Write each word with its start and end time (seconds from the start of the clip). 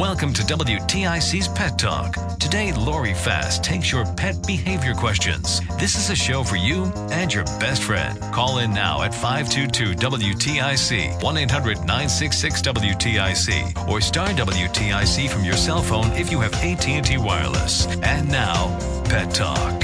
Welcome 0.00 0.32
to 0.32 0.42
WTIC's 0.42 1.48
Pet 1.48 1.78
Talk. 1.78 2.16
Today, 2.38 2.72
Lori 2.72 3.12
Fast 3.12 3.62
takes 3.62 3.92
your 3.92 4.06
pet 4.14 4.34
behavior 4.46 4.94
questions. 4.94 5.60
This 5.78 5.94
is 5.94 6.08
a 6.08 6.16
show 6.16 6.42
for 6.42 6.56
you 6.56 6.84
and 7.10 7.30
your 7.30 7.44
best 7.60 7.82
friend. 7.82 8.18
Call 8.32 8.60
in 8.60 8.72
now 8.72 9.02
at 9.02 9.14
522 9.14 9.92
WTIC, 9.96 11.22
1 11.22 11.36
800 11.36 11.76
966 11.80 12.62
WTIC, 12.62 13.88
or 13.88 14.00
star 14.00 14.28
WTIC 14.28 15.28
from 15.28 15.44
your 15.44 15.58
cell 15.58 15.82
phone 15.82 16.10
if 16.12 16.32
you 16.32 16.40
have 16.40 16.54
AT&T 16.54 17.18
Wireless. 17.18 17.84
And 17.98 18.26
now, 18.30 18.78
Pet 19.04 19.34
Talk. 19.34 19.82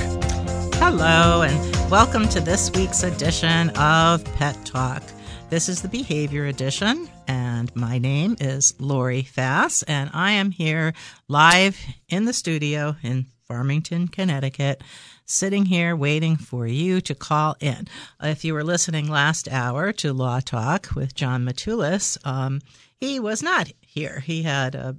Hello, 0.77 1.43
and 1.43 1.91
welcome 1.91 2.27
to 2.31 2.41
this 2.41 2.73
week's 2.73 3.03
edition 3.03 3.69
of 3.77 4.25
Pet 4.37 4.57
Talk. 4.65 5.03
This 5.49 5.69
is 5.69 5.81
the 5.81 5.89
Behavior 5.89 6.47
Edition, 6.47 7.09
and 7.29 7.75
my 7.77 7.99
name 7.99 8.37
is 8.41 8.75
Lori 8.81 9.23
Fass, 9.23 9.85
and 9.85 10.11
I 10.13 10.33
am 10.33 10.51
here 10.51 10.93
live 11.29 11.79
in 12.09 12.25
the 12.25 12.33
studio 12.33 12.97
in 13.05 13.27
Farmington, 13.47 14.09
Connecticut, 14.09 14.83
sitting 15.25 15.67
here 15.67 15.95
waiting 15.95 16.35
for 16.35 16.67
you 16.67 17.01
to 17.03 17.15
call 17.15 17.57
in. 17.61 17.87
If 18.21 18.45
you 18.45 18.55
were 18.55 18.65
listening 18.65 19.09
last 19.09 19.47
hour 19.49 19.93
to 19.93 20.13
Law 20.13 20.41
Talk 20.41 20.89
with 20.97 21.15
John 21.15 21.45
Matulis, 21.45 22.19
um, 22.27 22.61
he 22.97 23.21
was 23.21 23.41
not 23.41 23.71
here. 23.81 24.19
He 24.19 24.43
had 24.43 24.75
a 24.75 24.97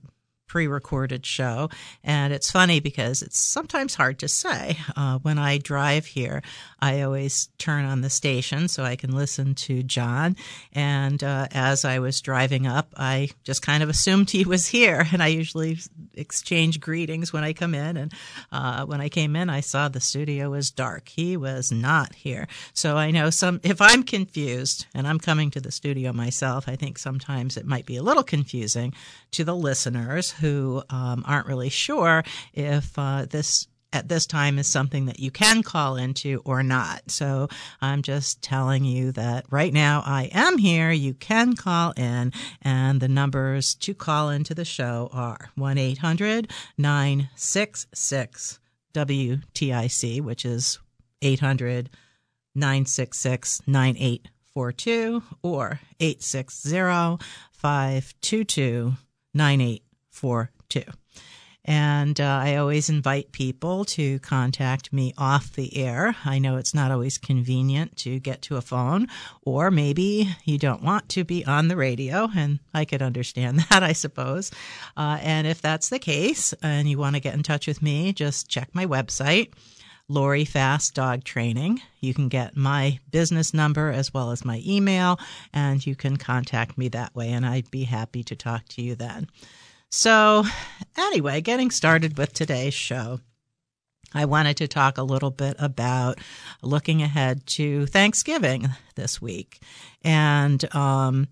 pre-recorded 0.47 1.25
show 1.25 1.69
and 2.03 2.33
it's 2.33 2.49
funny 2.49 2.79
because 2.79 3.21
it's 3.21 3.37
sometimes 3.37 3.95
hard 3.95 4.17
to 4.17 4.27
say 4.27 4.77
uh, 4.95 5.19
when 5.19 5.37
i 5.37 5.57
drive 5.57 6.05
here 6.05 6.41
i 6.79 7.01
always 7.01 7.49
turn 7.57 7.85
on 7.85 8.01
the 8.01 8.09
station 8.09 8.67
so 8.67 8.83
i 8.83 8.95
can 8.95 9.15
listen 9.15 9.55
to 9.55 9.83
john. 9.83 10.35
And 10.73 11.23
uh, 11.23 11.47
as 11.51 11.85
i 11.85 11.99
was 11.99 12.21
driving 12.21 12.67
up 12.67 12.93
i 12.97 13.29
just 13.43 13.61
kind 13.61 13.83
of 13.83 13.89
assumed 13.89 14.29
he 14.29 14.45
was 14.45 14.67
here. 14.67 15.07
And 15.11 15.23
i 15.23 15.27
usually 15.27 15.79
exchange 16.13 16.79
greetings 16.79 17.33
when 17.33 17.43
i 17.43 17.53
come 17.53 17.73
in. 17.73 17.97
And 17.97 18.13
uh, 18.51 18.85
when 18.85 19.01
i 19.01 19.09
came 19.09 19.35
in 19.35 19.49
i 19.49 19.61
saw 19.61 19.87
the 19.87 19.99
studio 19.99 20.51
was 20.51 20.71
dark. 20.71 21.09
He 21.09 21.37
was 21.37 21.71
not 21.71 22.15
here. 22.15 22.47
So 22.73 22.97
i 22.97 23.11
know 23.11 23.29
some 23.29 23.59
if 23.63 23.81
i'm 23.81 24.03
confused 24.03 24.85
and 24.93 25.07
i'm 25.07 25.19
coming 25.19 25.51
to 25.51 25.61
the 25.61 25.71
studio 25.71 26.13
myself 26.13 26.67
i 26.67 26.75
think 26.75 26.97
sometimes 26.97 27.57
it 27.57 27.65
might 27.65 27.85
be 27.85 27.97
a 27.97 28.03
little 28.03 28.23
confusing 28.23 28.93
to 29.31 29.43
the 29.43 29.55
listeners 29.55 30.31
who 30.31 30.83
um, 30.89 31.23
aren't 31.27 31.47
really 31.47 31.69
sure 31.69 32.23
if 32.53 32.97
uh, 32.97 33.25
this 33.29 33.67
at 33.93 34.09
this 34.09 34.25
time 34.25 34.59
is 34.59 34.67
something 34.67 35.05
that 35.05 35.19
you 35.19 35.31
can 35.31 35.63
call 35.63 35.95
into 35.95 36.41
or 36.45 36.61
not. 36.61 37.09
So 37.09 37.47
I'm 37.81 38.01
just 38.01 38.41
telling 38.41 38.83
you 38.85 39.11
that 39.13 39.45
right 39.49 39.73
now 39.73 40.03
I 40.05 40.29
am 40.33 40.57
here. 40.57 40.91
You 40.91 41.13
can 41.13 41.55
call 41.55 41.91
in, 41.91 42.33
and 42.61 42.99
the 42.99 43.07
numbers 43.07 43.75
to 43.75 43.93
call 43.93 44.29
into 44.29 44.53
the 44.53 44.65
show 44.65 45.09
are 45.13 45.49
1 45.55 45.77
800 45.77 46.51
966 46.77 48.59
WTIC, 48.93 50.21
which 50.21 50.45
is 50.45 50.79
800 51.21 51.89
966 52.55 53.61
9842, 53.67 55.23
or 55.43 55.79
860 55.99 57.25
522 57.51 58.93
9842. 59.33 60.83
And 61.67 62.21
uh, 62.21 62.39
I 62.43 62.55
always 62.55 62.89
invite 62.89 63.33
people 63.33 63.83
to 63.85 64.19
contact 64.19 64.93
me 64.93 65.13
off 65.17 65.53
the 65.53 65.75
air. 65.75 66.15
I 66.23 66.39
know 66.39 66.55
it's 66.55 66.73
not 66.73 66.91
always 66.91 67.17
convenient 67.17 67.97
to 67.97 68.19
get 68.19 68.41
to 68.43 68.55
a 68.55 68.61
phone, 68.61 69.07
or 69.43 69.69
maybe 69.69 70.29
you 70.45 70.57
don't 70.57 70.81
want 70.81 71.09
to 71.09 71.25
be 71.25 71.45
on 71.45 71.67
the 71.67 71.75
radio, 71.75 72.29
and 72.33 72.59
I 72.73 72.85
could 72.85 73.01
understand 73.01 73.59
that, 73.69 73.83
I 73.83 73.91
suppose. 73.91 74.49
Uh, 74.95 75.19
and 75.21 75.45
if 75.45 75.61
that's 75.61 75.89
the 75.89 75.99
case, 75.99 76.53
and 76.63 76.89
you 76.89 76.97
want 76.97 77.17
to 77.17 77.21
get 77.21 77.33
in 77.33 77.43
touch 77.43 77.67
with 77.67 77.81
me, 77.81 78.13
just 78.13 78.47
check 78.47 78.69
my 78.73 78.85
website. 78.85 79.51
Lori 80.09 80.45
Fast 80.45 80.95
Dog 80.95 81.25
Training. 81.25 81.81
You 81.99 82.13
can 82.13 82.29
get 82.29 82.55
my 82.55 82.99
business 83.11 83.53
number 83.53 83.91
as 83.91 84.13
well 84.13 84.31
as 84.31 84.45
my 84.45 84.63
email, 84.65 85.19
and 85.53 85.85
you 85.85 85.97
can 85.97 86.15
contact 86.15 86.77
me 86.77 86.87
that 86.89 87.13
way, 87.13 87.29
and 87.29 87.45
I'd 87.45 87.69
be 87.71 87.83
happy 87.83 88.23
to 88.23 88.35
talk 88.37 88.65
to 88.69 88.81
you 88.81 88.95
then. 88.95 89.27
So, 89.89 90.43
anyway, 90.97 91.41
getting 91.41 91.71
started 91.71 92.17
with 92.17 92.33
today's 92.33 92.73
show. 92.73 93.21
I 94.13 94.25
wanted 94.25 94.57
to 94.57 94.67
talk 94.67 94.97
a 94.97 95.03
little 95.03 95.31
bit 95.31 95.55
about 95.59 96.19
looking 96.61 97.01
ahead 97.01 97.45
to 97.47 97.85
Thanksgiving 97.87 98.69
this 98.95 99.21
week. 99.21 99.61
And 100.01 100.63
um, 100.75 101.27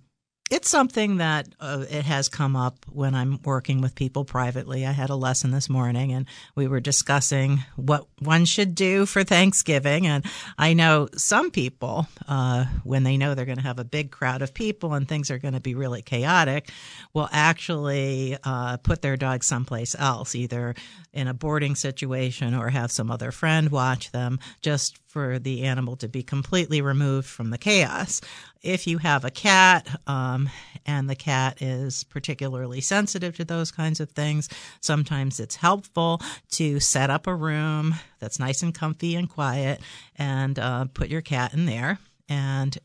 it's 0.51 0.69
something 0.69 1.17
that 1.17 1.47
uh, 1.59 1.85
it 1.89 2.05
has 2.05 2.29
come 2.29 2.55
up 2.55 2.85
when 2.87 3.15
I'm 3.15 3.39
working 3.43 3.81
with 3.81 3.95
people 3.95 4.25
privately. 4.25 4.85
I 4.85 4.91
had 4.91 5.09
a 5.09 5.15
lesson 5.15 5.49
this 5.49 5.69
morning 5.69 6.11
and 6.11 6.27
we 6.53 6.67
were 6.67 6.79
discussing 6.79 7.63
what 7.75 8.05
one 8.19 8.45
should 8.45 8.75
do 8.75 9.07
for 9.07 9.23
Thanksgiving. 9.23 10.05
And 10.05 10.23
I 10.55 10.73
know 10.73 11.09
some 11.15 11.49
people, 11.49 12.07
uh, 12.27 12.65
when 12.83 13.03
they 13.03 13.17
know 13.17 13.33
they're 13.33 13.45
going 13.45 13.57
to 13.57 13.63
have 13.63 13.79
a 13.79 13.83
big 13.83 14.11
crowd 14.11 14.43
of 14.43 14.53
people 14.53 14.93
and 14.93 15.07
things 15.07 15.31
are 15.31 15.39
going 15.39 15.55
to 15.55 15.59
be 15.59 15.73
really 15.73 16.03
chaotic, 16.03 16.69
will 17.11 17.29
actually 17.31 18.37
uh, 18.43 18.77
put 18.77 19.01
their 19.01 19.17
dog 19.17 19.43
someplace 19.43 19.95
else, 19.97 20.35
either 20.35 20.75
in 21.11 21.27
a 21.27 21.33
boarding 21.33 21.73
situation 21.73 22.53
or 22.53 22.69
have 22.69 22.91
some 22.91 23.09
other 23.09 23.31
friend 23.31 23.71
watch 23.71 24.11
them 24.11 24.37
just 24.61 24.99
for 25.15 25.39
the 25.39 25.63
animal 25.63 25.95
to 25.95 26.09
be 26.09 26.21
completely 26.21 26.81
removed 26.81 27.25
from 27.25 27.49
the 27.49 27.57
chaos. 27.57 28.19
If 28.61 28.85
you 28.85 28.97
have 28.97 29.23
a 29.23 29.31
cat 29.31 29.87
um, 30.07 30.49
and 30.85 31.09
the 31.09 31.15
cat 31.15 31.61
is 31.61 32.03
particularly 32.03 32.81
sensitive 32.81 33.37
to 33.37 33.45
those 33.45 33.71
kinds 33.71 34.01
of 34.01 34.09
things, 34.09 34.49
sometimes 34.81 35.39
it's 35.39 35.55
helpful 35.55 36.19
to 36.51 36.81
set 36.81 37.09
up 37.09 37.27
a 37.27 37.33
room 37.33 37.95
that's 38.19 38.39
nice 38.39 38.61
and 38.61 38.75
comfy 38.75 39.15
and 39.15 39.29
quiet 39.29 39.79
and 40.17 40.59
uh, 40.59 40.83
put 40.93 41.07
your 41.07 41.21
cat 41.21 41.53
in 41.53 41.65
there. 41.65 41.97
And 42.27 42.77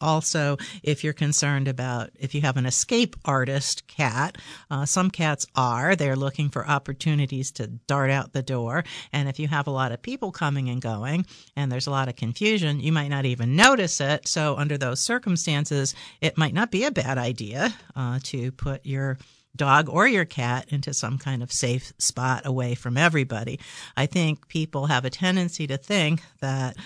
also, 0.00 0.56
if 0.82 1.02
you're 1.02 1.12
concerned 1.12 1.68
about 1.68 2.10
if 2.18 2.34
you 2.34 2.40
have 2.42 2.56
an 2.56 2.66
escape 2.66 3.16
artist 3.24 3.86
cat, 3.86 4.38
uh, 4.70 4.86
some 4.86 5.10
cats 5.10 5.46
are. 5.54 5.96
They're 5.96 6.16
looking 6.16 6.48
for 6.48 6.66
opportunities 6.66 7.50
to 7.52 7.66
dart 7.66 8.10
out 8.10 8.32
the 8.32 8.42
door. 8.42 8.84
And 9.12 9.28
if 9.28 9.38
you 9.38 9.48
have 9.48 9.66
a 9.66 9.72
lot 9.72 9.92
of 9.92 10.02
people 10.02 10.30
coming 10.32 10.68
and 10.68 10.80
going 10.80 11.26
and 11.56 11.70
there's 11.70 11.86
a 11.86 11.92
lot 11.92 12.08
of 12.08 12.16
confusion, 12.16 12.80
you 12.80 12.92
might 12.92 13.08
not 13.08 13.24
even 13.24 13.56
notice 13.56 14.00
it. 14.00 14.28
So, 14.28 14.56
under 14.56 14.78
those 14.78 15.00
circumstances, 15.00 15.94
it 16.20 16.38
might 16.38 16.54
not 16.54 16.70
be 16.70 16.84
a 16.84 16.90
bad 16.90 17.18
idea 17.18 17.74
uh, 17.96 18.20
to 18.24 18.52
put 18.52 18.86
your 18.86 19.18
dog 19.56 19.88
or 19.88 20.06
your 20.06 20.24
cat 20.24 20.66
into 20.68 20.94
some 20.94 21.18
kind 21.18 21.42
of 21.42 21.52
safe 21.52 21.92
spot 21.98 22.46
away 22.46 22.74
from 22.74 22.96
everybody. 22.96 23.58
I 23.96 24.06
think 24.06 24.48
people 24.48 24.86
have 24.86 25.04
a 25.04 25.10
tendency 25.10 25.66
to 25.66 25.76
think 25.76 26.22
that 26.40 26.76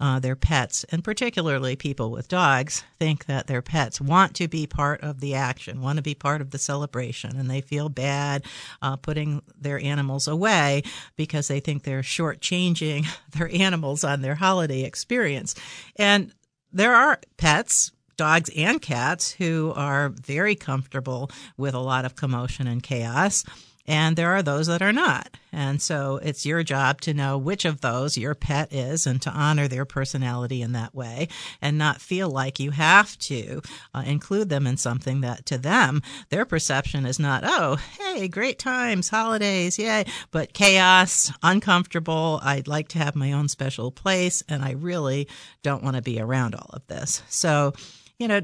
uh, 0.00 0.18
their 0.18 0.36
pets, 0.36 0.84
and 0.90 1.04
particularly 1.04 1.76
people 1.76 2.10
with 2.10 2.28
dogs, 2.28 2.82
think 2.98 3.26
that 3.26 3.46
their 3.46 3.62
pets 3.62 4.00
want 4.00 4.34
to 4.34 4.48
be 4.48 4.66
part 4.66 5.00
of 5.02 5.20
the 5.20 5.34
action, 5.34 5.82
want 5.82 5.98
to 5.98 6.02
be 6.02 6.14
part 6.14 6.40
of 6.40 6.50
the 6.50 6.58
celebration, 6.58 7.36
and 7.36 7.50
they 7.50 7.60
feel 7.60 7.88
bad 7.88 8.44
uh, 8.82 8.96
putting 8.96 9.42
their 9.58 9.78
animals 9.78 10.26
away 10.26 10.82
because 11.16 11.48
they 11.48 11.60
think 11.60 11.82
they're 11.82 12.02
shortchanging 12.02 13.06
their 13.32 13.50
animals 13.54 14.02
on 14.02 14.22
their 14.22 14.36
holiday 14.36 14.82
experience. 14.82 15.54
And 15.96 16.32
there 16.72 16.94
are 16.94 17.20
pets 17.36 17.92
dogs 18.16 18.50
and 18.54 18.82
cats 18.82 19.32
who 19.32 19.72
are 19.76 20.10
very 20.10 20.54
comfortable 20.54 21.30
with 21.56 21.72
a 21.72 21.78
lot 21.78 22.04
of 22.04 22.16
commotion 22.16 22.66
and 22.66 22.82
chaos. 22.82 23.44
And 23.90 24.14
there 24.14 24.30
are 24.30 24.42
those 24.42 24.68
that 24.68 24.82
are 24.82 24.92
not. 24.92 25.36
And 25.52 25.82
so 25.82 26.20
it's 26.22 26.46
your 26.46 26.62
job 26.62 27.00
to 27.00 27.12
know 27.12 27.36
which 27.36 27.64
of 27.64 27.80
those 27.80 28.16
your 28.16 28.36
pet 28.36 28.72
is 28.72 29.04
and 29.04 29.20
to 29.22 29.30
honor 29.30 29.66
their 29.66 29.84
personality 29.84 30.62
in 30.62 30.70
that 30.72 30.94
way 30.94 31.26
and 31.60 31.76
not 31.76 32.00
feel 32.00 32.30
like 32.30 32.60
you 32.60 32.70
have 32.70 33.18
to 33.18 33.60
uh, 33.92 34.04
include 34.06 34.48
them 34.48 34.68
in 34.68 34.76
something 34.76 35.22
that 35.22 35.44
to 35.46 35.58
them, 35.58 36.02
their 36.28 36.44
perception 36.44 37.04
is 37.04 37.18
not, 37.18 37.42
oh, 37.44 37.80
hey, 37.98 38.28
great 38.28 38.60
times, 38.60 39.08
holidays, 39.08 39.76
yay, 39.76 40.04
but 40.30 40.52
chaos, 40.52 41.32
uncomfortable. 41.42 42.38
I'd 42.44 42.68
like 42.68 42.86
to 42.90 42.98
have 42.98 43.16
my 43.16 43.32
own 43.32 43.48
special 43.48 43.90
place 43.90 44.40
and 44.48 44.62
I 44.62 44.70
really 44.70 45.26
don't 45.64 45.82
want 45.82 45.96
to 45.96 46.02
be 46.02 46.20
around 46.20 46.54
all 46.54 46.70
of 46.72 46.86
this. 46.86 47.24
So, 47.28 47.72
you 48.20 48.28
know, 48.28 48.40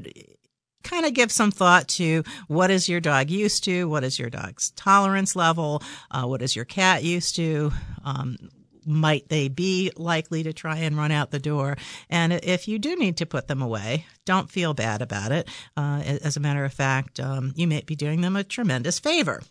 kind 0.83 1.05
of 1.05 1.13
give 1.13 1.31
some 1.31 1.51
thought 1.51 1.87
to 1.87 2.23
what 2.47 2.71
is 2.71 2.87
your 2.87 2.99
dog 2.99 3.29
used 3.29 3.63
to, 3.65 3.89
what 3.89 4.03
is 4.03 4.17
your 4.17 4.29
dog's 4.29 4.71
tolerance 4.71 5.35
level, 5.35 5.81
uh, 6.11 6.23
what 6.23 6.41
is 6.41 6.55
your 6.55 6.65
cat 6.65 7.03
used 7.03 7.35
to. 7.35 7.71
Um, 8.03 8.37
might 8.85 9.27
they 9.27 9.49
be 9.49 9.91
likely 9.97 10.43
to 10.43 10.53
try 10.53 10.77
and 10.77 10.97
run 10.97 11.11
out 11.11 11.29
the 11.29 11.39
door? 11.39 11.75
And 12.09 12.31
if 12.31 12.69
you 12.69 12.79
do 12.79 12.95
need 12.95 13.17
to 13.17 13.25
put 13.25 13.47
them 13.47 13.61
away, 13.61 14.05
don't 14.25 14.49
feel 14.49 14.73
bad 14.73 15.01
about 15.01 15.33
it. 15.33 15.49
Uh, 15.75 16.01
as 16.23 16.37
a 16.37 16.39
matter 16.39 16.63
of 16.63 16.73
fact, 16.73 17.19
um, 17.19 17.51
you 17.55 17.67
may 17.67 17.81
be 17.81 17.95
doing 17.95 18.21
them 18.21 18.37
a 18.37 18.45
tremendous 18.45 18.97
favor. 18.97 19.41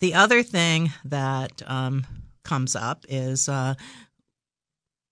The 0.00 0.14
other 0.14 0.42
thing 0.42 0.92
that 1.04 1.62
um, 1.66 2.06
comes 2.42 2.74
up 2.74 3.04
is 3.08 3.48
uh, 3.48 3.74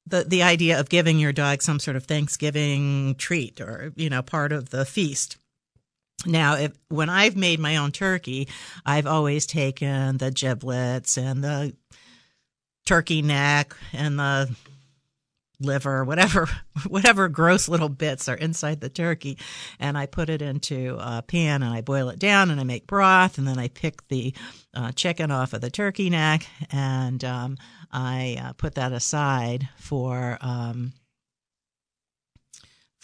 the 0.06 0.24
the 0.24 0.42
idea 0.42 0.78
of 0.78 0.88
giving 0.88 1.18
your 1.18 1.32
dog 1.32 1.62
some 1.62 1.78
sort 1.78 1.96
of 1.96 2.04
Thanksgiving 2.04 3.14
treat 3.16 3.60
or 3.60 3.92
you 3.96 4.10
know 4.10 4.22
part 4.22 4.52
of 4.52 4.70
the 4.70 4.84
feast. 4.84 5.38
Now, 6.26 6.54
if 6.54 6.72
when 6.88 7.10
I've 7.10 7.36
made 7.36 7.58
my 7.58 7.76
own 7.76 7.92
turkey, 7.92 8.48
I've 8.86 9.06
always 9.06 9.46
taken 9.46 10.18
the 10.18 10.30
giblets 10.30 11.18
and 11.18 11.42
the 11.42 11.74
turkey 12.86 13.22
neck 13.22 13.76
and 13.92 14.18
the 14.18 14.54
liver, 15.64 16.04
whatever, 16.04 16.48
whatever 16.86 17.28
gross 17.28 17.68
little 17.68 17.88
bits 17.88 18.28
are 18.28 18.36
inside 18.36 18.80
the 18.80 18.88
turkey, 18.88 19.38
and 19.78 19.96
I 19.96 20.06
put 20.06 20.28
it 20.28 20.42
into 20.42 20.96
a 21.00 21.22
pan 21.22 21.62
and 21.62 21.74
I 21.74 21.80
boil 21.80 22.08
it 22.10 22.18
down 22.18 22.50
and 22.50 22.60
I 22.60 22.64
make 22.64 22.86
broth, 22.86 23.38
and 23.38 23.46
then 23.46 23.58
I 23.58 23.68
pick 23.68 24.06
the 24.08 24.34
uh, 24.74 24.92
chicken 24.92 25.30
off 25.30 25.52
of 25.52 25.60
the 25.60 25.70
turkey 25.70 26.10
neck. 26.10 26.46
And 26.70 27.24
um, 27.24 27.56
I 27.90 28.36
uh, 28.40 28.52
put 28.54 28.74
that 28.76 28.92
aside 28.92 29.68
for. 29.76 30.38
Um, 30.40 30.92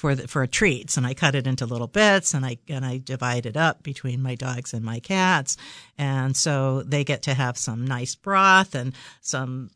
for 0.00 0.14
the, 0.14 0.26
for 0.26 0.46
treats. 0.46 0.96
And 0.96 1.06
I 1.06 1.12
cut 1.12 1.34
it 1.34 1.46
into 1.46 1.66
little 1.66 1.86
bits 1.86 2.32
and 2.32 2.46
I 2.46 2.56
and 2.70 2.86
I 2.86 2.96
divide 2.96 3.44
it 3.44 3.56
up 3.56 3.82
between 3.82 4.22
my 4.22 4.34
dogs 4.34 4.72
and 4.72 4.82
my 4.82 4.98
cats. 4.98 5.58
And 5.98 6.34
so 6.34 6.82
they 6.82 7.04
get 7.04 7.22
to 7.24 7.34
have 7.34 7.58
some 7.58 7.86
nice 7.86 8.14
broth 8.14 8.74
and 8.74 8.94
some 9.20 9.68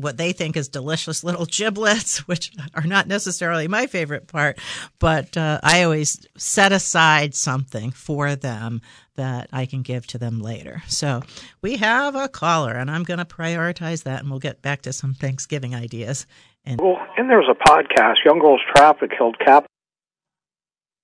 what 0.00 0.16
they 0.16 0.32
think 0.32 0.56
is 0.56 0.68
delicious 0.68 1.22
little 1.22 1.46
giblets, 1.50 2.26
which 2.26 2.52
are 2.74 2.86
not 2.86 3.06
necessarily 3.06 3.68
my 3.68 3.86
favorite 3.86 4.26
part, 4.26 4.58
but 4.98 5.36
uh, 5.36 5.60
I 5.62 5.82
always 5.82 6.26
set 6.36 6.72
aside 6.72 7.34
something 7.34 7.90
for 7.90 8.36
them 8.36 8.80
that 9.16 9.48
I 9.52 9.66
can 9.66 9.82
give 9.82 10.06
to 10.08 10.18
them 10.18 10.40
later. 10.40 10.82
So 10.88 11.22
we 11.62 11.76
have 11.76 12.14
a 12.14 12.28
caller, 12.28 12.72
and 12.72 12.90
I'm 12.90 13.02
going 13.02 13.18
to 13.18 13.24
prioritize 13.24 14.04
that, 14.04 14.20
and 14.20 14.30
we'll 14.30 14.38
get 14.38 14.62
back 14.62 14.82
to 14.82 14.92
some 14.92 15.14
Thanksgiving 15.14 15.74
ideas. 15.74 16.26
And 16.64 16.80
well, 16.80 16.98
and 17.16 17.28
there's 17.28 17.48
a 17.50 17.54
podcast, 17.54 18.16
Young 18.24 18.38
Girls 18.38 18.60
Traffic 18.74 19.10
Killed 19.16 19.38
Cap. 19.38 19.66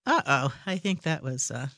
Uh 0.04 0.22
oh, 0.26 0.54
I 0.66 0.78
think 0.78 1.02
that 1.02 1.22
was. 1.22 1.50
Uh, 1.50 1.68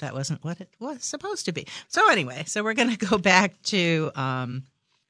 that 0.00 0.14
wasn't 0.14 0.44
what 0.44 0.60
it 0.60 0.68
was 0.78 1.04
supposed 1.04 1.46
to 1.46 1.52
be. 1.52 1.66
So 1.88 2.10
anyway, 2.10 2.44
so 2.46 2.62
we're 2.62 2.74
going 2.74 2.94
to 2.94 3.06
go 3.06 3.18
back 3.18 3.60
to 3.64 4.10
um, 4.14 4.64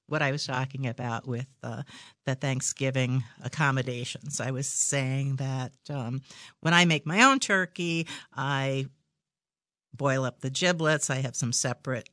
what 0.06 0.22
I 0.22 0.32
was 0.32 0.46
talking 0.46 0.86
about 0.86 1.26
with 1.26 1.46
uh, 1.62 1.82
the 2.24 2.34
Thanksgiving 2.34 3.24
accommodations. 3.42 4.40
I 4.40 4.50
was 4.50 4.66
saying 4.66 5.36
that 5.36 5.72
um, 5.88 6.22
when 6.60 6.74
I 6.74 6.84
make 6.84 7.06
my 7.06 7.22
own 7.24 7.40
turkey, 7.40 8.06
I 8.34 8.86
boil 9.94 10.24
up 10.24 10.40
the 10.40 10.50
giblets. 10.50 11.10
I 11.10 11.16
have 11.16 11.36
some 11.36 11.52
separate 11.52 12.08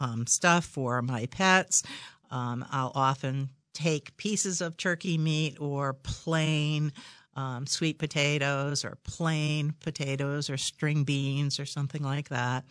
um, 0.00 0.26
stuff 0.26 0.64
for 0.64 1.02
my 1.02 1.26
pets. 1.26 1.82
Um, 2.30 2.64
I'll 2.70 2.92
often 2.94 3.50
take 3.74 4.16
pieces 4.16 4.60
of 4.60 4.76
turkey 4.76 5.18
meat 5.18 5.58
or 5.60 5.94
plain 5.94 6.92
um, 7.34 7.66
sweet 7.66 7.98
potatoes 7.98 8.84
or 8.84 8.98
plain 9.04 9.74
potatoes 9.80 10.50
or 10.50 10.56
string 10.56 11.04
beans 11.04 11.58
or 11.58 11.66
something 11.66 12.02
like 12.02 12.28
that. 12.28 12.64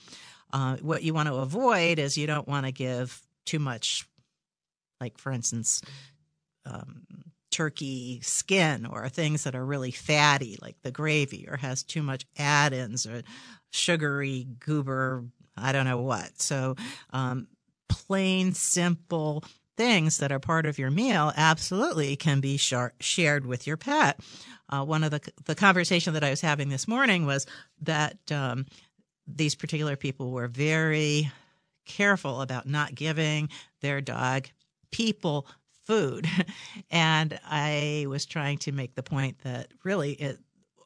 Uh, 0.54 0.78
what 0.78 1.04
you 1.04 1.14
want 1.14 1.30
to 1.30 1.36
avoid 1.36 1.98
is 1.98 2.18
you 2.18 2.28
don't 2.28 2.48
want 2.48 2.66
to 2.66 2.72
give 2.72 3.22
too 3.46 3.60
much 3.60 4.06
like 5.02 5.18
for 5.18 5.32
instance, 5.32 5.82
um, 6.66 7.04
turkey 7.52 8.22
skin 8.24 8.86
or 8.86 9.10
things 9.10 9.44
that 9.44 9.56
are 9.56 9.66
really 9.66 9.92
fatty, 9.92 10.58
like 10.62 10.78
the 10.84 10.92
gravy, 10.92 11.48
or 11.50 11.58
has 11.58 11.84
too 11.84 12.02
much 12.02 12.26
add 12.38 12.74
ins 12.74 13.06
or 13.06 13.24
sugary 13.72 14.48
goober, 14.60 15.26
I 15.58 15.72
don't 15.72 15.86
know 15.86 16.02
what. 16.02 16.42
So, 16.42 16.76
um, 17.12 17.48
plain, 17.90 18.54
simple 18.54 19.44
things 19.78 20.18
that 20.20 20.32
are 20.32 20.40
part 20.40 20.66
of 20.66 20.80
your 20.80 20.92
meal 20.92 21.34
absolutely 21.36 22.16
can 22.16 22.40
be 22.40 22.58
shar- 22.58 22.94
shared 23.00 23.46
with 23.46 23.68
your 23.68 23.78
pet. 23.78 24.20
Uh, 24.70 24.86
one 24.86 25.04
of 25.04 25.12
the 25.12 25.22
the 25.46 25.56
conversation 25.56 26.14
that 26.14 26.24
I 26.24 26.30
was 26.30 26.42
having 26.42 26.70
this 26.70 26.88
morning 26.88 27.26
was 27.26 27.46
that 27.82 28.18
um, 28.32 28.66
these 29.28 29.56
particular 29.56 29.96
people 29.96 30.32
were 30.32 30.48
very 30.48 31.32
careful 31.86 32.42
about 32.42 32.68
not 32.68 32.96
giving 32.96 33.50
their 33.82 34.00
dog 34.00 34.48
people 34.92 35.48
food. 35.86 36.28
and 36.92 37.40
I 37.46 38.06
was 38.08 38.26
trying 38.26 38.60
to 38.60 38.72
make 38.72 38.96
the 38.96 39.04
point 39.04 39.40
that 39.44 39.68
really 39.84 40.14
it, 40.14 40.40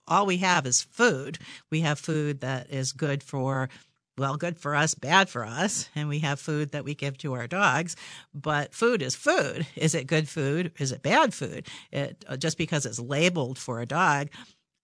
all 0.07 0.25
we 0.25 0.37
have 0.37 0.65
is 0.65 0.81
food. 0.81 1.37
We 1.71 1.81
have 1.81 1.99
food 1.99 2.41
that 2.41 2.71
is 2.71 2.91
good 2.91 3.23
for 3.23 3.69
well, 4.17 4.37
good 4.37 4.57
for 4.57 4.75
us, 4.75 4.95
bad 4.95 5.29
for 5.29 5.43
us, 5.43 5.89
and 5.93 6.07
we 6.07 6.19
have 6.19 6.39
food 6.39 6.71
that 6.71 6.85
we 6.85 6.95
give 6.95 7.17
to 7.17 7.33
our 7.33 7.47
dogs. 7.47 7.97
But 8.33 8.73
food 8.73 9.01
is 9.01 9.13
food. 9.13 9.67
Is 9.75 9.93
it 9.93 10.07
good 10.07 10.29
food? 10.29 10.71
Is 10.79 10.93
it 10.93 11.01
bad 11.01 11.33
food? 11.33 11.67
It 11.91 12.23
uh, 12.27 12.37
just 12.37 12.57
because 12.57 12.85
it's 12.85 12.99
labeled 12.99 13.57
for 13.57 13.81
a 13.81 13.85
dog, 13.85 14.29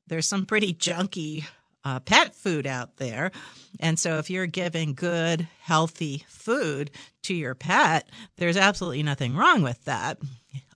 there's 0.07 0.27
some 0.27 0.45
pretty 0.45 0.74
junky 0.88 1.45
uh, 1.83 2.00
pet 2.00 2.35
food 2.35 2.67
out 2.67 2.97
there. 2.97 3.31
And 3.79 3.97
so, 3.97 4.17
if 4.17 4.29
you're 4.29 4.47
giving 4.47 4.93
good, 4.93 5.47
healthy 5.61 6.25
food 6.27 6.91
to 7.23 7.33
your 7.33 7.55
pet, 7.55 8.09
there's 8.38 8.57
absolutely 8.57 9.03
nothing 9.03 9.35
wrong 9.35 9.61
with 9.61 9.83
that. 9.85 10.19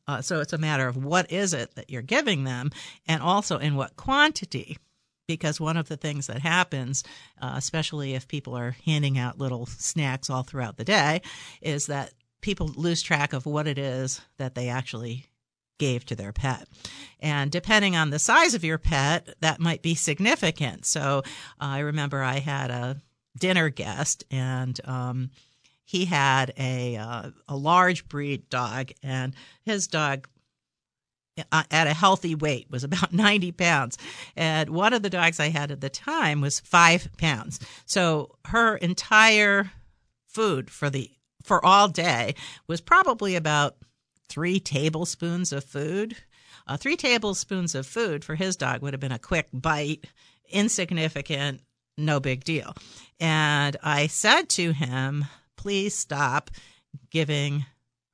Uh, 0.07 0.21
so, 0.21 0.39
it's 0.39 0.53
a 0.53 0.57
matter 0.57 0.87
of 0.87 1.03
what 1.03 1.31
is 1.31 1.53
it 1.53 1.75
that 1.75 1.89
you're 1.89 2.01
giving 2.01 2.43
them 2.43 2.71
and 3.07 3.21
also 3.21 3.57
in 3.57 3.75
what 3.75 3.95
quantity. 3.95 4.77
Because 5.27 5.59
one 5.59 5.77
of 5.77 5.87
the 5.87 5.97
things 5.97 6.27
that 6.27 6.39
happens, 6.39 7.03
uh, 7.41 7.53
especially 7.55 8.13
if 8.13 8.27
people 8.27 8.55
are 8.55 8.75
handing 8.85 9.17
out 9.17 9.39
little 9.39 9.65
snacks 9.65 10.29
all 10.29 10.43
throughout 10.43 10.77
the 10.77 10.83
day, 10.83 11.23
is 11.61 11.87
that 11.87 12.13
people 12.41 12.67
lose 12.75 13.01
track 13.01 13.33
of 13.33 13.47
what 13.47 13.67
it 13.67 13.79
is 13.79 14.21
that 14.37 14.53
they 14.53 14.69
actually 14.69 15.25
gave 15.79 16.05
to 16.05 16.15
their 16.15 16.31
pet. 16.31 16.67
And 17.19 17.51
depending 17.51 17.95
on 17.95 18.09
the 18.09 18.19
size 18.19 18.53
of 18.53 18.63
your 18.63 18.77
pet, 18.77 19.35
that 19.41 19.59
might 19.59 19.81
be 19.81 19.95
significant. 19.95 20.85
So 20.85 21.19
uh, 21.19 21.21
I 21.59 21.79
remember 21.79 22.21
I 22.21 22.39
had 22.39 22.71
a 22.71 22.97
dinner 23.37 23.69
guest 23.69 24.23
and 24.31 24.79
um, 24.85 25.31
he 25.83 26.05
had 26.05 26.53
a 26.57 26.95
uh, 26.97 27.31
a 27.47 27.55
large 27.55 28.07
breed 28.07 28.49
dog 28.49 28.91
and 29.03 29.33
his 29.63 29.87
dog 29.87 30.27
uh, 31.51 31.63
at 31.69 31.87
a 31.87 31.93
healthy 31.93 32.33
weight 32.33 32.67
was 32.71 32.85
about 32.85 33.11
90 33.13 33.51
pounds 33.51 33.97
and 34.37 34.69
one 34.69 34.93
of 34.93 35.03
the 35.03 35.09
dogs 35.09 35.37
i 35.37 35.49
had 35.49 35.69
at 35.69 35.81
the 35.81 35.89
time 35.89 36.39
was 36.39 36.61
five 36.61 37.09
pounds 37.17 37.59
so 37.85 38.37
her 38.45 38.77
entire 38.77 39.69
food 40.29 40.71
for 40.71 40.89
the 40.89 41.11
for 41.43 41.63
all 41.63 41.87
day 41.87 42.35
was 42.67 42.81
probably 42.81 43.35
about 43.35 43.77
three 44.27 44.59
tablespoons 44.59 45.53
of 45.53 45.63
food. 45.63 46.17
Uh, 46.67 46.77
three 46.77 46.95
tablespoons 46.95 47.75
of 47.75 47.85
food 47.85 48.23
for 48.25 48.35
his 48.35 48.55
dog 48.55 48.81
would 48.81 48.93
have 48.93 48.99
been 48.99 49.11
a 49.11 49.19
quick 49.19 49.47
bite, 49.53 50.05
insignificant, 50.49 51.61
no 51.97 52.19
big 52.19 52.43
deal. 52.43 52.73
And 53.19 53.77
I 53.83 54.07
said 54.07 54.49
to 54.49 54.71
him, 54.71 55.25
please 55.55 55.95
stop 55.95 56.51
giving 57.11 57.65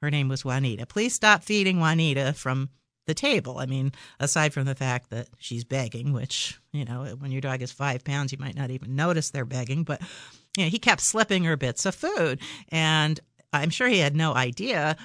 Her 0.01 0.09
name 0.09 0.29
was 0.29 0.43
Juanita. 0.43 0.85
Please 0.85 1.13
stop 1.13 1.43
feeding 1.43 1.79
Juanita 1.79 2.33
from 2.33 2.69
the 3.05 3.13
table. 3.13 3.59
I 3.59 3.65
mean, 3.67 3.91
aside 4.19 4.53
from 4.53 4.65
the 4.65 4.75
fact 4.75 5.09
that 5.11 5.27
she's 5.37 5.63
begging, 5.63 6.11
which, 6.11 6.59
you 6.73 6.85
know, 6.85 7.05
when 7.19 7.31
your 7.31 7.41
dog 7.41 7.61
is 7.61 7.71
five 7.71 8.03
pounds, 8.03 8.31
you 8.31 8.37
might 8.39 8.55
not 8.55 8.71
even 8.71 8.95
notice 8.95 9.29
they're 9.29 9.45
begging, 9.45 9.83
but, 9.83 10.01
you 10.57 10.65
know, 10.65 10.69
he 10.69 10.79
kept 10.79 11.01
slipping 11.01 11.43
her 11.43 11.57
bits 11.57 11.85
of 11.85 11.95
food. 11.95 12.41
And 12.69 13.19
I'm 13.53 13.69
sure 13.69 13.87
he 13.87 13.99
had 13.99 14.15
no 14.15 14.33
idea 14.33 14.97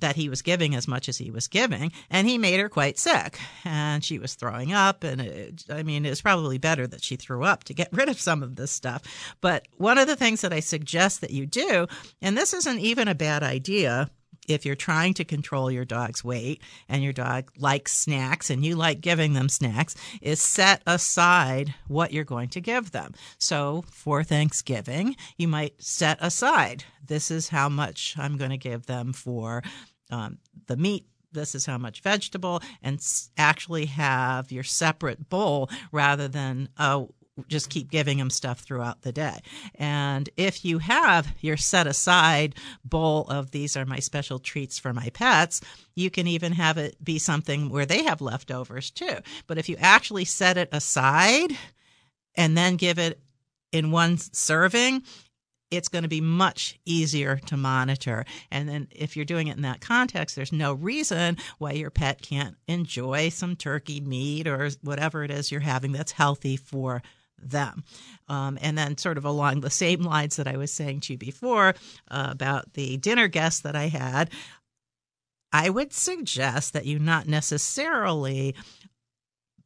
that 0.00 0.16
he 0.16 0.28
was 0.28 0.42
giving 0.42 0.74
as 0.74 0.88
much 0.88 1.08
as 1.08 1.18
he 1.18 1.30
was 1.30 1.48
giving, 1.48 1.92
and 2.10 2.26
he 2.26 2.38
made 2.38 2.60
her 2.60 2.68
quite 2.68 2.98
sick. 2.98 3.38
And 3.64 4.04
she 4.04 4.18
was 4.18 4.34
throwing 4.34 4.72
up, 4.72 5.04
and 5.04 5.20
it, 5.20 5.64
I 5.70 5.82
mean, 5.82 6.06
it's 6.06 6.20
probably 6.20 6.58
better 6.58 6.86
that 6.86 7.04
she 7.04 7.16
threw 7.16 7.44
up 7.44 7.64
to 7.64 7.74
get 7.74 7.88
rid 7.92 8.08
of 8.08 8.20
some 8.20 8.42
of 8.42 8.56
this 8.56 8.70
stuff. 8.70 9.02
But 9.40 9.66
one 9.76 9.98
of 9.98 10.06
the 10.06 10.16
things 10.16 10.40
that 10.40 10.52
I 10.52 10.60
suggest 10.60 11.20
that 11.20 11.30
you 11.30 11.46
do, 11.46 11.86
and 12.22 12.36
this 12.36 12.54
isn't 12.54 12.80
even 12.80 13.08
a 13.08 13.14
bad 13.14 13.42
idea 13.42 14.10
if 14.48 14.66
you're 14.66 14.74
trying 14.74 15.14
to 15.14 15.24
control 15.24 15.70
your 15.70 15.84
dog's 15.84 16.24
weight 16.24 16.62
and 16.88 17.02
your 17.02 17.12
dog 17.12 17.50
likes 17.58 17.92
snacks 17.92 18.50
and 18.50 18.64
you 18.64 18.74
like 18.74 19.00
giving 19.00 19.34
them 19.34 19.48
snacks, 19.48 19.94
is 20.20 20.42
set 20.42 20.82
aside 20.86 21.74
what 21.86 22.12
you're 22.12 22.24
going 22.24 22.48
to 22.48 22.60
give 22.60 22.90
them. 22.90 23.14
So 23.38 23.84
for 23.90 24.24
Thanksgiving, 24.24 25.16
you 25.36 25.46
might 25.48 25.80
set 25.82 26.18
aside 26.20 26.84
this 27.06 27.30
is 27.30 27.48
how 27.48 27.68
much 27.68 28.14
I'm 28.18 28.36
going 28.36 28.50
to 28.50 28.56
give 28.56 28.86
them 28.86 29.12
for 29.12 29.62
um, 30.10 30.38
the 30.66 30.76
meat 30.76 31.06
this 31.32 31.54
is 31.54 31.66
how 31.66 31.76
much 31.78 32.00
vegetable 32.00 32.62
and 32.82 33.04
actually 33.36 33.86
have 33.86 34.50
your 34.50 34.64
separate 34.64 35.28
bowl 35.28 35.68
rather 35.92 36.26
than 36.26 36.68
oh 36.78 37.10
just 37.46 37.70
keep 37.70 37.90
giving 37.90 38.18
them 38.18 38.30
stuff 38.30 38.60
throughout 38.60 39.02
the 39.02 39.12
day. 39.12 39.38
And 39.74 40.28
if 40.36 40.64
you 40.64 40.78
have 40.78 41.32
your 41.40 41.56
set 41.56 41.86
aside 41.86 42.54
bowl 42.84 43.26
of 43.28 43.50
these 43.50 43.76
are 43.76 43.86
my 43.86 43.98
special 43.98 44.38
treats 44.38 44.78
for 44.78 44.92
my 44.92 45.10
pets, 45.10 45.60
you 45.94 46.10
can 46.10 46.26
even 46.26 46.52
have 46.52 46.78
it 46.78 47.02
be 47.02 47.18
something 47.18 47.70
where 47.70 47.86
they 47.86 48.04
have 48.04 48.20
leftovers 48.20 48.90
too. 48.90 49.16
But 49.46 49.58
if 49.58 49.68
you 49.68 49.76
actually 49.78 50.24
set 50.24 50.56
it 50.56 50.68
aside 50.72 51.52
and 52.34 52.56
then 52.56 52.76
give 52.76 52.98
it 52.98 53.20
in 53.72 53.90
one 53.90 54.16
serving, 54.18 55.02
it's 55.70 55.88
going 55.88 56.02
to 56.02 56.08
be 56.08 56.20
much 56.20 56.78
easier 56.84 57.36
to 57.46 57.56
monitor. 57.56 58.24
And 58.50 58.68
then 58.68 58.88
if 58.90 59.16
you're 59.16 59.24
doing 59.24 59.48
it 59.48 59.56
in 59.56 59.62
that 59.62 59.80
context, 59.80 60.34
there's 60.34 60.52
no 60.52 60.72
reason 60.72 61.36
why 61.58 61.72
your 61.72 61.90
pet 61.90 62.22
can't 62.22 62.56
enjoy 62.66 63.28
some 63.28 63.56
turkey 63.56 64.00
meat 64.00 64.46
or 64.46 64.70
whatever 64.82 65.24
it 65.24 65.30
is 65.30 65.52
you're 65.52 65.60
having 65.60 65.92
that's 65.92 66.12
healthy 66.12 66.56
for 66.56 67.02
them. 67.42 67.84
Um, 68.28 68.58
and 68.60 68.76
then, 68.76 68.98
sort 68.98 69.18
of 69.18 69.24
along 69.24 69.60
the 69.60 69.70
same 69.70 70.02
lines 70.02 70.36
that 70.36 70.48
I 70.48 70.56
was 70.56 70.72
saying 70.72 71.00
to 71.00 71.14
you 71.14 71.18
before 71.18 71.74
uh, 72.10 72.28
about 72.30 72.74
the 72.74 72.96
dinner 72.96 73.28
guests 73.28 73.60
that 73.60 73.76
I 73.76 73.88
had, 73.88 74.30
I 75.52 75.70
would 75.70 75.92
suggest 75.92 76.74
that 76.74 76.86
you 76.86 76.98
not 76.98 77.26
necessarily 77.26 78.54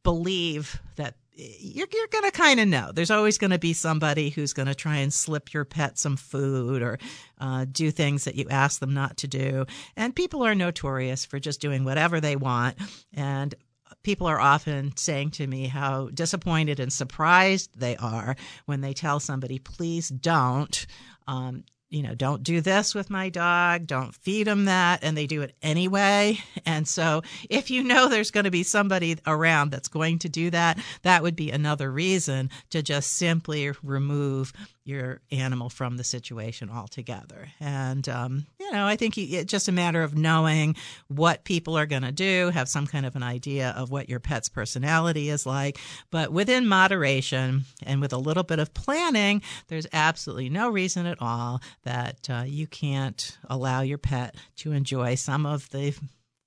believe 0.03 0.81
that 0.95 1.15
you're, 1.35 1.87
you're 1.91 2.07
going 2.07 2.25
to 2.25 2.31
kind 2.31 2.59
of 2.59 2.67
know. 2.67 2.91
There's 2.93 3.11
always 3.11 3.37
going 3.37 3.51
to 3.51 3.59
be 3.59 3.73
somebody 3.73 4.29
who's 4.29 4.53
going 4.53 4.67
to 4.67 4.75
try 4.75 4.97
and 4.97 5.11
slip 5.11 5.53
your 5.53 5.65
pet 5.65 5.97
some 5.97 6.15
food 6.15 6.81
or 6.81 6.99
uh, 7.39 7.65
do 7.71 7.91
things 7.91 8.25
that 8.25 8.35
you 8.35 8.45
ask 8.49 8.79
them 8.79 8.93
not 8.93 9.17
to 9.17 9.27
do. 9.27 9.65
And 9.95 10.15
people 10.15 10.43
are 10.43 10.55
notorious 10.55 11.25
for 11.25 11.39
just 11.39 11.59
doing 11.59 11.85
whatever 11.85 12.21
they 12.21 12.35
want. 12.35 12.77
And 13.13 13.55
people 14.03 14.27
are 14.27 14.39
often 14.39 14.95
saying 14.97 15.31
to 15.31 15.47
me 15.47 15.67
how 15.67 16.09
disappointed 16.13 16.79
and 16.79 16.91
surprised 16.91 17.71
they 17.79 17.95
are 17.97 18.35
when 18.65 18.81
they 18.81 18.93
tell 18.93 19.19
somebody, 19.19 19.59
please 19.59 20.09
don't. 20.09 20.85
Um, 21.27 21.63
you 21.93 22.01
know, 22.01 22.15
don't 22.15 22.41
do 22.41 22.59
this 22.59 22.95
with 22.95 23.11
my 23.11 23.29
dog, 23.29 23.85
don't 23.85 24.15
feed 24.15 24.47
him 24.47 24.65
that, 24.65 25.03
and 25.03 25.15
they 25.15 25.27
do 25.27 25.43
it 25.43 25.55
anyway. 25.61 26.39
And 26.65 26.87
so, 26.87 27.21
if 27.49 27.69
you 27.69 27.83
know 27.83 28.07
there's 28.07 28.31
going 28.31 28.45
to 28.45 28.51
be 28.51 28.63
somebody 28.63 29.17
around 29.27 29.69
that's 29.69 29.89
going 29.89 30.19
to 30.19 30.29
do 30.29 30.49
that, 30.49 30.79
that 31.03 31.21
would 31.21 31.35
be 31.35 31.51
another 31.51 31.91
reason 31.91 32.49
to 32.71 32.81
just 32.81 33.13
simply 33.13 33.71
remove 33.83 34.53
your 34.85 35.21
animal 35.31 35.69
from 35.69 35.97
the 35.97 36.03
situation 36.03 36.69
altogether. 36.69 37.47
And, 37.59 38.07
um, 38.09 38.45
you 38.59 38.71
know, 38.71 38.85
I 38.85 38.95
think 38.95 39.17
it's 39.17 39.49
just 39.49 39.67
a 39.67 39.71
matter 39.71 40.03
of 40.03 40.17
knowing 40.17 40.75
what 41.07 41.45
people 41.45 41.77
are 41.77 41.85
going 41.85 42.01
to 42.01 42.11
do, 42.11 42.49
have 42.49 42.67
some 42.67 42.85
kind 42.85 43.05
of 43.05 43.15
an 43.15 43.23
idea 43.23 43.73
of 43.77 43.91
what 43.91 44.09
your 44.09 44.19
pet's 44.19 44.49
personality 44.49 45.29
is 45.29 45.45
like. 45.45 45.77
But 46.11 46.31
within 46.33 46.67
moderation 46.67 47.63
and 47.85 48.01
with 48.01 48.13
a 48.13 48.17
little 48.17 48.43
bit 48.43 48.59
of 48.59 48.73
planning, 48.73 49.41
there's 49.67 49.87
absolutely 49.93 50.49
no 50.49 50.69
reason 50.69 51.05
at 51.05 51.21
all 51.21 51.61
that 51.83 52.29
uh, 52.29 52.43
you 52.45 52.67
can't 52.67 53.37
allow 53.49 53.81
your 53.81 53.97
pet 53.97 54.35
to 54.57 54.73
enjoy 54.73 55.15
some 55.15 55.45
of 55.45 55.69
the 55.69 55.95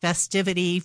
festivity 0.00 0.82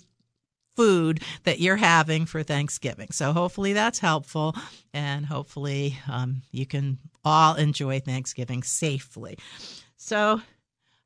food 0.76 1.22
that 1.44 1.60
you're 1.60 1.76
having 1.76 2.26
for 2.26 2.42
Thanksgiving. 2.42 3.08
So 3.10 3.32
hopefully 3.32 3.72
that's 3.72 3.98
helpful, 3.98 4.54
and 4.92 5.26
hopefully 5.26 5.98
um, 6.10 6.42
you 6.50 6.66
can 6.66 6.98
all 7.24 7.54
enjoy 7.54 8.00
Thanksgiving 8.00 8.62
safely. 8.62 9.38
So 9.96 10.40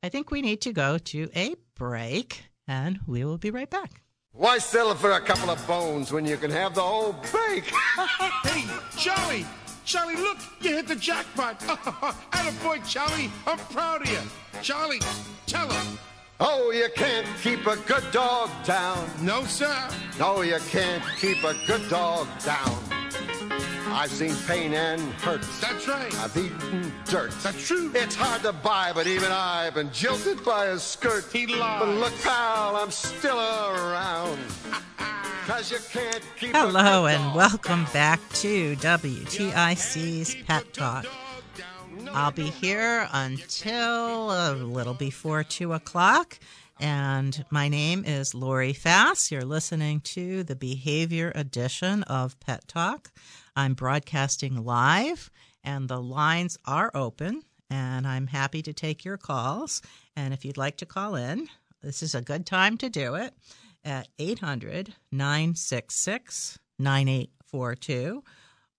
I 0.03 0.09
think 0.09 0.31
we 0.31 0.43
need 0.43 0.61
to 0.63 0.73
go 0.73 0.99
to 0.99 1.29
a 1.35 1.55
break, 1.75 2.45
and 2.69 3.01
we 3.07 3.25
will 3.25 3.39
be 3.39 3.51
right 3.51 3.71
back. 3.71 4.03
Why 4.33 4.59
settle 4.59 4.95
for 4.95 5.13
a 5.13 5.21
couple 5.21 5.51
of 5.51 5.67
bones 5.67 6.13
when 6.13 6.27
you 6.27 6.37
can 6.37 6.51
have 6.51 6.75
the 6.75 6.83
whole 6.83 7.13
bake? 7.33 7.65
hey, 8.45 8.65
Charlie! 8.99 9.47
Charlie, 9.87 10.17
look, 10.17 10.39
you 10.61 10.75
hit 10.75 10.89
the 10.89 10.97
jackpot. 10.97 11.61
boy, 12.63 12.81
Charlie. 12.87 13.31
I'm 13.47 13.59
proud 13.59 14.03
of 14.03 14.11
you. 14.11 14.19
Charlie, 14.61 15.01
tell 15.47 15.71
him. 15.71 15.99
Oh, 16.39 16.71
you 16.71 16.89
can't 16.95 17.27
keep 17.43 17.67
a 17.67 17.77
good 17.77 18.05
dog 18.13 18.51
down. 18.65 19.09
No, 19.23 19.45
sir. 19.45 19.75
No, 20.19 20.43
you 20.43 20.59
can't 20.69 21.03
keep 21.19 21.43
a 21.45 21.55
good 21.67 21.89
dog 21.89 22.29
down. 22.45 22.79
I've 23.89 24.11
seen 24.11 24.35
pain 24.47 24.75
and 24.75 25.01
hurt. 25.15 25.41
That's 25.63 25.89
right. 25.89 26.15
I've 26.17 26.37
eaten 26.37 26.93
dirt. 27.07 27.31
That's 27.43 27.67
true. 27.67 27.91
It's 27.95 28.15
hard 28.15 28.43
to 28.43 28.53
buy, 28.53 28.93
but 28.95 29.07
even 29.07 29.33
I've 29.33 29.75
been 29.75 29.91
jilted 29.93 30.45
by 30.45 30.67
a 30.67 30.79
skirt. 30.79 31.25
He 31.33 31.47
lies. 31.47 31.81
But 31.81 31.89
look, 31.89 32.21
pal, 32.21 32.77
I'm 32.77 32.91
still 32.91 33.39
around. 33.39 34.39
Hello 35.47 37.07
and 37.07 37.35
welcome 37.35 37.87
back 37.93 38.21
to 38.35 38.75
WTIC's 38.77 40.35
Pet 40.45 40.73
Talk. 40.75 41.07
I'll 42.13 42.31
be 42.31 42.51
here 42.51 43.09
until 43.13 44.31
a 44.31 44.53
little 44.55 44.95
before 44.95 45.45
2 45.45 45.73
o'clock. 45.73 46.39
And 46.79 47.45
my 47.51 47.69
name 47.69 48.05
is 48.05 48.35
Lori 48.35 48.73
Fass. 48.73 49.31
You're 49.31 49.45
listening 49.45 50.01
to 50.01 50.43
the 50.43 50.57
behavior 50.57 51.33
edition 51.35 52.03
of 52.05 52.39
Pet 52.41 52.69
Talk. 52.69 53.13
I'm 53.55 53.75
broadcasting 53.75 54.65
live, 54.65 55.31
and 55.65 55.89
the 55.89 56.01
lines 56.01 56.59
are 56.67 56.91
open, 56.95 57.43
and 57.71 58.07
I'm 58.07 58.27
happy 58.27 58.63
to 58.63 58.73
take 58.73 59.05
your 59.05 59.17
calls. 59.17 59.83
And 60.15 60.35
if 60.35 60.45
you'd 60.45 60.59
like 60.59 60.77
to 60.79 60.87
call 60.87 61.15
in, 61.15 61.49
this 61.83 62.03
is 62.03 62.15
a 62.15 62.23
good 62.23 62.47
time 62.47 62.77
to 62.79 62.91
do 62.91 63.15
it 63.15 63.35
at 63.85 64.09
800 64.19 64.95
966 65.13 66.59
9842 66.79 68.23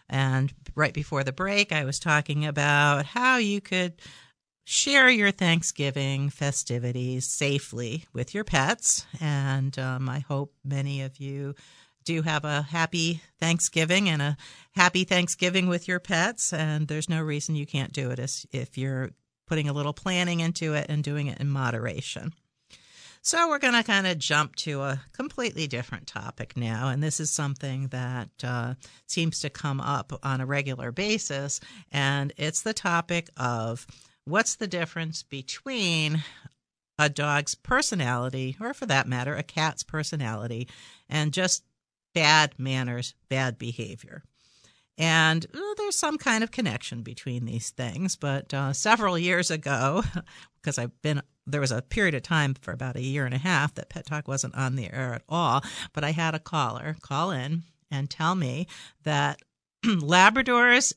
And 0.08 0.52
right 0.74 0.94
before 0.94 1.24
the 1.24 1.32
break, 1.32 1.72
I 1.72 1.84
was 1.84 1.98
talking 1.98 2.46
about 2.46 3.06
how 3.06 3.38
you 3.38 3.60
could 3.60 3.94
share 4.64 5.08
your 5.08 5.30
Thanksgiving 5.30 6.28
festivities 6.28 7.26
safely 7.26 8.04
with 8.12 8.34
your 8.34 8.44
pets. 8.44 9.06
And 9.20 9.78
um, 9.78 10.08
I 10.08 10.20
hope 10.20 10.52
many 10.64 11.02
of 11.02 11.18
you 11.18 11.54
do 12.06 12.22
have 12.22 12.46
a 12.46 12.62
happy 12.62 13.20
Thanksgiving 13.38 14.08
and 14.08 14.22
a 14.22 14.36
happy 14.74 15.04
Thanksgiving 15.04 15.68
with 15.68 15.86
your 15.86 16.00
pets. 16.00 16.54
And 16.54 16.88
there's 16.88 17.10
no 17.10 17.20
reason 17.20 17.54
you 17.54 17.66
can't 17.66 17.92
do 17.92 18.10
it 18.10 18.46
if 18.52 18.78
you're 18.78 19.10
putting 19.46 19.68
a 19.68 19.72
little 19.74 19.92
planning 19.92 20.40
into 20.40 20.72
it 20.72 20.86
and 20.88 21.04
doing 21.04 21.26
it 21.26 21.38
in 21.38 21.50
moderation. 21.50 22.32
So, 23.22 23.48
we're 23.48 23.58
going 23.58 23.74
to 23.74 23.82
kind 23.82 24.06
of 24.06 24.18
jump 24.18 24.54
to 24.56 24.82
a 24.82 25.00
completely 25.12 25.66
different 25.66 26.06
topic 26.06 26.56
now. 26.56 26.90
And 26.90 27.02
this 27.02 27.18
is 27.18 27.28
something 27.28 27.88
that 27.88 28.30
uh, 28.44 28.74
seems 29.08 29.40
to 29.40 29.50
come 29.50 29.80
up 29.80 30.12
on 30.22 30.40
a 30.40 30.46
regular 30.46 30.92
basis. 30.92 31.58
And 31.90 32.32
it's 32.36 32.62
the 32.62 32.72
topic 32.72 33.28
of 33.36 33.84
what's 34.26 34.54
the 34.54 34.68
difference 34.68 35.24
between 35.24 36.22
a 37.00 37.08
dog's 37.08 37.56
personality, 37.56 38.56
or 38.60 38.72
for 38.72 38.86
that 38.86 39.08
matter, 39.08 39.34
a 39.34 39.42
cat's 39.42 39.82
personality, 39.82 40.68
and 41.08 41.32
just 41.32 41.64
bad 42.16 42.54
manners, 42.58 43.14
bad 43.28 43.58
behavior. 43.58 44.22
And 44.96 45.44
uh, 45.54 45.58
there's 45.76 45.98
some 45.98 46.16
kind 46.16 46.42
of 46.42 46.50
connection 46.50 47.02
between 47.02 47.44
these 47.44 47.68
things. 47.68 48.16
But 48.16 48.54
uh, 48.54 48.72
several 48.72 49.18
years 49.18 49.50
ago, 49.50 50.02
because 50.56 50.78
I've 50.78 51.02
been 51.02 51.20
there 51.46 51.60
was 51.60 51.70
a 51.70 51.82
period 51.82 52.14
of 52.14 52.22
time 52.22 52.54
for 52.54 52.72
about 52.72 52.96
a 52.96 53.02
year 53.02 53.24
and 53.26 53.34
a 53.34 53.38
half 53.38 53.74
that 53.74 53.90
Pet 53.90 54.06
Talk 54.06 54.26
wasn't 54.26 54.56
on 54.56 54.74
the 54.74 54.92
air 54.92 55.12
at 55.14 55.22
all. 55.28 55.62
But 55.92 56.04
I 56.04 56.10
had 56.10 56.34
a 56.34 56.40
caller 56.40 56.96
call 57.02 57.30
in 57.30 57.62
and 57.90 58.08
tell 58.08 58.34
me 58.34 58.66
that 59.04 59.38
Labradors 59.84 60.94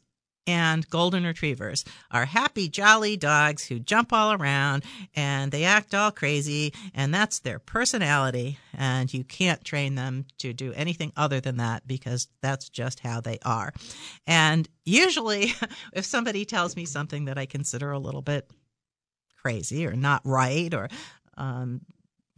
and 0.50 0.90
golden 0.90 1.26
retrievers 1.26 1.86
are 2.10 2.26
happy, 2.26 2.68
jolly 2.68 3.16
dogs 3.16 3.68
who 3.68 3.78
jump 3.78 4.12
all 4.12 4.34
around 4.34 4.84
and 5.16 5.52
they 5.52 5.64
act 5.64 5.94
all 5.94 6.10
crazy, 6.10 6.74
and 6.96 7.14
that's 7.14 7.38
their 7.38 7.60
personality. 7.60 8.58
And 8.74 9.14
you 9.14 9.24
can't 9.24 9.64
train 9.64 9.94
them 9.94 10.26
to 10.40 10.52
do 10.52 10.74
anything 10.74 11.14
other 11.16 11.40
than 11.40 11.58
that 11.58 11.88
because 11.88 12.30
that's 12.42 12.68
just 12.68 13.02
how 13.02 13.22
they 13.22 13.38
are. 13.46 13.72
And 14.26 14.68
usually, 14.86 15.54
if 15.94 16.06
somebody 16.06 16.46
tells 16.46 16.76
me 16.76 16.86
something 16.86 17.26
that 17.26 17.38
I 17.38 17.46
consider 17.46 17.92
a 17.92 18.00
little 18.00 18.24
bit 18.24 18.50
crazy 19.44 19.86
or 19.86 19.94
not 19.94 20.22
right 20.26 20.74
or 20.74 20.90
um, 21.38 21.82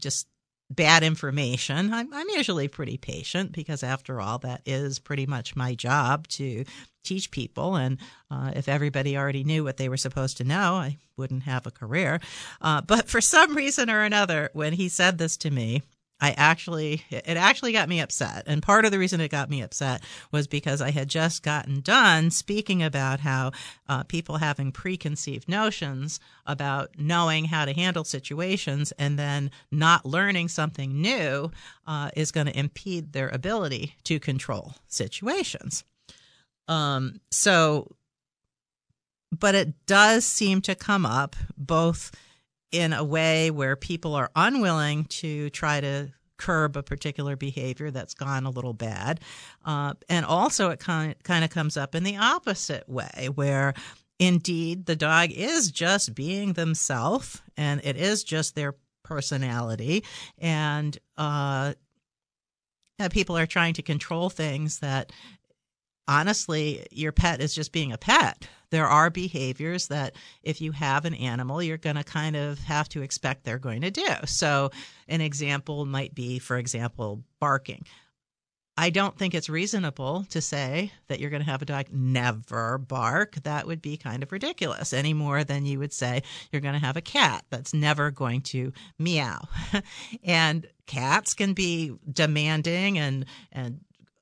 just 0.01 0.27
bad 0.69 1.03
information, 1.03 1.93
I'm, 1.93 2.13
I'm 2.13 2.29
usually 2.29 2.67
pretty 2.67 2.97
patient 2.97 3.53
because, 3.53 3.83
after 3.83 4.19
all, 4.19 4.39
that 4.39 4.63
is 4.65 4.99
pretty 4.99 5.25
much 5.25 5.55
my 5.55 5.75
job 5.75 6.27
to 6.29 6.65
teach 7.03 7.31
people. 7.31 7.75
And 7.75 7.97
uh, 8.29 8.51
if 8.55 8.67
everybody 8.67 9.17
already 9.17 9.43
knew 9.43 9.63
what 9.63 9.77
they 9.77 9.89
were 9.89 9.97
supposed 9.97 10.37
to 10.37 10.43
know, 10.43 10.75
I 10.75 10.97
wouldn't 11.17 11.43
have 11.43 11.65
a 11.65 11.71
career. 11.71 12.19
Uh, 12.61 12.81
but 12.81 13.07
for 13.07 13.21
some 13.21 13.55
reason 13.55 13.89
or 13.89 14.01
another, 14.01 14.49
when 14.53 14.73
he 14.73 14.89
said 14.89 15.17
this 15.17 15.37
to 15.37 15.51
me, 15.51 15.81
I 16.21 16.35
actually, 16.37 17.03
it 17.09 17.35
actually 17.35 17.71
got 17.71 17.89
me 17.89 17.99
upset. 17.99 18.43
And 18.45 18.61
part 18.61 18.85
of 18.85 18.91
the 18.91 18.99
reason 18.99 19.19
it 19.19 19.31
got 19.31 19.49
me 19.49 19.63
upset 19.63 20.03
was 20.31 20.45
because 20.45 20.79
I 20.79 20.91
had 20.91 21.09
just 21.09 21.41
gotten 21.41 21.81
done 21.81 22.29
speaking 22.29 22.83
about 22.83 23.21
how 23.21 23.53
uh, 23.89 24.03
people 24.03 24.37
having 24.37 24.71
preconceived 24.71 25.49
notions 25.49 26.19
about 26.45 26.91
knowing 26.95 27.45
how 27.45 27.65
to 27.65 27.73
handle 27.73 28.03
situations 28.03 28.93
and 28.99 29.17
then 29.17 29.49
not 29.71 30.05
learning 30.05 30.49
something 30.49 31.01
new 31.01 31.51
uh, 31.87 32.11
is 32.15 32.31
going 32.31 32.45
to 32.45 32.57
impede 32.57 33.13
their 33.13 33.29
ability 33.29 33.95
to 34.03 34.19
control 34.19 34.75
situations. 34.87 35.83
Um, 36.71 37.19
so, 37.31 37.95
but 39.37 39.55
it 39.55 39.85
does 39.87 40.25
seem 40.25 40.61
to 40.61 40.75
come 40.75 41.05
up 41.05 41.35
both 41.57 42.11
in 42.71 42.93
a 42.93 43.03
way 43.03 43.51
where 43.51 43.75
people 43.75 44.15
are 44.15 44.31
unwilling 44.37 45.03
to 45.05 45.49
try 45.49 45.81
to 45.81 46.13
curb 46.37 46.77
a 46.77 46.81
particular 46.81 47.35
behavior 47.35 47.91
that's 47.91 48.13
gone 48.13 48.45
a 48.45 48.49
little 48.49 48.73
bad. 48.73 49.19
Uh, 49.65 49.95
and 50.07 50.25
also, 50.25 50.69
it 50.69 50.79
kind 50.79 51.13
of, 51.25 51.49
comes 51.49 51.75
up 51.75 51.93
in 51.93 52.03
the 52.03 52.15
opposite 52.15 52.87
way, 52.87 53.27
where 53.35 53.73
indeed 54.17 54.85
the 54.85 54.95
dog 54.95 55.31
is 55.31 55.71
just 55.71 56.15
being 56.15 56.53
themselves 56.53 57.41
and 57.57 57.81
it 57.83 57.97
is 57.97 58.23
just 58.23 58.55
their 58.55 58.75
personality. 59.03 60.05
And, 60.37 60.97
uh, 61.17 61.73
people 63.11 63.35
are 63.37 63.47
trying 63.47 63.73
to 63.73 63.81
control 63.81 64.29
things 64.29 64.79
that 64.79 65.11
honestly, 66.07 66.85
your 66.91 67.11
pet 67.11 67.41
is 67.41 67.53
just 67.53 67.71
being 67.71 67.91
a 67.91 67.97
pet. 67.97 68.47
There 68.69 68.87
are 68.87 69.09
behaviors 69.09 69.87
that 69.87 70.15
if 70.43 70.61
you 70.61 70.71
have 70.71 71.05
an 71.05 71.13
animal, 71.13 71.61
you're 71.61 71.77
going 71.77 71.97
to 71.97 72.03
kind 72.03 72.35
of 72.35 72.59
have 72.59 72.87
to 72.89 73.01
expect 73.01 73.43
they're 73.43 73.59
going 73.59 73.81
to 73.81 73.91
do. 73.91 74.07
So, 74.25 74.71
an 75.07 75.21
example 75.21 75.85
might 75.85 76.15
be, 76.15 76.39
for 76.39 76.57
example, 76.57 77.23
barking. 77.39 77.85
I 78.77 78.89
don't 78.89 79.17
think 79.17 79.35
it's 79.35 79.49
reasonable 79.49 80.25
to 80.29 80.41
say 80.41 80.93
that 81.07 81.19
you're 81.19 81.29
going 81.29 81.43
to 81.43 81.49
have 81.49 81.61
a 81.61 81.65
dog 81.65 81.87
never 81.91 82.77
bark. 82.77 83.35
That 83.43 83.67
would 83.67 83.81
be 83.81 83.97
kind 83.97 84.23
of 84.23 84.31
ridiculous, 84.31 84.93
any 84.93 85.13
more 85.13 85.43
than 85.43 85.65
you 85.65 85.79
would 85.79 85.93
say 85.93 86.23
you're 86.51 86.61
going 86.61 86.73
to 86.73 86.85
have 86.85 86.97
a 86.97 87.01
cat 87.01 87.43
that's 87.49 87.73
never 87.73 88.11
going 88.11 88.41
to 88.41 88.71
meow. 88.97 89.41
and 90.23 90.65
cats 90.87 91.33
can 91.33 91.53
be 91.53 91.93
demanding 92.11 92.97
and 92.97 93.25
and 93.51 93.81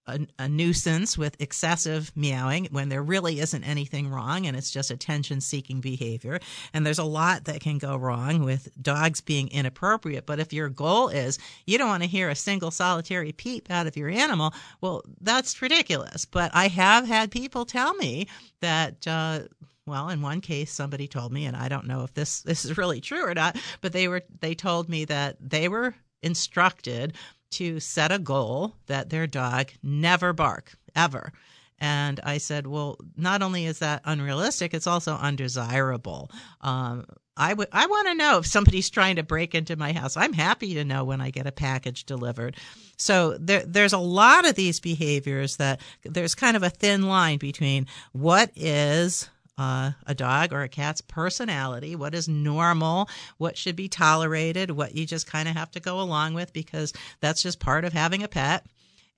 a, 0.09 0.43
a, 0.43 0.49
nuisance 0.49 1.17
with 1.17 1.39
excessive 1.39 2.11
meowing 2.15 2.67
when 2.71 2.89
there 2.89 3.03
really 3.03 3.39
isn't 3.39 3.63
anything 3.63 4.09
wrong 4.09 4.45
and 4.45 4.57
it's 4.57 4.71
just 4.71 4.91
attention 4.91 5.41
seeking 5.41 5.81
behavior. 5.81 6.39
And 6.73 6.85
there's 6.85 6.99
a 6.99 7.03
lot 7.03 7.45
that 7.45 7.61
can 7.61 7.77
go 7.77 7.95
wrong 7.95 8.43
with 8.43 8.69
dogs 8.81 9.21
being 9.21 9.49
inappropriate. 9.49 10.25
But 10.25 10.39
if 10.39 10.53
your 10.53 10.69
goal 10.69 11.09
is 11.09 11.39
you 11.65 11.77
don't 11.77 11.87
want 11.87 12.03
to 12.03 12.09
hear 12.09 12.29
a 12.29 12.35
single 12.35 12.71
solitary 12.71 13.31
peep 13.31 13.69
out 13.69 13.87
of 13.87 13.95
your 13.95 14.09
animal, 14.09 14.53
well, 14.81 15.03
that's 15.21 15.61
ridiculous. 15.61 16.25
But 16.25 16.51
I 16.53 16.67
have 16.67 17.07
had 17.07 17.31
people 17.31 17.65
tell 17.65 17.93
me 17.95 18.27
that, 18.61 19.07
uh, 19.07 19.41
well, 19.85 20.09
in 20.09 20.21
one 20.21 20.41
case, 20.41 20.71
somebody 20.71 21.07
told 21.07 21.31
me, 21.31 21.45
and 21.45 21.57
I 21.57 21.67
don't 21.67 21.87
know 21.87 22.03
if 22.03 22.13
this 22.13 22.41
this 22.41 22.65
is 22.65 22.77
really 22.77 23.01
true 23.01 23.25
or 23.25 23.33
not, 23.33 23.57
but 23.81 23.91
they 23.91 24.07
were 24.07 24.23
they 24.39 24.53
told 24.55 24.89
me 24.89 25.05
that 25.05 25.37
they 25.39 25.67
were 25.67 25.95
instructed 26.21 27.13
to 27.51 27.79
set 27.79 28.11
a 28.11 28.19
goal 28.19 28.75
that 28.87 29.09
their 29.09 29.27
dog 29.27 29.71
never 29.81 30.33
bark 30.33 30.73
ever. 30.95 31.31
And 31.79 32.19
I 32.23 32.39
said, 32.39 32.67
well, 32.67 32.97
not 33.15 33.41
only 33.41 33.65
is 33.65 33.79
that 33.79 34.01
unrealistic, 34.03 34.73
it's 34.73 34.87
also 34.87 35.13
undesirable. 35.13 36.29
Um, 36.61 37.05
I 37.37 37.53
would 37.53 37.69
I 37.71 37.85
want 37.85 38.07
to 38.09 38.15
know 38.15 38.39
if 38.39 38.47
somebody's 38.47 38.89
trying 38.89 39.15
to 39.15 39.23
break 39.23 39.55
into 39.55 39.77
my 39.77 39.93
house. 39.93 40.17
I'm 40.17 40.33
happy 40.33 40.73
to 40.73 40.83
know 40.83 41.05
when 41.05 41.21
I 41.21 41.29
get 41.29 41.47
a 41.47 41.53
package 41.53 42.05
delivered. 42.05 42.57
So 42.97 43.37
there, 43.39 43.63
there's 43.65 43.93
a 43.93 43.97
lot 43.97 44.45
of 44.45 44.55
these 44.55 44.81
behaviors 44.81 45.55
that 45.55 45.79
there's 46.03 46.35
kind 46.35 46.57
of 46.57 46.63
a 46.63 46.69
thin 46.69 47.03
line 47.03 47.37
between 47.37 47.87
what 48.11 48.51
is 48.57 49.29
uh, 49.59 49.91
a 50.07 50.15
dog 50.15 50.53
or 50.53 50.61
a 50.63 50.69
cat's 50.69 51.01
personality, 51.01 51.93
what 51.93 52.15
is 52.15 52.29
normal, 52.29 53.09
what 53.37 53.57
should 53.57 53.75
be 53.75 53.89
tolerated, 53.89 54.71
what 54.71 54.95
you 54.95 55.05
just 55.05 55.27
kind 55.27 55.49
of 55.49 55.55
have 55.55 55.69
to 55.71 55.81
go 55.81 55.99
along 55.99 56.33
with 56.33 56.53
because 56.53 56.93
that's 57.19 57.43
just 57.43 57.59
part 57.59 57.83
of 57.83 57.91
having 57.91 58.23
a 58.23 58.29
pet, 58.29 58.65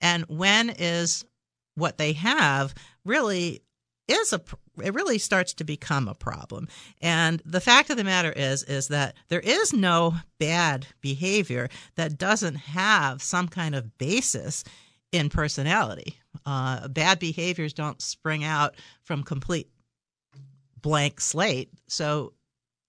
and 0.02 0.26
when 0.28 0.72
is 0.72 1.24
what 1.76 2.00
they 2.00 2.14
have 2.14 2.74
really 3.06 3.62
is 4.08 4.34
a 4.34 4.42
it 4.82 4.96
really 4.96 5.20
starts 5.20 5.54
to 5.54 5.64
become 5.64 6.08
a 6.08 6.16
problem. 6.16 6.68
And 7.02 7.42
the 7.46 7.62
fact 7.62 7.90
of 7.92 7.98
the 7.98 8.04
matter 8.04 8.32
is 8.32 8.64
is 8.64 8.88
that 8.88 9.16
there 9.30 9.40
is 9.40 9.74
no 9.74 10.16
bad 10.40 10.88
behavior 11.02 11.70
that 11.96 12.18
doesn't 12.18 12.56
have 12.56 13.22
some 13.22 13.48
kind 13.48 13.76
of 13.76 13.98
basis 14.00 14.64
in 15.12 15.30
personality. 15.30 16.16
Uh, 16.46 16.88
bad 16.88 17.20
behaviors 17.20 17.74
don't 17.74 18.02
spring 18.02 18.44
out 18.44 18.76
from 19.04 19.24
complete 19.24 19.70
blank 20.82 21.22
slate. 21.22 21.70
So 21.88 22.34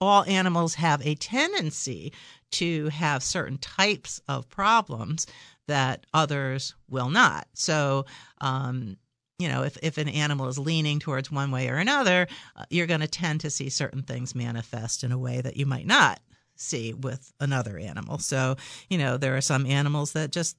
all 0.00 0.24
animals 0.24 0.74
have 0.74 1.04
a 1.06 1.14
tendency 1.14 2.12
to 2.52 2.88
have 2.88 3.22
certain 3.22 3.58
types 3.58 4.20
of 4.28 4.48
problems 4.48 5.26
that 5.68 6.06
others 6.12 6.74
will 6.88 7.08
not. 7.08 7.46
So, 7.54 8.06
um, 8.40 8.96
you 9.38 9.48
know, 9.48 9.62
if, 9.62 9.78
if 9.82 9.98
an 9.98 10.08
animal 10.08 10.48
is 10.48 10.58
leaning 10.58 10.98
towards 10.98 11.30
one 11.30 11.50
way 11.50 11.68
or 11.68 11.76
another, 11.76 12.26
uh, 12.56 12.64
you're 12.70 12.86
going 12.86 13.00
to 13.00 13.08
tend 13.08 13.40
to 13.40 13.50
see 13.50 13.68
certain 13.68 14.02
things 14.02 14.34
manifest 14.34 15.04
in 15.04 15.12
a 15.12 15.18
way 15.18 15.40
that 15.40 15.56
you 15.56 15.66
might 15.66 15.86
not 15.86 16.20
see 16.56 16.92
with 16.94 17.32
another 17.40 17.78
animal. 17.78 18.18
So, 18.18 18.56
you 18.88 18.98
know, 18.98 19.16
there 19.16 19.36
are 19.36 19.40
some 19.40 19.66
animals 19.66 20.12
that 20.12 20.32
just, 20.32 20.56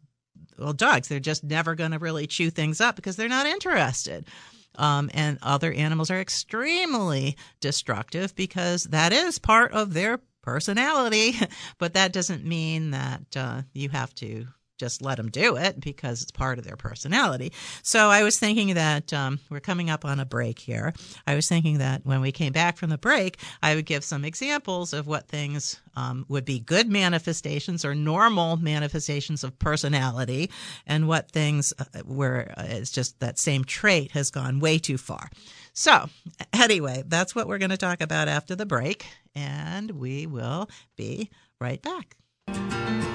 well, 0.58 0.74
dogs, 0.74 1.08
they're 1.08 1.20
just 1.20 1.44
never 1.44 1.76
going 1.76 1.92
to 1.92 2.00
really 2.00 2.28
chew 2.28 2.50
things 2.50 2.82
up 2.82 2.96
because 2.96 3.16
they're 3.16 3.30
not 3.30 3.46
interested. 3.46 4.26
Um, 4.76 5.10
and 5.14 5.38
other 5.42 5.72
animals 5.72 6.10
are 6.10 6.20
extremely 6.20 7.38
destructive 7.60 8.36
because 8.36 8.86
that 8.86 9.14
is 9.14 9.40
part 9.40 9.72
of 9.72 9.94
their 9.94 10.20
personality. 10.42 11.36
but 11.78 11.94
that 11.94 12.14
doesn't 12.14 12.46
mean 12.46 12.92
that 12.92 13.22
uh, 13.36 13.62
you 13.74 13.90
have 13.90 14.14
to 14.16 14.48
just 14.78 15.02
let 15.02 15.18
them 15.18 15.30
do 15.30 15.56
it 15.56 15.80
because 15.80 16.22
it's 16.22 16.32
part 16.32 16.58
of 16.58 16.66
their 16.66 16.76
personality. 16.76 17.54
So 17.82 18.10
I 18.10 18.24
was 18.24 18.40
thinking 18.40 18.74
that 18.76 19.14
um, 19.14 19.40
we're 19.50 19.60
coming 19.60 19.90
up 19.90 20.06
on 20.06 20.20
a 20.20 20.26
break 20.26 20.60
here. 20.60 20.94
I 21.28 21.36
was 21.36 21.48
thinking 21.48 21.78
that 21.78 22.06
when 22.06 22.22
we 22.22 22.32
came 22.32 22.54
back 22.54 22.78
from 22.78 22.90
the 22.90 22.98
break, 22.98 23.38
I 23.62 23.76
would 23.76 23.86
give 23.86 24.04
some 24.04 24.26
examples 24.26 24.94
of 24.94 25.08
what 25.08 25.28
things 25.28 25.80
um, 25.96 26.26
would 26.28 26.46
be 26.46 26.60
good 26.60 26.90
manifestations 26.90 27.86
or 27.86 27.94
normal 27.94 28.58
manifestations 28.58 29.44
of 29.44 29.58
personality, 29.60 30.50
and 30.88 31.08
what 31.08 31.32
things 31.32 31.74
uh, 31.78 32.00
where 32.02 32.54
uh, 32.58 32.64
it's 32.68 32.92
just 32.92 33.20
that 33.20 33.38
same 33.38 33.64
trait 33.64 34.12
has 34.12 34.32
gone 34.32 34.60
way 34.60 34.80
too 34.80 34.98
far. 34.98 35.30
So, 35.74 36.10
anyway, 36.54 37.04
that's 37.06 37.36
what 37.36 37.48
we're 37.48 37.58
going 37.58 37.72
to 37.72 37.78
talk 37.78 38.02
about 38.02 38.28
after 38.28 38.56
the 38.56 38.66
break, 38.66 39.06
and 39.36 39.92
we 39.92 40.26
will 40.26 40.70
be 40.96 41.30
right 41.60 41.82
back. 41.82 43.13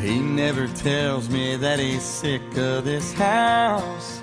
He 0.00 0.18
never 0.18 0.66
tells 0.66 1.28
me 1.28 1.56
that 1.56 1.78
he's 1.78 2.02
sick 2.02 2.40
of 2.56 2.86
this 2.86 3.12
house. 3.12 4.22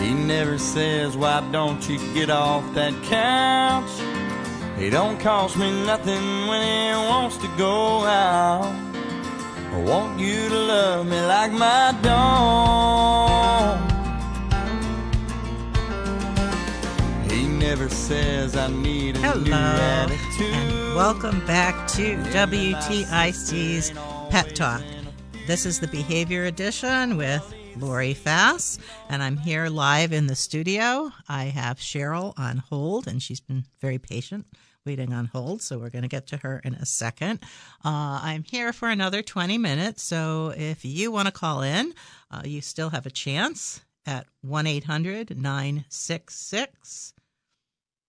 He 0.00 0.14
never 0.14 0.56
says, 0.56 1.14
why 1.18 1.46
don't 1.52 1.86
you 1.86 1.98
get 2.14 2.30
off 2.30 2.64
that 2.72 2.94
couch? 3.02 3.90
He 4.78 4.88
don't 4.88 5.20
cost 5.20 5.58
me 5.58 5.70
nothing 5.84 6.46
when 6.48 6.62
he 6.62 6.92
wants 7.10 7.36
to 7.36 7.48
go 7.58 8.04
out. 8.06 8.74
I 9.72 9.78
want 9.82 10.18
you 10.18 10.48
to 10.48 10.58
love 10.58 11.06
me 11.06 11.20
like 11.20 11.52
my 11.52 11.94
dog. 12.00 13.78
He 17.30 17.46
never 17.46 17.90
says 17.90 18.56
I 18.56 18.68
need 18.68 19.16
a 19.16 19.18
Hello, 19.18 19.44
new 19.44 19.52
attitude. 19.52 20.54
And 20.54 20.94
welcome 20.96 21.44
back 21.44 21.86
to 21.88 22.16
WTIC's 22.32 23.92
Pet 24.30 24.54
Talk. 24.54 24.82
This 25.46 25.64
is 25.64 25.80
the 25.80 25.88
Behavior 25.88 26.44
Edition 26.44 27.16
with 27.16 27.54
Lori 27.76 28.14
Fass, 28.14 28.78
and 29.08 29.22
I'm 29.22 29.36
here 29.36 29.68
live 29.68 30.12
in 30.12 30.26
the 30.26 30.34
studio. 30.34 31.10
I 31.28 31.44
have 31.44 31.78
Cheryl 31.78 32.34
on 32.36 32.58
hold, 32.58 33.06
and 33.06 33.22
she's 33.22 33.40
been 33.40 33.64
very 33.80 33.98
patient 33.98 34.46
waiting 34.84 35.12
on 35.12 35.26
hold, 35.26 35.62
so 35.62 35.78
we're 35.78 35.90
going 35.90 36.02
to 36.02 36.08
get 36.08 36.26
to 36.28 36.38
her 36.38 36.60
in 36.64 36.74
a 36.74 36.84
second. 36.86 37.40
Uh, 37.84 38.20
I'm 38.22 38.42
here 38.42 38.72
for 38.72 38.88
another 38.88 39.22
20 39.22 39.58
minutes, 39.58 40.02
so 40.02 40.52
if 40.56 40.84
you 40.84 41.12
want 41.12 41.26
to 41.26 41.32
call 41.32 41.62
in, 41.62 41.94
uh, 42.30 42.42
you 42.44 42.60
still 42.60 42.90
have 42.90 43.06
a 43.06 43.10
chance 43.10 43.80
at 44.06 44.26
1 44.42 44.66
800 44.66 45.36
966 45.36 47.14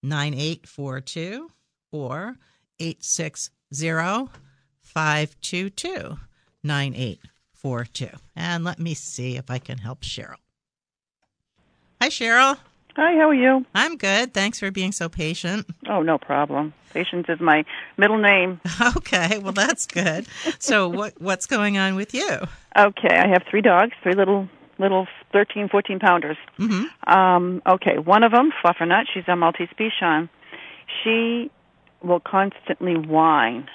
9842 0.03 1.49
or 1.91 2.35
860 2.79 4.46
522 4.97 6.17
9842. 6.63 8.09
And 8.35 8.63
let 8.63 8.79
me 8.79 8.95
see 8.95 9.37
if 9.37 9.51
I 9.51 9.59
can 9.59 9.77
help 9.77 10.01
Cheryl. 10.01 10.37
Hi, 12.01 12.09
Cheryl. 12.09 12.57
Hi, 12.95 13.13
how 13.13 13.29
are 13.29 13.33
you? 13.35 13.63
I'm 13.75 13.97
good. 13.97 14.33
Thanks 14.33 14.59
for 14.59 14.71
being 14.71 14.91
so 14.91 15.07
patient. 15.07 15.67
Oh, 15.87 16.01
no 16.01 16.17
problem. 16.17 16.73
Patience 16.95 17.27
is 17.29 17.39
my 17.39 17.63
middle 17.97 18.17
name. 18.17 18.59
Okay, 18.97 19.37
well 19.37 19.53
that's 19.53 19.85
good. 19.85 20.25
so 20.57 20.89
what 20.89 21.13
what's 21.21 21.45
going 21.45 21.77
on 21.77 21.95
with 21.95 22.15
you? 22.15 22.29
Okay, 22.75 23.15
I 23.15 23.27
have 23.27 23.43
three 23.47 23.61
dogs, 23.61 23.91
three 24.01 24.15
little 24.15 24.49
little 24.79 25.07
13, 25.31 25.69
14 25.69 25.99
pounders. 25.99 26.37
Mm-hmm. 26.57 27.13
Um, 27.15 27.61
okay, 27.67 27.99
one 27.99 28.23
of 28.23 28.31
them, 28.31 28.51
Fluffernut, 28.63 29.05
she's 29.13 29.25
a 29.27 29.35
Maltese 29.35 29.69
She 31.03 31.51
will 32.01 32.19
constantly 32.19 32.95
whine, 32.95 33.67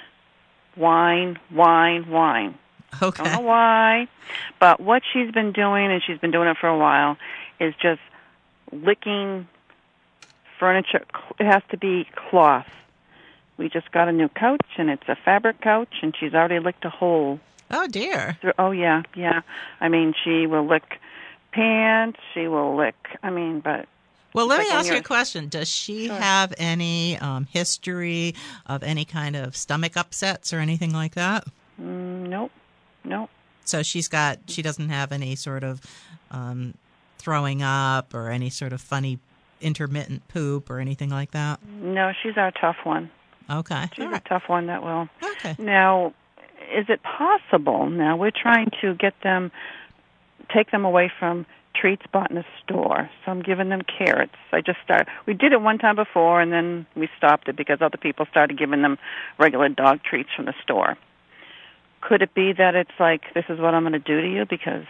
whine, 0.75 1.39
wine, 1.51 2.09
wine. 2.09 2.57
Okay. 3.01 3.23
Don't 3.23 3.33
know 3.33 3.47
why, 3.47 4.07
but 4.59 4.79
what 4.79 5.01
she's 5.11 5.31
been 5.31 5.51
doing, 5.51 5.91
and 5.91 6.01
she's 6.05 6.19
been 6.19 6.31
doing 6.31 6.47
it 6.47 6.57
for 6.57 6.67
a 6.67 6.77
while, 6.77 7.17
is 7.59 7.73
just 7.81 8.01
licking 8.71 9.47
furniture. 10.59 11.03
It 11.39 11.45
has 11.45 11.63
to 11.71 11.77
be 11.77 12.07
cloth. 12.15 12.67
We 13.57 13.69
just 13.69 13.91
got 13.91 14.07
a 14.07 14.11
new 14.11 14.29
couch, 14.29 14.65
and 14.77 14.89
it's 14.89 15.07
a 15.07 15.15
fabric 15.15 15.61
couch, 15.61 15.93
and 16.01 16.15
she's 16.19 16.33
already 16.33 16.59
licked 16.59 16.85
a 16.85 16.89
hole. 16.89 17.39
Oh 17.71 17.87
dear. 17.87 18.37
Oh 18.59 18.71
yeah, 18.71 19.03
yeah. 19.15 19.41
I 19.81 19.89
mean, 19.89 20.13
she 20.23 20.45
will 20.47 20.67
lick 20.67 20.99
pants. 21.51 22.19
She 22.33 22.47
will 22.47 22.75
lick. 22.75 22.95
I 23.23 23.29
mean, 23.29 23.59
but 23.59 23.87
Well, 24.33 24.47
let 24.47 24.61
It's 24.61 24.69
me 24.69 24.75
ask 24.75 24.91
you 24.91 24.97
a 24.97 25.01
question. 25.03 25.47
Does 25.47 25.69
she 25.69 26.07
Sure. 26.07 26.15
have 26.15 26.53
any 26.57 27.17
um, 27.19 27.45
history 27.51 28.33
of 28.65 28.81
any 28.83 29.05
kind 29.05 29.35
of 29.35 29.55
stomach 29.55 29.95
upsets 29.97 30.53
or 30.53 30.59
anything 30.59 30.91
like 30.93 31.15
that? 31.15 31.45
mm, 31.79 32.27
nope, 32.29 32.51
nope. 33.03 33.29
So 33.65 33.81
she's 33.83 34.07
got 34.07 34.39
she 34.47 34.61
doesn't 34.61 34.89
have 34.89 35.11
any 35.11 35.35
sort 35.35 35.63
of 35.63 35.81
um, 36.31 36.73
throwing 37.17 37.61
up 37.63 38.13
or 38.13 38.29
any 38.29 38.49
sort 38.49 38.73
of 38.73 38.81
funny 38.81 39.19
intermittent 39.61 40.27
poop 40.27 40.69
or 40.69 40.79
anything 40.79 41.09
like 41.09 41.31
that. 41.31 41.59
No, 41.81 42.11
she's 42.21 42.35
our 42.37 42.51
tough 42.51 42.77
one. 42.83 43.09
Okay. 43.49 43.85
She's 43.93 44.05
a 44.05 44.21
tough 44.27 44.43
one 44.47 44.67
that 44.67 44.83
will. 44.83 45.07
Okay. 45.23 45.55
Now, 45.59 46.13
is 46.75 46.85
it 46.89 47.01
possible? 47.03 47.89
Now 47.89 48.17
we're 48.17 48.31
trying 48.31 48.71
to 48.81 48.93
get 48.95 49.13
them, 49.21 49.51
take 50.53 50.71
them 50.71 50.83
away 50.85 51.11
from 51.19 51.45
treats 51.75 52.03
bought 52.11 52.31
in 52.31 52.37
a 52.37 52.45
store. 52.63 53.09
So 53.25 53.31
I'm 53.31 53.41
giving 53.41 53.69
them 53.69 53.81
carrots. 53.81 54.35
I 54.51 54.61
just 54.61 54.79
started. 54.83 55.07
We 55.25 55.33
did 55.33 55.53
it 55.53 55.61
one 55.61 55.77
time 55.77 55.95
before, 55.95 56.41
and 56.41 56.51
then 56.51 56.85
we 56.95 57.09
stopped 57.17 57.47
it 57.47 57.55
because 57.55 57.81
other 57.81 57.97
people 57.97 58.25
started 58.29 58.57
giving 58.57 58.81
them 58.81 58.97
regular 59.37 59.69
dog 59.69 60.01
treats 60.03 60.29
from 60.35 60.45
the 60.45 60.53
store. 60.63 60.97
Could 62.01 62.21
it 62.21 62.33
be 62.33 62.53
that 62.53 62.75
it's 62.75 62.91
like 62.99 63.33
this 63.33 63.45
is 63.49 63.59
what 63.59 63.73
I'm 63.73 63.83
going 63.83 63.93
to 63.93 63.99
do 63.99 64.21
to 64.21 64.27
you 64.27 64.45
because 64.45 64.85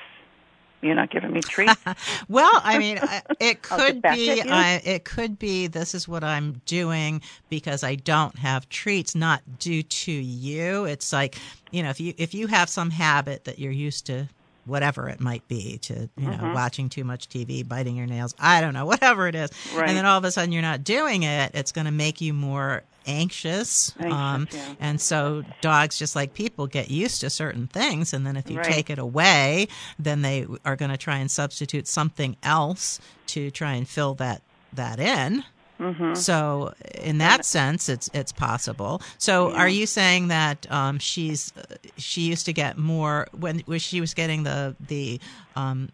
you're 0.82 0.96
not 0.96 1.12
giving 1.12 1.32
me 1.32 1.42
treats? 1.42 1.74
Well, 2.28 2.52
I 2.64 2.78
mean, 2.80 3.00
I- 3.00 3.22
uh, 3.30 3.36
it 3.40 3.62
could 3.62 4.02
be. 4.02 4.42
I, 4.42 4.82
it 4.84 5.06
could 5.06 5.38
be. 5.38 5.68
This 5.68 5.94
is 5.94 6.08
what 6.08 6.24
I'm 6.24 6.62
doing 6.66 7.22
because 7.50 7.84
I 7.84 7.96
don't 7.96 8.38
have 8.40 8.68
treats, 8.70 9.14
not 9.14 9.42
due 9.60 9.84
to 9.84 10.12
you. 10.12 10.86
It's 10.86 11.14
like 11.14 11.38
you 11.72 11.84
know, 11.84 11.90
if 11.90 12.00
you 12.00 12.14
if 12.18 12.34
you 12.34 12.48
have 12.48 12.70
some 12.70 12.90
habit 12.90 13.44
that 13.46 13.60
you're 13.60 13.72
used 13.72 14.06
to, 14.08 14.28
whatever 14.66 15.10
it 15.10 15.20
might 15.20 15.48
be, 15.48 15.78
to 15.80 16.10
you 16.18 16.28
know, 16.30 16.38
Mhm. 16.38 16.54
watching 16.54 16.90
too 16.90 17.04
much 17.04 17.28
TV, 17.30 17.64
biting 17.64 17.96
your 17.96 18.08
nails, 18.08 18.34
I 18.40 18.62
don't 18.62 18.74
know, 18.74 18.86
whatever 18.86 19.28
it 19.28 19.36
is, 19.36 19.50
Right. 19.76 19.90
and 19.90 19.98
then 19.98 20.06
all 20.06 20.18
of 20.18 20.24
a 20.24 20.32
sudden 20.32 20.52
you're 20.52 20.62
not 20.62 20.84
doing 20.84 21.24
it, 21.24 21.52
it's 21.54 21.72
going 21.72 21.86
to 21.86 21.92
make 21.92 22.22
you 22.22 22.34
more 22.34 22.84
anxious. 23.06 23.94
Anxious, 24.00 24.14
um, 24.14 24.48
yeah. 24.52 24.74
And 24.80 25.02
so 25.02 25.44
dogs, 25.62 25.98
just 26.00 26.16
like 26.16 26.34
people, 26.34 26.68
get 26.68 26.90
used 26.90 27.22
to 27.22 27.30
certain 27.30 27.68
things, 27.68 28.14
and 28.14 28.26
then 28.26 28.38
if 28.38 28.50
you 28.50 28.58
Right. 28.58 28.66
take 28.66 28.90
it 28.90 29.00
away, 29.00 29.68
then 30.00 30.22
they 30.22 30.46
are 30.66 30.76
going 30.76 30.92
to 30.92 30.98
try 30.98 31.18
and 31.18 31.30
substitute 31.30 31.88
something 31.88 32.38
else 32.44 33.00
to 33.28 33.52
try 33.52 33.74
and 33.74 33.88
fill 33.88 34.16
that 34.16 34.42
that 34.76 35.00
in. 35.00 35.44
Mhm. 35.80 36.16
So, 36.16 36.74
in 36.96 37.18
that 37.18 37.46
sense, 37.46 37.90
it's 37.90 38.10
it's 38.14 38.32
possible. 38.32 39.02
So, 39.18 39.50
Yeah. 39.50 39.62
are 39.62 39.68
you 39.70 39.86
saying 39.86 40.28
that 40.30 40.72
um, 40.72 41.00
she's 41.00 41.52
uh, 41.58 41.76
she 41.98 42.22
used 42.22 42.46
to 42.46 42.54
get 42.54 42.78
more 42.78 43.28
when 43.34 43.60
when 43.66 43.80
she 43.80 44.00
was 44.00 44.14
getting 44.14 44.44
the 44.44 44.76
the 44.80 45.20
um, 45.56 45.90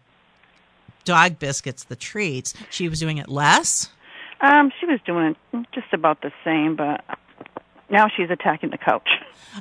dog 1.04 1.38
biscuits, 1.38 1.84
the 1.84 1.96
treats? 1.96 2.54
She 2.70 2.88
was 2.88 3.00
doing 3.00 3.18
it 3.18 3.28
less. 3.28 3.88
um, 4.42 4.70
she 4.78 4.86
was 4.86 5.00
doing 5.04 5.36
it 5.52 5.66
just 5.72 5.92
about 5.92 6.22
the 6.22 6.32
same, 6.44 6.76
but 6.76 7.02
now 7.90 8.06
she's 8.14 8.30
attacking 8.30 8.70
the 8.70 8.78
couch. 8.78 9.08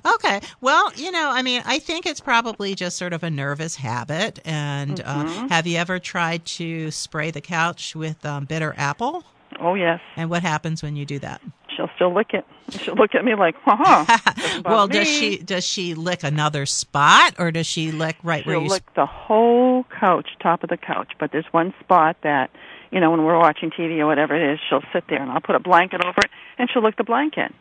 Okay. 0.06 0.40
Well, 0.62 0.92
you 0.96 1.12
know, 1.12 1.32
I 1.32 1.42
mean, 1.42 1.64
I 1.66 1.80
think 1.80 2.06
it's 2.06 2.20
probably 2.22 2.76
just 2.76 2.98
sort 2.98 3.12
of 3.12 3.24
a 3.24 3.30
nervous 3.30 3.76
habit. 3.78 4.40
And 4.46 5.02
uh, 5.02 5.24
Mhm. 5.24 5.50
have 5.50 5.66
you 5.68 5.78
ever 5.78 5.98
tried 6.00 6.46
to 6.46 6.92
spray 6.92 7.32
the 7.32 7.42
couch 7.42 7.96
with 7.96 8.24
um, 8.26 8.46
bitter 8.46 8.74
apple? 8.78 9.26
Oh 9.60 9.74
yes. 9.76 10.00
And 10.16 10.30
what 10.30 10.42
happens 10.42 10.82
when 10.84 10.96
you 10.96 11.06
do 11.06 11.20
that? 11.20 11.42
She'll 11.76 11.90
still 11.96 12.14
lick 12.14 12.34
it. 12.34 12.46
She'll 12.72 12.96
look 12.96 13.16
at 13.16 13.24
me 13.24 13.36
like, 13.36 13.56
doesn't 13.66 14.64
well, 14.66 14.88
does 14.88 15.08
me. 15.08 15.14
she 15.20 15.38
does 15.38 15.66
she 15.66 15.94
lick 15.96 16.24
another 16.24 16.66
spot, 16.66 17.36
or 17.40 17.52
does 17.52 17.68
she 17.68 17.92
lick 17.92 18.18
right 18.24 18.46
where 18.46 18.56
She'll 18.56 18.64
you? 18.64 18.70
lick 18.70 18.94
the 18.96 19.06
whole 19.06 19.86
couch, 20.00 20.30
top 20.42 20.64
of 20.64 20.70
the 20.70 20.78
couch. 20.78 21.14
But 21.20 21.32
there's 21.32 21.46
one 21.52 21.74
spot 21.80 22.18
that, 22.24 22.50
you 22.92 23.00
know, 23.00 23.12
when 23.12 23.24
we're 23.24 23.38
watching 23.40 23.72
TV 23.72 24.00
or 24.00 24.08
whatever 24.08 24.36
it 24.36 24.54
is, 24.54 24.60
she'll 24.70 24.84
sit 24.94 25.06
there 25.08 25.22
and 25.22 25.32
I'll 25.32 25.42
put 25.42 25.56
a 25.56 25.60
blanket 25.60 26.02
over 26.04 26.20
it, 26.20 26.30
and 26.58 26.70
she'll 26.72 26.84
lick 26.84 26.98
the 26.98 27.04
blanket. 27.04 27.54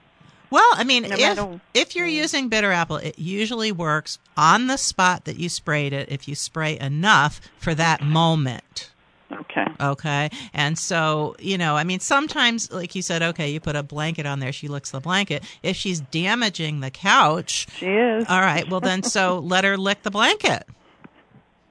Well, 0.51 0.69
I 0.73 0.83
mean, 0.85 1.03
No 1.03 1.09
if 1.11 1.21
matter- 1.21 1.61
if 1.75 1.95
you're 1.95 2.07
mm. 2.09 2.13
using 2.13 2.49
bitter 2.49 2.73
apple, 2.73 2.97
it 2.97 3.19
usually 3.19 3.71
works 3.71 4.19
on 4.37 4.67
the 4.67 4.79
spot 4.79 5.27
that 5.27 5.39
you 5.39 5.49
sprayed 5.49 5.93
it. 5.93 6.11
If 6.11 6.27
you 6.27 6.35
spray 6.35 6.79
enough 6.79 7.41
for 7.59 7.75
that 7.75 8.03
moment. 8.03 8.91
Okay. 9.31 9.67
Okay. 9.81 10.31
And 10.55 10.79
so, 10.79 11.37
you 11.38 11.59
know, 11.59 11.77
I 11.77 11.85
mean, 11.85 12.01
sometimes, 12.01 12.71
like 12.73 12.95
you 12.95 13.03
said, 13.03 13.23
okay, 13.23 13.51
you 13.51 13.61
put 13.61 13.77
a 13.77 13.83
blanket 13.83 14.25
on 14.27 14.41
there, 14.41 14.53
she 14.53 14.69
licks 14.69 14.91
the 14.91 15.01
blanket. 15.01 15.45
If 15.62 15.77
she's 15.77 16.01
damaging 16.01 16.81
the 16.81 16.91
couch, 16.91 17.67
she 17.77 17.87
is. 17.87 18.25
All 18.29 18.41
right. 18.41 18.69
Well, 18.69 18.81
then, 18.81 19.03
so 19.03 19.38
let 19.45 19.64
her 19.64 19.77
lick 19.77 20.03
the 20.03 20.11
blanket. 20.11 20.64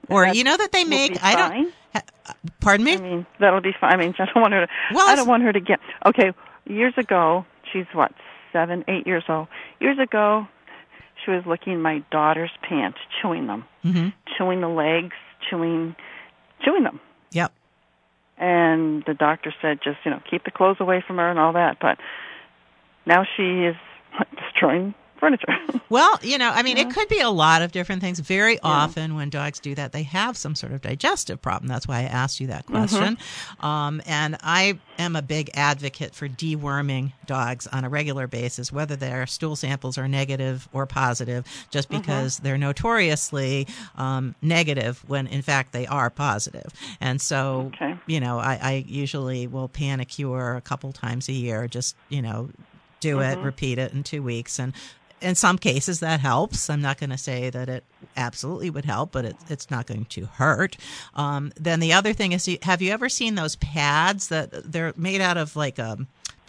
Or, 0.08 0.26
you 0.26 0.44
know, 0.44 0.56
that 0.56 0.72
they 0.72 0.84
make, 0.84 1.22
I 1.22 1.34
don't, 1.34 1.74
ha- 1.92 2.34
pardon 2.60 2.84
me? 2.84 2.94
I 2.94 3.00
mean, 3.00 3.26
that'll 3.40 3.60
be 3.60 3.74
fine. 3.78 3.92
I 3.92 3.96
mean, 3.96 4.14
I 4.18 4.24
don't 4.26 4.40
want 4.40 4.52
her 4.54 4.66
to. 4.66 4.72
Well, 4.94 5.08
I 5.08 5.14
don't 5.16 5.28
want 5.28 5.42
her 5.42 5.52
to 5.52 5.60
get. 5.60 5.80
Okay, 6.06 6.32
years 6.66 6.94
ago, 6.96 7.44
she's 7.72 7.86
what 7.92 8.12
seven, 8.52 8.84
eight 8.88 9.06
years 9.06 9.24
old. 9.28 9.48
Years 9.80 9.98
ago, 9.98 10.46
she 11.24 11.30
was 11.32 11.44
licking 11.44 11.82
my 11.82 12.02
daughter's 12.10 12.50
pants, 12.62 12.98
chewing 13.20 13.46
them, 13.48 13.64
Mhm. 13.84 14.12
chewing 14.38 14.60
the 14.62 14.68
legs, 14.68 15.14
chewing, 15.50 15.94
chewing 16.64 16.84
them. 16.84 17.00
Yep. 17.32 17.52
And 18.36 19.04
the 19.06 19.14
doctor 19.14 19.52
said, 19.60 19.80
just 19.82 19.98
you 20.04 20.10
know, 20.10 20.22
keep 20.30 20.44
the 20.44 20.50
clothes 20.50 20.76
away 20.80 21.02
from 21.06 21.16
her 21.16 21.28
and 21.28 21.38
all 21.38 21.52
that. 21.54 21.78
But 21.80 21.98
now 23.04 23.24
she 23.36 23.64
is 23.64 23.76
destroying 24.36 24.94
furniture. 25.18 25.52
Well, 25.90 26.18
you 26.22 26.36
know, 26.36 26.50
I 26.50 26.62
mean, 26.62 26.76
it 26.76 26.90
could 26.90 27.08
be 27.08 27.20
a 27.20 27.30
lot 27.30 27.62
of 27.62 27.72
different 27.72 28.02
things. 28.02 28.18
Very 28.18 28.58
often, 28.62 29.14
when 29.14 29.30
dogs 29.30 29.58
do 29.58 29.74
that, 29.74 29.92
they 29.92 30.02
have 30.02 30.36
some 30.36 30.54
sort 30.54 30.72
of 30.72 30.82
digestive 30.82 31.40
problem. 31.40 31.66
That's 31.66 31.88
why 31.88 32.00
I 32.00 32.02
asked 32.02 32.40
you 32.40 32.48
that 32.48 32.66
question. 32.66 33.16
Um, 33.60 34.02
and 34.04 34.36
I 34.42 34.80
am 34.98 35.16
a 35.16 35.22
big 35.22 35.48
advocate 35.54 36.14
for 36.14 36.28
deworming 36.28 37.14
dogs 37.24 37.66
on 37.68 37.84
a 37.84 37.88
regular 37.88 38.26
basis, 38.26 38.70
whether 38.70 38.96
their 38.96 39.26
stool 39.26 39.56
samples 39.56 39.96
are 39.96 40.08
negative 40.08 40.68
or 40.72 40.84
positive, 40.86 41.46
just 41.70 41.88
because 41.88 42.36
they're 42.36 42.58
notoriously 42.58 43.66
um, 43.94 44.34
negative 44.42 45.02
when 45.06 45.26
in 45.26 45.40
fact 45.40 45.72
they 45.72 45.86
are 45.86 46.10
positive. 46.10 46.66
And 47.00 47.18
so, 47.18 47.72
Okay. 47.74 47.94
you 48.06 48.20
know, 48.20 48.38
I, 48.38 48.58
I 48.60 48.84
usually 48.86 49.46
will 49.46 49.70
Panacur 49.70 50.56
a 50.58 50.60
couple 50.60 50.92
times 50.92 51.28
a 51.30 51.32
year, 51.32 51.66
just, 51.66 51.96
you 52.08 52.20
know, 52.20 52.50
do 53.00 53.20
it, 53.20 53.38
Mhm. 53.38 53.44
repeat 53.44 53.78
it 53.78 53.92
in 53.92 54.02
two 54.02 54.24
weeks. 54.24 54.58
And 54.58 54.74
in 55.20 55.34
some 55.34 55.58
cases 55.58 56.00
that 56.00 56.20
helps. 56.20 56.70
I'm 56.70 56.82
not 56.82 56.98
going 56.98 57.10
to 57.10 57.18
say 57.18 57.50
that 57.50 57.68
it 57.68 57.84
absolutely 58.16 58.70
would 58.70 58.84
help, 58.84 59.12
but 59.12 59.24
it, 59.24 59.36
it's 59.48 59.70
not 59.70 59.86
going 59.86 60.04
to 60.06 60.26
hurt. 60.26 60.76
Um, 61.14 61.52
then 61.58 61.80
the 61.80 61.92
other 61.92 62.12
thing 62.12 62.32
is, 62.32 62.48
have 62.62 62.82
you 62.82 62.92
ever 62.92 63.08
seen 63.08 63.34
those 63.34 63.56
pads 63.56 64.28
that 64.28 64.50
they're 64.72 64.92
made 64.96 65.20
out 65.20 65.36
of 65.36 65.56
like 65.56 65.78
a 65.78 65.98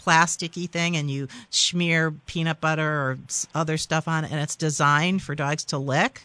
plasticky 0.04 0.70
thing 0.70 0.96
and 0.96 1.12
you 1.12 1.28
smear 1.50 2.12
peanut 2.12 2.62
butter 2.62 2.88
or 2.90 3.20
other 3.54 3.78
stuff 3.78 4.08
on 4.08 4.24
it 4.26 4.32
and 4.32 4.40
it's 4.40 4.56
designed 4.56 5.22
for 5.22 5.36
dogs 5.36 5.66
to 5.66 5.78
lick. 5.78 6.24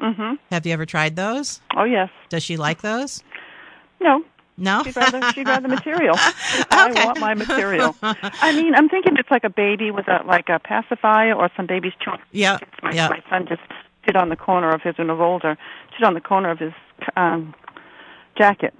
Mhm. 0.00 0.38
Have 0.50 0.66
you 0.66 0.72
ever 0.72 0.86
tried 0.86 1.14
those? 1.14 1.60
Oh 1.76 1.84
yes. 1.84 2.08
Does 2.28 2.42
she 2.42 2.56
like 2.56 2.80
those? 2.80 3.22
No. 4.00 4.24
No. 4.62 4.84
She'd 4.84 4.94
rather 4.94 5.32
she'd 5.32 5.48
rather 5.48 5.66
material. 5.78 6.14
I 6.16 6.92
want 7.04 7.18
my 7.18 7.34
material. 7.34 7.96
I 8.00 8.52
mean, 8.54 8.76
I'm 8.76 8.88
thinking 8.88 9.16
it's 9.18 9.30
like 9.30 9.42
a 9.42 9.50
baby 9.50 9.90
with 9.90 10.06
a 10.06 10.22
like 10.24 10.48
a 10.48 10.60
pacifier 10.60 11.34
or 11.34 11.50
some 11.56 11.66
baby's 11.66 11.94
chewing. 12.00 12.20
Yeah. 12.30 12.58
My, 12.80 12.92
yeah. 12.92 13.08
my 13.08 13.20
son 13.28 13.46
just 13.48 13.62
did 14.06 14.14
on 14.14 14.28
the 14.28 14.36
corner 14.36 14.70
of 14.70 14.80
his 14.80 14.96
when 14.98 15.08
he 15.08 15.12
was 15.12 15.20
older. 15.20 15.58
Did 15.98 16.06
on 16.06 16.14
the 16.14 16.20
corner 16.20 16.50
of 16.50 16.60
his 16.60 16.72
um 17.16 17.54
jacket. 18.38 18.72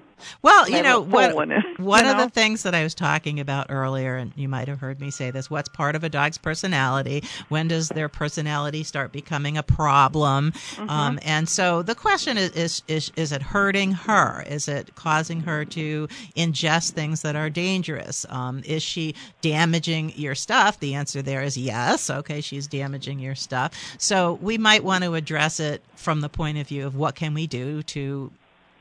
Well, 0.43 0.69
you 0.69 0.83
know 0.83 1.01
what? 1.01 1.33
hole 1.33 1.41
in 1.43 1.53
it, 1.53 1.65
one 1.79 2.05
you 2.05 2.11
of 2.11 2.19
the 2.19 2.31
things 2.31 2.63
that 2.63 2.75
I 2.75 2.83
was 2.83 2.95
talking 2.95 3.41
about 3.41 3.67
earlier, 3.71 4.17
and 4.17 4.33
you 4.37 4.49
might 4.49 4.69
have 4.69 4.79
heard 4.79 5.01
me 5.01 5.11
say 5.11 5.31
this: 5.31 5.51
what's 5.51 5.69
part 5.69 5.97
of 5.97 6.05
a 6.05 6.09
dog's 6.09 6.39
personality? 6.39 7.25
When 7.49 7.69
does 7.69 7.89
their 7.89 8.09
personality 8.09 8.85
start 8.85 9.13
becoming 9.13 9.57
a 9.57 9.63
problem? 9.63 10.53
Mm-hmm. 10.53 10.91
Um, 10.91 11.19
and 11.23 11.49
so 11.49 11.83
the 11.83 11.95
question 11.95 12.39
is, 12.39 12.51
is: 12.53 12.83
is 12.89 13.13
is 13.17 13.33
it 13.33 13.43
hurting 13.43 13.93
her? 13.93 14.43
Is 14.47 14.69
it 14.69 14.95
causing 14.95 15.41
her 15.41 15.65
to 15.67 16.09
ingest 16.37 16.91
things 16.91 17.23
that 17.23 17.37
are 17.37 17.51
dangerous? 17.51 18.27
Um, 18.29 18.63
is 18.65 18.83
she 18.83 19.15
damaging 19.41 20.13
your 20.17 20.35
stuff? 20.35 20.79
The 20.81 20.95
answer 20.95 21.23
there 21.23 21.43
is 21.43 21.57
yes. 21.57 22.11
Okay, 22.11 22.41
she's 22.41 22.67
damaging 22.67 23.19
your 23.19 23.35
stuff. 23.35 23.73
So 23.99 24.35
we 24.43 24.59
might 24.59 24.85
want 24.85 25.05
to 25.05 25.15
address 25.15 25.61
it 25.61 25.83
from 25.95 26.21
the 26.21 26.29
point 26.29 26.59
of 26.59 26.67
view 26.67 26.87
of 26.87 26.97
what 26.97 27.15
can 27.15 27.35
we 27.35 27.47
do 27.47 27.83
to 27.83 28.31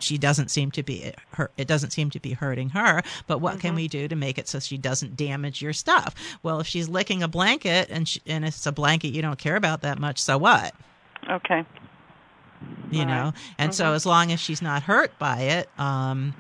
she 0.03 0.17
doesn't 0.17 0.49
seem 0.49 0.71
to 0.71 0.83
be 0.83 1.11
her 1.33 1.51
it 1.57 1.67
doesn't 1.67 1.91
seem 1.91 2.09
to 2.09 2.19
be 2.19 2.33
hurting 2.33 2.69
her 2.69 3.01
but 3.27 3.39
what 3.39 3.59
can 3.59 3.75
we 3.75 3.87
do 3.87 4.07
to 4.07 4.15
make 4.15 4.37
it 4.37 4.47
so 4.47 4.59
she 4.59 4.77
doesn't 4.77 5.15
damage 5.15 5.61
your 5.61 5.73
stuff 5.73 6.13
well 6.43 6.59
if 6.59 6.67
she's 6.67 6.89
licking 6.89 7.23
a 7.23 7.27
blanket 7.27 7.87
and 7.89 8.07
she, 8.07 8.21
and 8.25 8.45
it's 8.45 8.65
a 8.65 8.71
blanket 8.71 9.09
you 9.09 9.21
don't 9.21 9.39
care 9.39 9.55
about 9.55 9.81
that 9.81 9.99
much 9.99 10.19
so 10.19 10.37
what 10.37 10.75
Okay. 11.29 11.63
you 12.89 12.99
All 13.01 13.05
know 13.05 13.23
right. 13.25 13.33
and 13.59 13.73
so 13.73 13.85
Mhm. 13.91 13.95
as 13.95 14.05
long 14.05 14.31
as 14.31 14.39
she's 14.39 14.61
not 14.61 14.83
hurt 14.83 15.17
by 15.19 15.39
it 15.41 15.71
um 15.79 16.35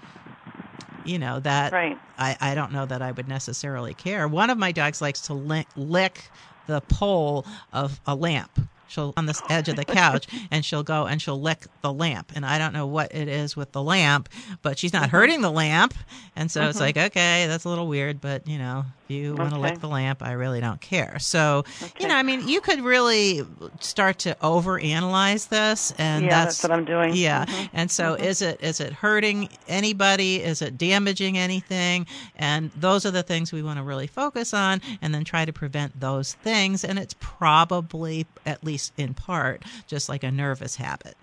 you 1.03 1.17
know 1.19 1.39
that 1.39 1.71
Right. 1.73 1.97
I, 2.17 2.37
I 2.39 2.55
don't 2.55 2.71
know 2.71 2.85
that 2.85 3.01
I 3.01 3.11
would 3.11 3.27
necessarily 3.27 3.95
care. 3.95 4.27
One 4.27 4.51
of 4.51 4.57
my 4.57 4.71
dogs 4.71 5.01
likes 5.01 5.21
to 5.21 5.33
lick, 5.33 5.69
lick 5.75 6.29
the 6.67 6.81
pole 6.81 7.47
of 7.73 7.99
a 8.05 8.13
lamp. 8.13 8.59
She'll 8.91 9.13
on 9.15 9.25
the 9.25 9.41
edge 9.49 9.69
of 9.69 9.77
the 9.77 9.85
couch 9.85 10.27
and 10.51 10.65
she'll 10.65 10.83
go 10.83 11.05
and 11.07 11.21
she'll 11.21 11.39
lick 11.39 11.65
the 11.81 11.93
lamp. 11.93 12.33
And 12.35 12.45
I 12.45 12.57
don't 12.57 12.73
know 12.73 12.85
what 12.85 13.15
it 13.15 13.27
is 13.29 13.55
with 13.55 13.71
the 13.71 13.81
lamp, 13.81 14.27
but 14.61 14.77
she's 14.77 14.91
not 14.93 15.09
hurting 15.09 15.41
the 15.41 15.51
lamp. 15.51 15.93
And 16.35 16.51
so 16.51 16.67
it's 16.67 16.77
Mhm. 16.77 16.81
like, 16.81 16.97
okay, 16.97 17.45
that's 17.47 17.63
a 17.65 17.69
little 17.69 17.87
weird, 17.87 18.19
but 18.19 18.47
you 18.47 18.57
know, 18.57 18.83
if 19.07 19.15
you 19.15 19.35
want 19.35 19.53
to 19.53 19.59
lick 19.59 19.79
the 19.79 19.87
lamp, 19.87 20.21
I 20.21 20.33
really 20.33 20.59
don't 20.61 20.79
care. 20.81 21.19
So, 21.19 21.63
you 21.99 22.07
know, 22.07 22.15
I 22.15 22.23
mean, 22.23 22.47
you 22.47 22.59
could 22.61 22.81
really 22.81 23.41
start 23.79 24.19
to 24.19 24.35
overanalyze 24.41 25.49
this 25.49 25.93
and 25.97 26.25
Yeah, 26.25 26.29
that's, 26.45 26.57
that's 26.57 26.69
what 26.69 26.77
I'm 26.77 26.85
doing. 26.85 27.15
Yeah. 27.15 27.45
Mhm. 27.45 27.69
And 27.73 27.91
so 27.91 28.13
is 28.15 28.41
it 28.41 28.59
is 28.61 28.79
it 28.79 28.91
hurting 28.93 29.49
anybody? 29.67 30.37
Is 30.43 30.61
it 30.61 30.77
damaging 30.77 31.37
anything? 31.37 32.07
And 32.35 32.71
those 32.75 33.05
are 33.05 33.11
the 33.11 33.23
things 33.23 33.51
we 33.51 33.61
want 33.63 33.77
to 33.79 33.83
really 33.83 34.07
focus 34.07 34.53
on 34.53 34.81
and 35.01 35.13
then 35.13 35.23
try 35.23 35.45
to 35.45 35.53
prevent 35.53 35.99
those 35.99 36.33
things. 36.43 36.83
And 36.83 36.97
it's 36.99 37.15
probably, 37.19 38.25
at 38.45 38.63
least 38.63 38.80
in 38.97 39.13
part, 39.13 39.63
just 39.87 40.09
like 40.09 40.23
a 40.23 40.31
nervous 40.31 40.75
habit. 40.75 41.15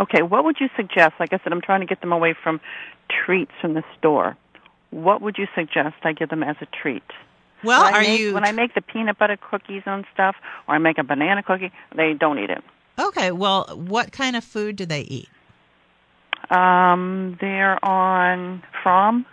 Okay, 0.00 0.22
what 0.22 0.44
would 0.44 0.56
you 0.60 0.68
suggest? 0.76 1.14
Like 1.20 1.32
I 1.32 1.40
said, 1.42 1.52
I'm 1.52 1.60
trying 1.60 1.80
to 1.80 1.86
get 1.86 2.00
them 2.00 2.12
away 2.12 2.34
from 2.40 2.60
treats 3.08 3.52
from 3.60 3.74
the 3.74 3.82
store. 3.98 4.36
What 4.90 5.20
would 5.22 5.36
you 5.38 5.46
suggest 5.54 5.96
I 6.02 6.12
give 6.12 6.28
them 6.28 6.42
as 6.42 6.56
a 6.60 6.66
treat? 6.66 7.02
Well, 7.64 7.82
when 7.82 7.94
are 7.94 8.00
make, 8.00 8.20
you 8.20 8.34
when 8.34 8.44
I 8.44 8.52
make 8.52 8.74
the 8.74 8.80
peanut 8.80 9.18
butter 9.18 9.36
cookies 9.36 9.82
and 9.86 10.04
stuff, 10.12 10.36
or 10.66 10.74
I 10.74 10.78
make 10.78 10.98
a 10.98 11.04
banana 11.04 11.42
cookie, 11.42 11.70
they 11.96 12.14
don't 12.14 12.38
eat 12.38 12.50
it. 12.50 12.62
okay? 12.98 13.30
Well, 13.30 13.66
what 13.74 14.12
kind 14.12 14.36
of 14.36 14.44
food 14.44 14.76
do 14.76 14.86
they 14.86 15.02
eat? 15.02 15.28
Um, 16.50 17.38
they're 17.40 17.82
on 17.84 18.62
from. 18.82 19.26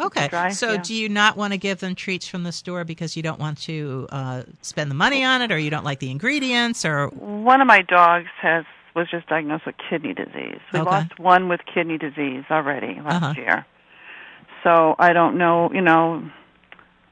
Okay. 0.00 0.28
Dry, 0.28 0.50
so, 0.50 0.72
yeah. 0.72 0.82
do 0.82 0.94
you 0.94 1.08
not 1.08 1.36
want 1.36 1.52
to 1.52 1.58
give 1.58 1.78
them 1.80 1.94
treats 1.94 2.26
from 2.26 2.42
the 2.42 2.52
store 2.52 2.84
because 2.84 3.16
you 3.16 3.22
don't 3.22 3.38
want 3.38 3.58
to 3.62 4.08
uh, 4.10 4.42
spend 4.60 4.90
the 4.90 4.94
money 4.94 5.24
on 5.24 5.40
it, 5.42 5.52
or 5.52 5.58
you 5.58 5.70
don't 5.70 5.84
like 5.84 6.00
the 6.00 6.10
ingredients, 6.10 6.84
or 6.84 7.08
One 7.08 7.60
of 7.60 7.66
my 7.66 7.82
dogs 7.82 8.26
has 8.40 8.64
was 8.96 9.08
just 9.10 9.26
diagnosed 9.28 9.66
with 9.66 9.74
kidney 9.90 10.14
disease. 10.14 10.60
We 10.72 10.80
Okay. 10.80 10.90
lost 10.90 11.18
one 11.18 11.48
with 11.48 11.60
kidney 11.72 11.98
disease 11.98 12.44
already 12.50 13.00
last 13.04 13.22
Uh-huh. 13.22 13.34
year. 13.36 13.66
So 14.62 14.94
I 14.98 15.12
don't 15.12 15.36
know. 15.36 15.70
You 15.72 15.80
know, 15.80 16.22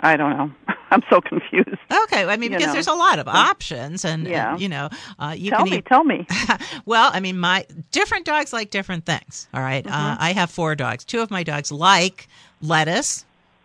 I 0.00 0.16
don't 0.16 0.36
know. 0.36 0.50
I'm 0.90 1.02
so 1.10 1.20
confused. 1.20 1.68
Okay, 2.04 2.24
I 2.24 2.36
mean 2.36 2.52
You 2.52 2.58
because 2.58 2.66
know. 2.68 2.72
there's 2.74 2.86
a 2.86 2.94
lot 2.94 3.18
of 3.18 3.26
options, 3.28 4.04
and, 4.04 4.26
Yeah. 4.26 4.52
and, 4.52 4.60
you 4.60 4.68
know, 4.68 4.90
uh, 5.18 5.34
you 5.36 5.50
tell 5.50 5.60
can 5.64 5.70
me, 5.70 5.76
eat. 5.78 5.86
tell 5.86 6.04
me. 6.04 6.26
well, 6.84 7.10
I 7.14 7.20
mean, 7.20 7.38
my 7.38 7.64
different 7.92 8.26
dogs 8.26 8.52
like 8.52 8.70
different 8.70 9.06
things. 9.06 9.48
All 9.54 9.60
right? 9.62 9.86
uh, 9.86 9.90
Mhm. 9.90 10.16
I 10.20 10.32
have 10.32 10.50
four 10.50 10.74
dogs. 10.74 11.04
Two 11.04 11.20
of 11.20 11.30
my 11.30 11.42
dogs 11.42 11.72
like 11.72 12.28
lettuce. 12.62 13.24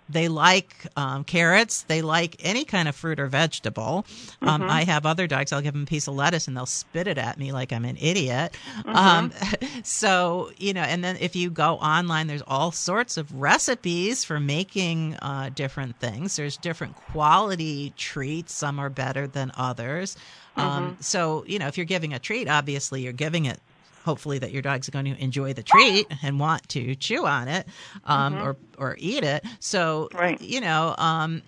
They 0.10 0.30
like 0.30 0.74
um, 0.96 1.26
carrots. 1.26 1.82
They 1.84 2.02
like 2.02 2.38
any 2.40 2.64
kind 2.64 2.88
of 2.88 2.96
fruit 2.96 3.20
or 3.20 3.28
vegetable. 3.28 4.06
Um, 4.42 4.62
Mhm. 4.62 4.70
I 4.70 4.84
have 4.86 5.06
other 5.06 5.28
dogs. 5.28 5.52
I'll 5.52 5.60
give 5.62 5.74
them 5.74 5.84
a 5.84 5.86
piece 5.86 6.08
of 6.08 6.16
lettuce 6.16 6.48
and 6.48 6.56
they'll 6.56 6.66
spit 6.66 7.08
it 7.08 7.18
at 7.18 7.38
me 7.38 7.52
like 7.52 7.74
I'm 7.74 7.84
an 7.84 7.98
idiot. 8.00 8.56
Mm-hmm. 8.86 8.96
Um, 8.96 9.32
so 9.84 10.50
you 10.58 10.74
know, 10.74 10.82
and 10.84 11.04
then 11.04 11.18
if 11.20 11.36
you 11.36 11.50
go 11.50 11.74
online, 11.76 12.28
there's 12.28 12.42
all 12.48 12.72
sorts 12.72 13.18
of 13.18 13.34
recipes 13.34 14.24
for 14.24 14.40
making 14.40 15.16
uh, 15.22 15.50
different 15.54 16.00
things. 16.00 16.38
There's 16.38 16.56
different 16.56 16.96
quality 16.96 17.92
treats. 17.98 18.54
Some 18.54 18.80
are 18.80 18.90
better 18.90 19.28
than 19.28 19.52
others. 19.58 20.16
Um, 20.56 20.96
Mhm. 20.96 21.04
so 21.04 21.44
you 21.48 21.60
know, 21.60 21.68
if 21.68 21.76
you're 21.78 21.86
giving 21.86 22.14
a 22.14 22.20
treat, 22.20 22.48
obviously 22.48 23.02
you're 23.04 23.12
giving 23.12 23.44
it. 23.44 23.60
Hopefully, 24.08 24.40
that 24.40 24.54
your 24.54 24.62
dog's 24.62 24.90
going 24.90 25.04
to 25.04 25.22
enjoy 25.22 25.52
the 25.52 25.64
treat 25.64 26.08
and 26.24 26.40
want 26.40 26.68
to 26.70 26.96
chew 26.96 27.26
on 27.26 27.50
it 27.50 27.68
um, 28.06 28.36
Mhm. 28.38 28.42
or 28.42 28.58
or 28.78 28.96
eat 29.00 29.24
it. 29.26 29.44
So 29.60 30.08
Right. 30.14 30.40
you 30.42 30.62
know. 30.62 30.96
Um, 30.98 31.42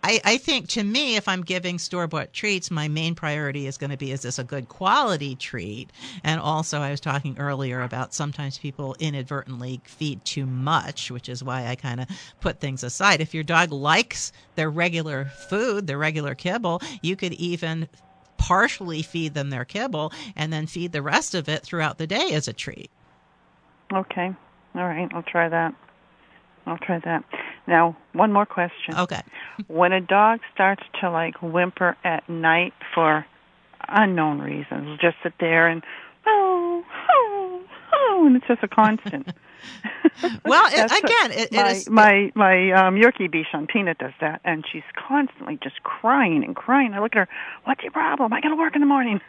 I, 0.00 0.20
I 0.24 0.36
think 0.38 0.68
to 0.68 0.84
me, 0.84 1.16
if 1.16 1.26
I'm 1.26 1.42
giving 1.42 1.76
store 1.80 2.06
bought 2.06 2.32
treats, 2.32 2.70
my 2.70 2.86
main 2.86 3.16
priority 3.16 3.66
is 3.66 3.76
going 3.76 3.90
to 3.90 3.96
be 3.96 4.12
is 4.12 4.22
this 4.22 4.38
a 4.38 4.44
good 4.44 4.68
quality 4.68 5.34
treat? 5.34 5.90
And 6.22 6.40
also, 6.40 6.80
I 6.80 6.92
was 6.92 7.00
talking 7.00 7.36
earlier 7.36 7.82
about 7.82 8.14
sometimes 8.14 8.58
people 8.58 8.94
inadvertently 9.00 9.80
feed 9.84 10.24
too 10.24 10.46
much, 10.46 11.10
which 11.10 11.28
is 11.28 11.42
why 11.42 11.66
I 11.66 11.74
kind 11.74 12.00
of 12.00 12.06
put 12.40 12.60
things 12.60 12.84
aside. 12.84 13.20
If 13.20 13.34
your 13.34 13.42
dog 13.42 13.72
likes 13.72 14.30
their 14.54 14.70
regular 14.70 15.24
food, 15.50 15.88
their 15.88 15.98
regular 15.98 16.36
kibble, 16.36 16.80
you 17.02 17.16
could 17.16 17.32
even 17.34 17.88
partially 18.38 19.02
feed 19.02 19.34
them 19.34 19.50
their 19.50 19.64
kibble 19.64 20.12
and 20.34 20.52
then 20.52 20.66
feed 20.66 20.92
the 20.92 21.02
rest 21.02 21.34
of 21.34 21.48
it 21.48 21.62
throughout 21.62 21.98
the 21.98 22.06
day 22.06 22.30
as 22.32 22.48
a 22.48 22.52
treat. 22.52 22.90
Okay. 23.92 24.34
All 24.74 24.84
right. 24.86 25.08
I'll 25.12 25.22
try 25.22 25.48
that. 25.48 25.74
I'll 26.66 26.78
try 26.78 26.98
that. 27.00 27.24
Now, 27.66 27.96
one 28.12 28.32
more 28.32 28.46
question. 28.46 28.94
Okay. 28.94 29.22
When 29.66 29.92
a 29.92 30.00
dog 30.00 30.40
starts 30.54 30.82
to 31.00 31.10
like 31.10 31.42
whimper 31.42 31.96
at 32.04 32.28
night 32.28 32.74
for 32.94 33.26
unknown 33.88 34.40
reasons, 34.40 34.98
just 35.00 35.16
sit 35.22 35.32
there 35.40 35.66
and 35.68 35.82
oh, 36.26 36.84
oh, 37.10 37.62
oh, 37.92 38.24
and 38.26 38.36
it's 38.36 38.46
just 38.46 38.62
a 38.62 38.68
constant. 38.68 39.28
Well, 40.44 40.64
it, 40.66 40.90
again, 41.04 41.30
it, 41.32 41.48
it 41.52 41.52
my 41.52 41.70
is. 41.72 41.88
my 41.90 42.32
my 42.34 42.70
um 42.72 42.96
Yorkie 42.96 43.32
Bichon 43.32 43.68
Peanut 43.68 43.98
does 43.98 44.12
that, 44.20 44.40
and 44.44 44.64
she's 44.70 44.82
constantly 44.96 45.58
just 45.62 45.82
crying 45.84 46.42
and 46.44 46.56
crying. 46.56 46.92
I 46.94 47.00
look 47.00 47.12
at 47.14 47.18
her. 47.18 47.28
What's 47.64 47.82
your 47.82 47.92
problem? 47.92 48.32
I 48.32 48.40
got 48.40 48.48
to 48.48 48.56
work 48.56 48.74
in 48.74 48.80
the 48.80 48.86
morning. 48.86 49.20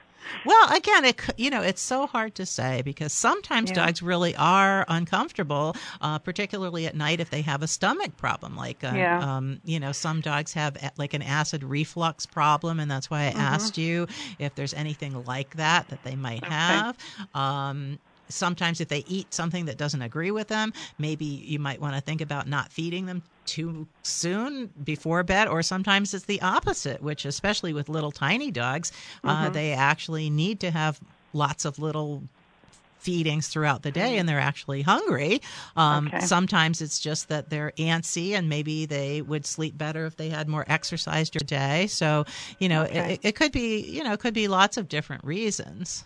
Well, 0.45 0.75
again, 0.75 1.05
it 1.05 1.21
you 1.37 1.49
know 1.49 1.61
it's 1.61 1.81
so 1.81 2.05
hard 2.07 2.35
to 2.35 2.45
say 2.45 2.81
because 2.83 3.13
sometimes 3.13 3.69
Yeah. 3.69 3.85
dogs 3.85 4.01
really 4.01 4.35
are 4.35 4.83
uncomfortable, 4.87 5.75
uh, 6.01 6.19
particularly 6.19 6.85
at 6.87 6.95
night 6.95 7.19
if 7.19 7.29
they 7.29 7.41
have 7.43 7.61
a 7.61 7.67
stomach 7.67 8.17
problem. 8.17 8.55
Like, 8.55 8.83
uh, 8.83 8.91
Yeah. 8.95 9.19
um, 9.37 9.59
you 9.63 9.79
know, 9.79 9.91
some 9.91 10.21
dogs 10.21 10.53
have 10.53 10.75
a- 10.77 10.91
like 10.97 11.13
an 11.13 11.21
acid 11.21 11.63
reflux 11.63 12.25
problem, 12.25 12.79
and 12.79 12.89
that's 12.89 13.09
why 13.09 13.27
I 13.27 13.31
Mhm. 13.31 13.39
asked 13.39 13.77
you 13.77 14.07
if 14.39 14.55
there's 14.55 14.73
anything 14.73 15.13
like 15.23 15.55
that 15.55 15.87
that 15.89 16.03
they 16.03 16.15
might 16.15 16.43
have. 16.43 16.97
Um, 17.33 17.99
sometimes 18.29 18.79
if 18.81 18.87
they 18.87 18.99
eat 18.99 19.33
something 19.33 19.65
that 19.65 19.77
doesn't 19.77 20.01
agree 20.01 20.31
with 20.31 20.47
them, 20.47 20.73
maybe 20.97 21.25
you 21.25 21.59
might 21.59 21.81
want 21.81 21.95
to 21.95 22.01
think 22.01 22.21
about 22.21 22.47
not 22.47 22.71
feeding 22.71 23.05
them 23.05 23.23
too 23.45 23.87
soon 24.03 24.69
before 24.83 25.23
bed 25.23 25.47
or 25.47 25.63
sometimes 25.63 26.13
it's 26.13 26.25
the 26.25 26.39
opposite 26.41 27.01
which 27.01 27.25
especially 27.25 27.73
with 27.73 27.89
little 27.89 28.11
tiny 28.11 28.51
dogs 28.51 28.91
uh, 29.23 29.49
Mhm. 29.49 29.53
they 29.53 29.73
actually 29.73 30.29
need 30.29 30.59
to 30.59 30.69
have 30.69 30.99
lots 31.33 31.65
of 31.65 31.79
little 31.79 32.29
feedings 32.99 33.47
throughout 33.47 33.81
the 33.81 33.91
day 33.91 34.17
and 34.17 34.27
they're 34.27 34.39
actually 34.39 34.81
hungry 34.83 35.41
um, 35.77 36.07
Okay. 36.07 36.19
sometimes 36.19 36.81
it's 36.81 36.99
just 36.99 37.29
that 37.29 37.49
they're 37.49 37.71
antsy 37.79 38.33
and 38.33 38.49
maybe 38.49 38.85
they 38.85 39.21
would 39.21 39.45
sleep 39.47 39.77
better 39.77 40.05
if 40.05 40.17
they 40.17 40.29
had 40.29 40.47
more 40.47 40.65
exercise 40.67 41.29
during 41.29 41.39
the 41.39 41.45
day 41.45 41.87
so 41.87 42.25
you 42.59 42.67
know 42.69 42.83
Okay. 42.83 43.13
it, 43.13 43.19
it 43.23 43.35
could 43.35 43.51
be 43.51 43.79
you 43.79 44.03
know 44.03 44.11
it 44.13 44.19
could 44.19 44.33
be 44.33 44.47
lots 44.47 44.77
of 44.77 44.87
different 44.89 45.23
reasons 45.23 46.03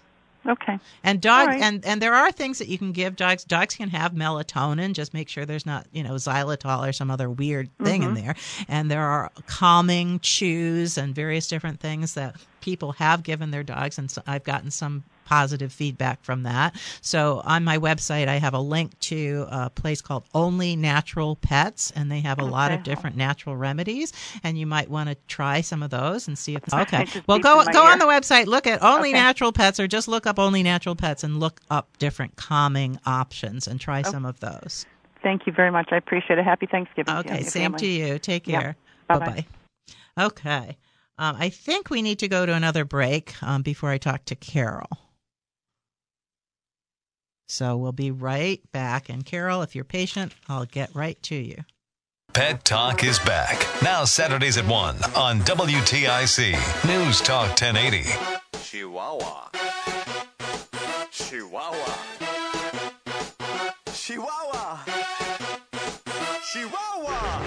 Okay. 0.47 0.77
And 1.03 1.21
dogs 1.21 1.47
right. 1.47 1.61
and 1.61 1.85
and 1.85 2.01
there 2.01 2.13
are 2.13 2.31
things 2.31 2.59
that 2.59 2.67
you 2.67 2.77
can 2.77 2.91
give 2.91 3.15
dogs. 3.15 3.43
Dogs 3.45 3.75
can 3.75 3.89
have 3.89 4.11
melatonin. 4.13 4.93
Just 4.93 5.13
make 5.13 5.29
sure 5.29 5.45
there's 5.45 5.65
not 5.65 5.87
you 5.93 6.03
know 6.03 6.15
xylitol 6.15 6.87
or 6.87 6.91
some 6.91 7.09
other 7.09 7.29
weird 7.29 7.69
thing 7.83 8.03
in 8.03 8.11
Mhm. 8.11 8.15
there. 8.15 8.35
And 8.67 8.91
there 8.91 9.03
are 9.05 9.31
calming 9.47 10.19
chews 10.19 10.97
and 10.97 11.15
various 11.15 11.47
different 11.47 11.79
things 11.79 12.13
that 12.15 12.35
people 12.61 12.93
have 12.93 13.23
given 13.23 13.51
their 13.51 13.63
dogs, 13.63 13.97
and 13.97 14.11
so 14.11 14.21
I've 14.27 14.43
gotten 14.43 14.71
some 14.71 15.03
positive 15.25 15.71
feedback 15.71 16.23
from 16.23 16.43
that. 16.43 16.75
So 17.01 17.41
on 17.45 17.63
my 17.63 17.77
website, 17.77 18.27
I 18.27 18.37
have 18.39 18.53
a 18.53 18.59
link 18.59 18.97
to 19.01 19.45
a 19.49 19.69
place 19.69 20.01
called 20.01 20.23
Only 20.33 20.75
Natural 20.75 21.35
Pets, 21.35 21.91
and 21.95 22.11
they 22.11 22.21
have 22.21 22.39
a 22.39 22.45
lot 22.45 22.71
of 22.71 22.83
different 22.83 23.15
natural 23.15 23.55
remedies. 23.55 24.11
And 24.43 24.57
you 24.57 24.65
might 24.67 24.89
want 24.89 25.09
to 25.09 25.15
try 25.27 25.61
some 25.61 25.83
of 25.83 25.89
those 25.89 26.27
and 26.27 26.37
see 26.37 26.55
if 26.55 26.73
okay. 26.73 27.05
Well, 27.27 27.39
go 27.39 27.63
go 27.71 27.83
on 27.85 27.99
the 27.99 28.05
website, 28.05 28.45
look 28.47 28.67
at 28.67 28.81
Only 28.83 29.09
Okay. 29.09 29.19
Natural 29.19 29.51
Pets, 29.51 29.79
or 29.79 29.87
just 29.87 30.07
look 30.07 30.25
up 30.27 30.39
Only 30.39 30.63
Natural 30.63 30.95
Pets 30.95 31.23
and 31.23 31.39
look 31.39 31.61
up 31.69 31.97
different 31.97 32.35
calming 32.35 32.99
options 33.05 33.67
and 33.67 33.79
try 33.79 34.01
Oh. 34.05 34.11
some 34.11 34.25
of 34.25 34.39
those. 34.39 34.85
Thank 35.21 35.47
you 35.47 35.53
very 35.53 35.71
much. 35.71 35.89
I 35.91 35.97
appreciate 35.97 36.37
it. 36.39 36.43
Happy 36.43 36.65
Thanksgiving. 36.65 37.05
to 37.05 37.13
you 37.13 37.19
Okay, 37.19 37.41
your 37.41 37.49
same 37.49 37.71
family. 37.71 37.79
to 37.79 37.87
you. 37.87 38.19
Take 38.19 38.43
care. 38.45 38.75
Bye 39.07 39.19
Bye-bye. 39.19 39.45
bye. 40.17 40.25
Okay. 40.25 40.77
Um, 41.17 41.35
I 41.39 41.49
think 41.49 41.89
we 41.89 42.01
need 42.01 42.19
to 42.19 42.27
go 42.27 42.45
to 42.45 42.53
another 42.53 42.83
break 42.85 43.33
um, 43.41 43.61
before 43.61 43.89
I 43.91 43.97
talk 43.97 44.25
to 44.25 44.35
Carol. 44.35 44.89
So 47.47 47.77
we'll 47.77 47.91
be 47.91 48.11
right 48.11 48.61
back. 48.71 49.09
And 49.09 49.25
Carol, 49.25 49.61
if 49.61 49.75
you're 49.75 49.83
patient, 49.83 50.33
I'll 50.47 50.65
get 50.65 50.93
right 50.95 51.21
to 51.23 51.35
you. 51.35 51.63
Pet 52.33 52.65
Talk 52.65 53.03
is 53.03 53.19
back. 53.19 53.63
Now 53.83 54.05
Saturdays 54.05 54.57
at 54.57 54.65
1 54.65 54.95
on 55.15 55.39
WTIC. 55.41 56.87
News 56.87 57.21
Talk 57.21 57.49
1080. 57.49 58.09
Chihuahua. 58.63 59.49
Chihuahua. 61.11 61.97
Chihuahua. 63.93 64.83
Chihuahua. 66.51 67.43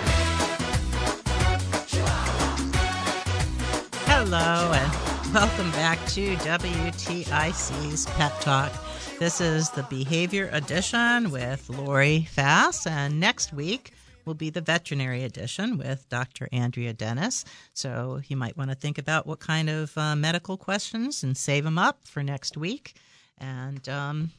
Hello, 4.06 4.72
and 4.72 5.34
welcome 5.34 5.70
back 5.72 5.98
to 6.06 6.36
WTIC's 6.36 8.06
Pet 8.06 8.40
Talk. 8.40 8.72
This 9.18 9.40
is 9.40 9.70
the 9.70 9.82
Behavior 9.84 10.50
Edition 10.52 11.30
with 11.30 11.70
Lori 11.70 12.28
Fass, 12.30 12.86
and 12.86 13.18
next 13.18 13.50
week 13.50 13.92
will 14.26 14.34
be 14.34 14.50
the 14.50 14.60
Veterinary 14.60 15.24
Edition 15.24 15.78
with 15.78 16.06
Dr. 16.10 16.50
Andrea 16.52 16.92
Dennis. 16.92 17.46
So 17.72 18.20
you 18.28 18.36
might 18.36 18.58
want 18.58 18.68
to 18.68 18.76
think 18.76 18.98
about 18.98 19.26
what 19.26 19.40
kind 19.40 19.70
of 19.70 19.96
uh, 19.96 20.16
medical 20.16 20.58
questions 20.58 21.22
and 21.22 21.34
save 21.34 21.64
them 21.64 21.78
up 21.78 22.00
for 22.06 22.22
next 22.22 22.58
week 22.58 22.94
and 23.38 23.88
um, 23.88 24.32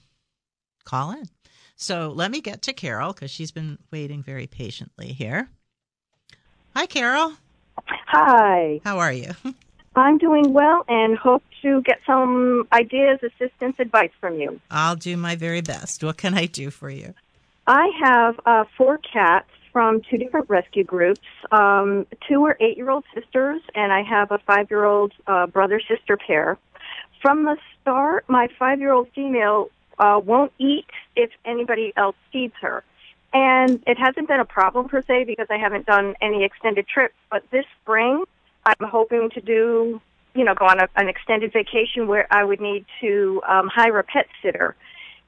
call 0.85 1.11
in. 1.11 1.25
So 1.75 2.11
let 2.15 2.29
me 2.29 2.39
get 2.39 2.61
to 2.63 2.73
Carol 2.73 3.13
because 3.13 3.31
she's 3.31 3.51
been 3.51 3.79
waiting 3.91 4.21
very 4.21 4.45
patiently 4.45 5.07
here. 5.07 5.49
Hi, 6.75 6.85
Carol. 6.85 7.33
Hi. 7.87 8.79
How 8.83 8.99
are 8.99 9.13
you? 9.13 9.31
I'm 9.97 10.17
doing 10.17 10.53
well 10.53 10.83
and 10.87 11.17
hope 11.17 11.43
to 11.61 11.81
get 11.81 11.99
some 12.05 12.67
ideas, 12.71 13.19
assistance, 13.23 13.75
advice 13.79 14.11
from 14.19 14.39
you. 14.39 14.59
I'll 14.69 14.95
do 14.95 15.17
my 15.17 15.35
very 15.35 15.61
best. 15.61 16.03
What 16.03 16.17
can 16.17 16.33
I 16.33 16.45
do 16.45 16.69
for 16.69 16.89
you? 16.89 17.13
I 17.65 17.89
have 18.01 18.39
uh, 18.45 18.63
four 18.77 18.99
cats 18.99 19.49
from 19.73 20.01
two 20.09 20.17
different 20.17 20.49
rescue 20.49 20.83
groups. 20.83 21.21
Um, 21.51 22.07
two 22.27 22.43
are 22.45 22.57
eight 22.59 22.77
year 22.77 22.89
old 22.89 23.03
sisters, 23.13 23.61
and 23.75 23.91
I 23.91 24.01
have 24.03 24.31
a 24.31 24.39
five 24.39 24.69
year 24.69 24.85
old 24.85 25.13
uh, 25.27 25.47
brother 25.47 25.79
sister 25.79 26.17
pair. 26.17 26.57
From 27.21 27.43
the 27.43 27.57
start, 27.81 28.25
my 28.27 28.47
five 28.57 28.79
year 28.79 28.91
old 28.91 29.09
female 29.13 29.69
uh, 29.99 30.19
won't 30.23 30.53
eat 30.57 30.87
if 31.15 31.29
anybody 31.45 31.93
else 31.97 32.15
feeds 32.31 32.53
her. 32.61 32.83
And 33.33 33.83
it 33.85 33.97
hasn't 33.97 34.27
been 34.27 34.39
a 34.39 34.45
problem 34.45 34.87
per 34.87 35.03
se 35.03 35.25
because 35.25 35.47
I 35.49 35.57
haven't 35.57 35.85
done 35.85 36.15
any 36.21 36.43
extended 36.43 36.87
trips. 36.87 37.15
But 37.29 37.43
this 37.51 37.65
spring, 37.81 38.23
I'm 38.67 38.89
hoping 38.89 39.29
to 39.33 39.41
do, 39.41 40.01
you 40.35 40.43
know, 40.43 40.53
go 40.53 40.65
on 40.65 40.79
a, 40.79 40.87
an 40.95 41.07
extended 41.07 41.53
vacation 41.53 42.07
where 42.07 42.27
I 42.31 42.43
would 42.43 42.59
need 42.59 42.85
to 43.01 43.41
um, 43.47 43.69
hire 43.73 43.97
a 43.97 44.03
pet 44.03 44.27
sitter. 44.41 44.75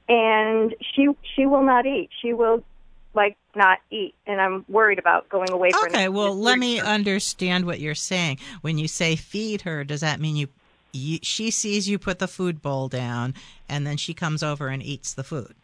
And 0.08 0.74
she 0.94 1.08
she 1.34 1.46
will 1.46 1.62
not 1.62 1.86
eat. 1.86 2.10
She 2.20 2.32
will 2.32 2.64
like 3.14 3.36
not 3.56 3.78
eat, 3.90 4.14
and 4.26 4.40
I'm 4.40 4.64
worried 4.68 4.98
about 4.98 5.28
going 5.28 5.50
away. 5.50 5.70
For 5.72 5.86
Okay, 5.86 6.08
well, 6.08 6.36
let 6.38 6.58
me 6.58 6.78
trip. 6.78 6.88
understand 6.88 7.64
what 7.64 7.80
you're 7.80 7.94
saying. 7.94 8.38
When 8.60 8.78
you 8.78 8.88
say 8.88 9.16
feed 9.16 9.62
her, 9.62 9.84
does 9.84 10.00
that 10.00 10.20
mean 10.20 10.36
you, 10.36 10.48
you 10.92 11.18
she 11.22 11.50
sees 11.50 11.88
you 11.88 11.98
put 11.98 12.18
the 12.18 12.28
food 12.28 12.60
bowl 12.60 12.88
down 12.88 13.34
and 13.68 13.86
then 13.86 13.96
she 13.96 14.14
comes 14.14 14.42
over 14.42 14.68
and 14.68 14.82
eats 14.82 15.14
the 15.14 15.24
food? 15.24 15.54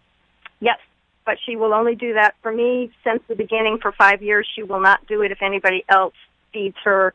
Yes, 0.61 0.79
but 1.25 1.39
she 1.45 1.57
will 1.57 1.75
only 1.75 1.95
do 1.95 2.15
that 2.15 2.35
for 2.43 2.53
me 2.53 2.91
since 3.05 3.23
the 3.29 3.35
beginning 3.35 3.79
for 3.83 3.93
five 3.93 4.23
years. 4.23 4.49
She 4.55 4.63
will 4.63 4.81
not 4.81 5.07
do 5.07 5.23
it 5.23 5.33
if 5.33 5.43
anybody 5.43 5.85
else 5.89 6.15
feeds 6.53 6.77
her. 6.85 7.13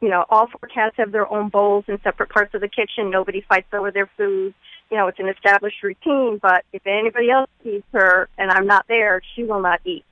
You 0.00 0.08
know, 0.08 0.24
all 0.30 0.46
four 0.46 0.68
cats 0.72 0.96
have 0.96 1.12
their 1.12 1.30
own 1.30 1.50
bowls 1.50 1.84
in 1.88 2.00
separate 2.02 2.30
parts 2.30 2.54
of 2.54 2.60
the 2.60 2.68
kitchen. 2.68 3.10
Nobody 3.10 3.44
fights 3.46 3.68
over 3.72 3.90
their 3.90 4.10
food. 4.16 4.54
You 4.90 4.96
know, 4.96 5.06
it's 5.08 5.18
an 5.18 5.28
established 5.28 5.82
routine, 5.82 6.38
but 6.40 6.64
if 6.72 6.86
anybody 6.86 7.30
else 7.30 7.50
feeds 7.62 7.84
her 7.92 8.28
and 8.38 8.50
I'm 8.50 8.66
not 8.66 8.86
there, 8.88 9.20
she 9.34 9.44
will 9.44 9.60
not 9.60 9.80
eat. 9.84 10.04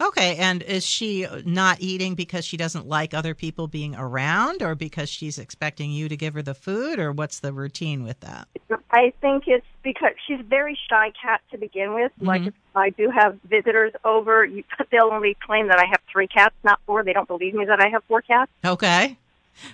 Okay, 0.00 0.36
and 0.36 0.62
is 0.62 0.84
she 0.84 1.26
not 1.46 1.78
eating 1.80 2.14
because 2.14 2.44
she 2.44 2.58
doesn't 2.58 2.86
like 2.86 3.14
other 3.14 3.34
people 3.34 3.66
being 3.66 3.94
around 3.96 4.60
or 4.62 4.74
because 4.74 5.08
she's 5.08 5.38
expecting 5.38 5.90
you 5.90 6.08
to 6.08 6.16
give 6.16 6.34
her 6.34 6.42
the 6.42 6.54
food 6.54 6.98
or 6.98 7.12
what's 7.12 7.40
the 7.40 7.52
routine 7.52 8.04
with 8.04 8.20
that? 8.20 8.46
I 8.90 9.12
think 9.22 9.44
it's 9.46 9.64
because 9.82 10.12
she's 10.26 10.40
a 10.40 10.42
very 10.42 10.78
shy 10.90 11.12
cat 11.20 11.40
to 11.50 11.56
begin 11.58 11.94
with. 11.94 12.12
Like 12.20 12.42
Mhm. 12.42 12.48
if 12.48 12.54
I 12.74 12.90
do 12.90 13.08
have 13.10 13.38
visitors 13.44 13.92
over, 14.04 14.44
you, 14.44 14.64
they'll 14.90 15.10
only 15.10 15.34
claim 15.34 15.68
that 15.68 15.78
I 15.78 15.86
have 15.86 16.00
three 16.12 16.26
cats, 16.28 16.54
not 16.62 16.78
four. 16.84 17.02
They 17.02 17.14
don't 17.14 17.28
believe 17.28 17.54
me 17.54 17.64
that 17.64 17.80
I 17.80 17.88
have 17.88 18.04
four 18.04 18.20
cats. 18.20 18.50
Okay. 18.64 19.16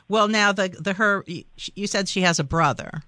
Well, 0.09 0.29
now 0.29 0.53
the 0.53 0.69
the 0.69 0.93
her 0.93 1.25
you 1.75 1.87
said 1.89 2.09
she 2.09 2.21
has 2.21 2.39
a 2.39 2.45
brother. 2.45 3.03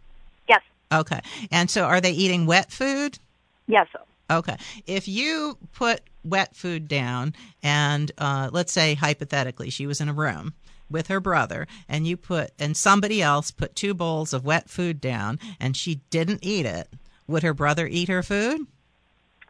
Yes. 0.48 0.62
Okay. 0.90 1.20
And 1.52 1.70
so 1.70 1.84
are 1.84 2.00
they 2.00 2.10
eating 2.10 2.46
wet 2.46 2.72
food? 2.72 3.20
Yes. 3.68 3.86
Okay. 4.30 4.56
If 4.86 5.06
you 5.06 5.58
put 5.72 6.00
wet 6.24 6.56
food 6.56 6.88
down, 6.88 7.34
and 7.62 8.10
uh, 8.18 8.50
let's 8.52 8.72
say 8.72 8.94
hypothetically 8.94 9.70
she 9.70 9.86
was 9.86 10.00
in 10.00 10.08
a 10.08 10.14
room 10.14 10.54
with 10.90 11.08
her 11.08 11.20
brother, 11.20 11.66
and 11.88 12.06
you 12.06 12.16
put, 12.16 12.52
and 12.58 12.76
somebody 12.76 13.20
else 13.22 13.50
put 13.50 13.74
two 13.74 13.94
bowls 13.94 14.32
of 14.32 14.44
wet 14.44 14.68
food 14.68 15.00
down, 15.00 15.38
and 15.60 15.76
she 15.76 16.00
didn't 16.10 16.40
eat 16.42 16.66
it, 16.66 16.88
would 17.26 17.42
her 17.42 17.54
brother 17.54 17.86
eat 17.86 18.08
her 18.08 18.22
food? 18.22 18.66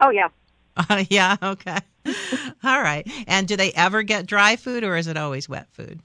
Oh 0.01 0.11
yeah. 0.11 0.29
Uh, 0.77 1.05
yeah. 1.11 1.37
Okay. 1.43 1.79
All 2.65 2.81
right. 2.83 3.07
And 3.27 3.47
do 3.49 3.57
they 3.57 3.73
ever 3.73 4.03
get 4.03 4.27
dry 4.27 4.57
food, 4.57 4.85
or 4.85 4.97
is 4.97 5.07
it 5.07 5.17
always 5.17 5.49
wet 5.49 5.69
food? 5.73 6.01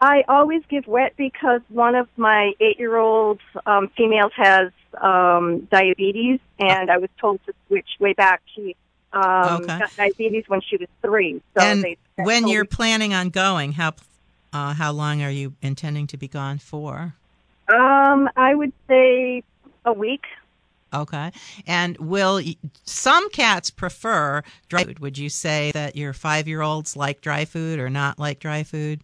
I 0.00 0.22
always 0.28 0.62
give 0.68 0.86
wet 0.86 1.14
because 1.16 1.60
one 1.68 1.96
of 1.96 2.08
my 2.16 2.52
eight-year-old 2.60 3.40
um, 3.66 3.90
females 3.96 4.32
has 4.36 4.70
um, 5.00 5.66
diabetes, 5.70 6.40
and 6.58 6.90
I 6.90 6.98
was 6.98 7.10
told 7.20 7.40
to 7.46 7.52
switch 7.66 7.88
way 8.00 8.12
back. 8.12 8.42
She 8.54 8.76
um, 9.12 9.62
Okay. 9.62 9.78
got 9.78 9.96
diabetes 9.96 10.44
when 10.48 10.60
she 10.60 10.76
was 10.76 10.88
three. 11.02 11.40
So 11.56 11.64
and 11.64 11.82
they, 11.82 11.96
when 12.16 12.46
you're 12.48 12.64
me- 12.64 12.68
planning 12.68 13.14
on 13.14 13.30
going, 13.30 13.72
how 13.72 13.92
uh, 14.52 14.74
how 14.74 14.92
long 14.92 15.22
are 15.22 15.30
you 15.30 15.54
intending 15.62 16.06
to 16.08 16.16
be 16.16 16.28
gone 16.28 16.58
for? 16.58 17.14
um, 17.68 18.30
I 18.36 18.54
would 18.54 18.72
say 18.88 19.42
a 19.84 19.92
week. 19.92 20.24
Okay. 20.94 21.30
And 21.66 21.98
will 21.98 22.40
some 22.84 23.28
cats 23.30 23.68
prefer 23.70 24.42
dry 24.70 24.84
food? 24.84 25.00
Would 25.00 25.18
you 25.18 25.28
say 25.28 25.70
that 25.72 25.96
your 25.96 26.14
five 26.14 26.48
year 26.48 26.62
olds 26.62 26.96
like 26.96 27.20
dry 27.20 27.44
food 27.44 27.78
or 27.78 27.90
not 27.90 28.18
like 28.18 28.38
dry 28.38 28.62
food? 28.62 29.02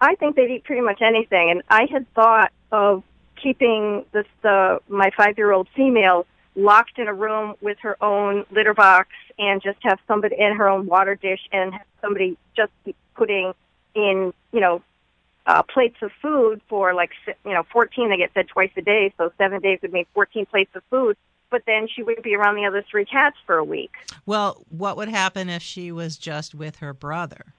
I 0.00 0.14
think 0.16 0.36
they'd 0.36 0.50
eat 0.50 0.64
pretty 0.64 0.82
much 0.82 1.00
anything, 1.02 1.50
and 1.50 1.62
I 1.68 1.86
had 1.90 2.12
thought 2.14 2.52
of 2.70 3.02
keeping 3.42 4.04
this 4.12 4.26
uh, 4.44 4.78
my 4.88 5.10
five-year-old 5.16 5.68
female 5.74 6.26
locked 6.54 6.98
in 6.98 7.08
a 7.08 7.14
room 7.14 7.54
with 7.60 7.78
her 7.80 7.96
own 8.02 8.44
litter 8.50 8.74
box, 8.74 9.08
and 9.38 9.62
just 9.62 9.78
have 9.82 9.98
somebody 10.06 10.36
in 10.38 10.54
her 10.56 10.68
own 10.68 10.86
water 10.86 11.14
dish, 11.14 11.40
and 11.52 11.72
have 11.72 11.86
somebody 12.00 12.36
just 12.56 12.72
be 12.84 12.94
putting 13.14 13.52
in, 13.94 14.32
you 14.52 14.60
know, 14.60 14.82
uh, 15.46 15.62
plates 15.62 15.96
of 16.02 16.10
food 16.20 16.60
for 16.68 16.94
like 16.94 17.10
you 17.44 17.52
know 17.52 17.64
14. 17.72 18.10
They 18.10 18.16
get 18.16 18.32
fed 18.32 18.48
twice 18.48 18.70
a 18.76 18.82
day, 18.82 19.12
so 19.16 19.32
seven 19.38 19.60
days 19.60 19.80
would 19.82 19.92
make 19.92 20.08
14 20.14 20.46
plates 20.46 20.74
of 20.74 20.82
food. 20.90 21.16
But 21.50 21.64
then 21.66 21.86
she 21.86 22.02
would 22.02 22.22
be 22.22 22.34
around 22.34 22.54
the 22.54 22.64
other 22.64 22.82
three 22.90 23.04
cats 23.04 23.36
for 23.44 23.56
a 23.58 23.64
week. 23.64 23.92
Well, 24.24 24.64
what 24.70 24.96
would 24.96 25.08
happen 25.08 25.50
if 25.50 25.62
she 25.62 25.92
was 25.92 26.16
just 26.16 26.54
with 26.54 26.76
her 26.76 26.94
brother? 26.94 27.52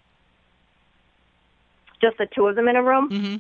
Just 2.02 2.18
the 2.18 2.26
two 2.26 2.48
of 2.48 2.56
them 2.56 2.68
in 2.68 2.76
a 2.76 2.82
room. 2.82 3.10
Mm-hmm. 3.10 3.36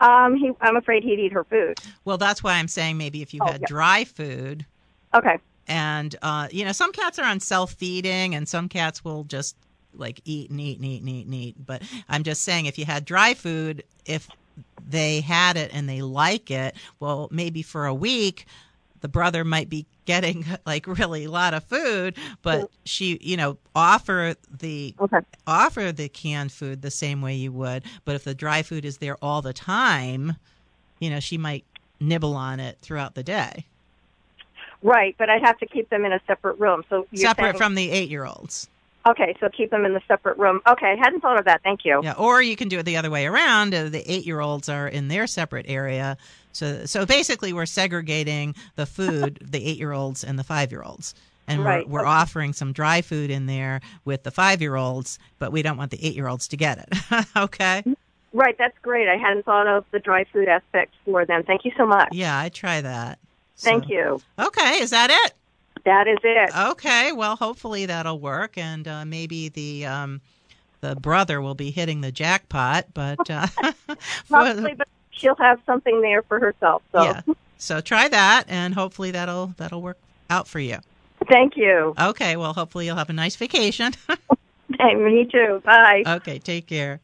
Um, 0.00 0.36
he, 0.36 0.50
I'm 0.60 0.76
afraid 0.76 1.02
he'd 1.04 1.18
eat 1.18 1.32
her 1.32 1.44
food. 1.44 1.80
Well, 2.04 2.18
that's 2.18 2.42
why 2.42 2.54
I'm 2.54 2.68
saying 2.68 2.98
maybe 2.98 3.22
if 3.22 3.32
you 3.32 3.40
Oh, 3.42 3.46
had 3.50 3.62
yeah. 3.62 3.66
dry 3.66 4.04
food. 4.04 4.66
Okay. 5.14 5.38
And, 5.68 6.14
uh, 6.22 6.48
you 6.50 6.64
know, 6.64 6.72
some 6.72 6.92
cats 6.92 7.18
are 7.18 7.24
on 7.24 7.40
self 7.40 7.72
feeding 7.72 8.34
and 8.34 8.48
some 8.48 8.68
cats 8.68 9.04
will 9.04 9.24
just 9.24 9.56
like 9.94 10.20
eat 10.24 10.50
and 10.50 10.60
eat 10.60 10.76
and 10.78 10.84
eat 10.86 11.00
and 11.00 11.08
eat 11.08 11.24
and 11.26 11.34
eat. 11.34 11.56
But 11.64 11.82
I'm 12.08 12.22
just 12.22 12.42
saying 12.42 12.66
if 12.66 12.78
you 12.78 12.84
had 12.84 13.04
dry 13.04 13.34
food, 13.34 13.82
if 14.04 14.28
they 14.88 15.20
had 15.20 15.56
it 15.56 15.70
and 15.74 15.88
they 15.88 16.02
like 16.02 16.50
it, 16.50 16.76
well, 17.00 17.28
maybe 17.30 17.62
for 17.62 17.86
a 17.86 17.94
week, 17.94 18.46
the 19.00 19.08
brother 19.08 19.44
might 19.44 19.68
be 19.68 19.86
getting 20.04 20.44
like 20.66 20.86
really 20.86 21.24
a 21.24 21.30
lot 21.30 21.54
of 21.54 21.64
food, 21.64 22.16
but 22.42 22.62
mm. 22.62 22.68
she, 22.84 23.18
you 23.20 23.36
know, 23.36 23.58
offer 23.74 24.34
the 24.58 24.94
okay. 25.00 25.18
offer 25.46 25.92
the 25.92 26.08
canned 26.08 26.52
food 26.52 26.82
the 26.82 26.90
same 26.90 27.22
way 27.22 27.34
you 27.34 27.52
would. 27.52 27.84
But 28.04 28.14
if 28.14 28.24
the 28.24 28.34
dry 28.34 28.62
food 28.62 28.84
is 28.84 28.98
there 28.98 29.16
all 29.22 29.42
the 29.42 29.52
time, 29.52 30.36
you 30.98 31.10
know, 31.10 31.20
she 31.20 31.38
might 31.38 31.64
nibble 32.00 32.34
on 32.34 32.60
it 32.60 32.78
throughout 32.80 33.14
the 33.14 33.22
day. 33.22 33.66
Right, 34.82 35.14
but 35.18 35.30
I'd 35.30 35.42
have 35.42 35.58
to 35.58 35.66
keep 35.66 35.88
them 35.88 36.04
in 36.04 36.12
a 36.12 36.20
separate 36.26 36.58
room. 36.58 36.84
So 36.88 37.06
you're 37.10 37.28
Separate 37.28 37.52
saying- 37.52 37.56
from 37.56 37.74
the 37.74 37.90
eight 37.90 38.10
year 38.10 38.24
olds. 38.24 38.68
Okay, 39.06 39.36
so 39.38 39.48
keep 39.48 39.70
them 39.70 39.84
in 39.84 39.94
the 39.94 40.02
separate 40.08 40.36
room. 40.36 40.60
Okay, 40.68 40.92
I 40.92 40.96
hadn't 40.96 41.20
thought 41.20 41.38
of 41.38 41.44
that. 41.44 41.62
Thank 41.62 41.84
you. 41.84 42.00
Yeah, 42.02 42.14
or 42.14 42.42
you 42.42 42.56
can 42.56 42.68
do 42.68 42.80
it 42.80 42.82
the 42.82 42.96
other 42.96 43.10
way 43.10 43.26
around. 43.26 43.72
Uh, 43.72 43.88
the 43.88 44.02
eight-year-olds 44.10 44.68
are 44.68 44.88
in 44.88 45.08
their 45.08 45.26
separate 45.28 45.66
area. 45.68 46.16
So, 46.52 46.86
so 46.86 47.06
basically, 47.06 47.52
we're 47.52 47.66
segregating 47.66 48.54
the 48.74 48.86
food, 48.86 49.38
the 49.48 49.64
eight-year-olds 49.64 50.24
and 50.24 50.38
the 50.38 50.44
five-year-olds, 50.44 51.14
and 51.46 51.64
Right, 51.64 51.86
we're, 51.88 52.00
we're 52.00 52.00
okay. 52.00 52.10
offering 52.10 52.52
some 52.52 52.72
dry 52.72 53.00
food 53.00 53.30
in 53.30 53.46
there 53.46 53.80
with 54.04 54.24
the 54.24 54.32
five-year-olds, 54.32 55.20
but 55.38 55.52
we 55.52 55.62
don't 55.62 55.76
want 55.76 55.92
the 55.92 56.04
eight-year-olds 56.04 56.48
to 56.48 56.56
get 56.56 56.78
it. 56.78 57.26
okay. 57.36 57.84
Right, 58.32 58.58
that's 58.58 58.76
great. 58.82 59.08
I 59.08 59.16
hadn't 59.16 59.44
thought 59.44 59.68
of 59.68 59.84
the 59.92 60.00
dry 60.00 60.24
food 60.24 60.48
aspect 60.48 60.94
for 61.04 61.24
them. 61.24 61.44
Thank 61.44 61.64
you 61.64 61.70
so 61.76 61.86
much. 61.86 62.08
Yeah, 62.12 62.38
I 62.38 62.48
try 62.48 62.80
that. 62.80 63.18
Thank 63.56 63.88
you. 63.88 64.20
Okay, 64.38 64.80
is 64.80 64.90
that 64.90 65.10
it? 65.10 65.32
That 65.86 66.08
is 66.08 66.18
it. 66.24 66.50
Okay, 66.70 67.12
well, 67.12 67.36
hopefully 67.36 67.86
that'll 67.86 68.18
work, 68.18 68.58
and 68.58 68.88
uh, 68.88 69.04
maybe 69.04 69.48
the 69.48 69.86
um, 69.86 70.20
the 70.80 70.96
brother 70.96 71.40
will 71.40 71.54
be 71.54 71.70
hitting 71.70 72.00
the 72.00 72.10
jackpot. 72.10 72.86
But 72.92 73.30
uh, 73.30 73.46
Probably, 74.28 74.74
but 74.74 74.88
she'll 75.12 75.36
have 75.36 75.60
something 75.64 76.00
there 76.02 76.22
for 76.22 76.40
herself. 76.40 76.82
So 76.90 77.04
yeah, 77.04 77.20
so 77.56 77.80
try 77.80 78.08
that, 78.08 78.46
and 78.48 78.74
hopefully 78.74 79.12
that'll 79.12 79.54
that'll 79.58 79.80
work 79.80 79.98
out 80.28 80.48
for 80.48 80.58
you. 80.58 80.78
thank 81.28 81.56
you. 81.56 81.94
Okay, 81.96 82.34
well, 82.36 82.52
hopefully 82.52 82.86
you'll 82.86 82.96
have 82.96 83.10
a 83.10 83.12
nice 83.12 83.36
vacation. 83.36 83.92
Me 84.80 85.28
too. 85.30 85.62
Bye. 85.64 86.02
okay, 86.04 86.40
take 86.40 86.66
care. 86.66 87.00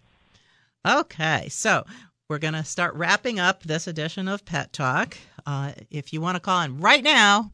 Okay, 0.85 1.47
so 1.49 1.87
we're 2.29 2.39
going 2.39 2.55
to 2.55 2.65
start 2.65 2.97
wrapping 2.97 3.39
up 3.39 3.63
this 3.63 3.87
edition 3.87 4.27
of 4.27 4.45
Pet 4.45 4.73
Talk. 4.73 5.17
Uh, 5.47 5.71
if 5.89 6.13
you 6.13 6.21
want 6.21 6.35
to 6.35 6.41
call 6.41 6.63
in 6.63 6.81
right 6.81 7.05
now 7.05 7.53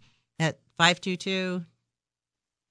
522 0.79 1.65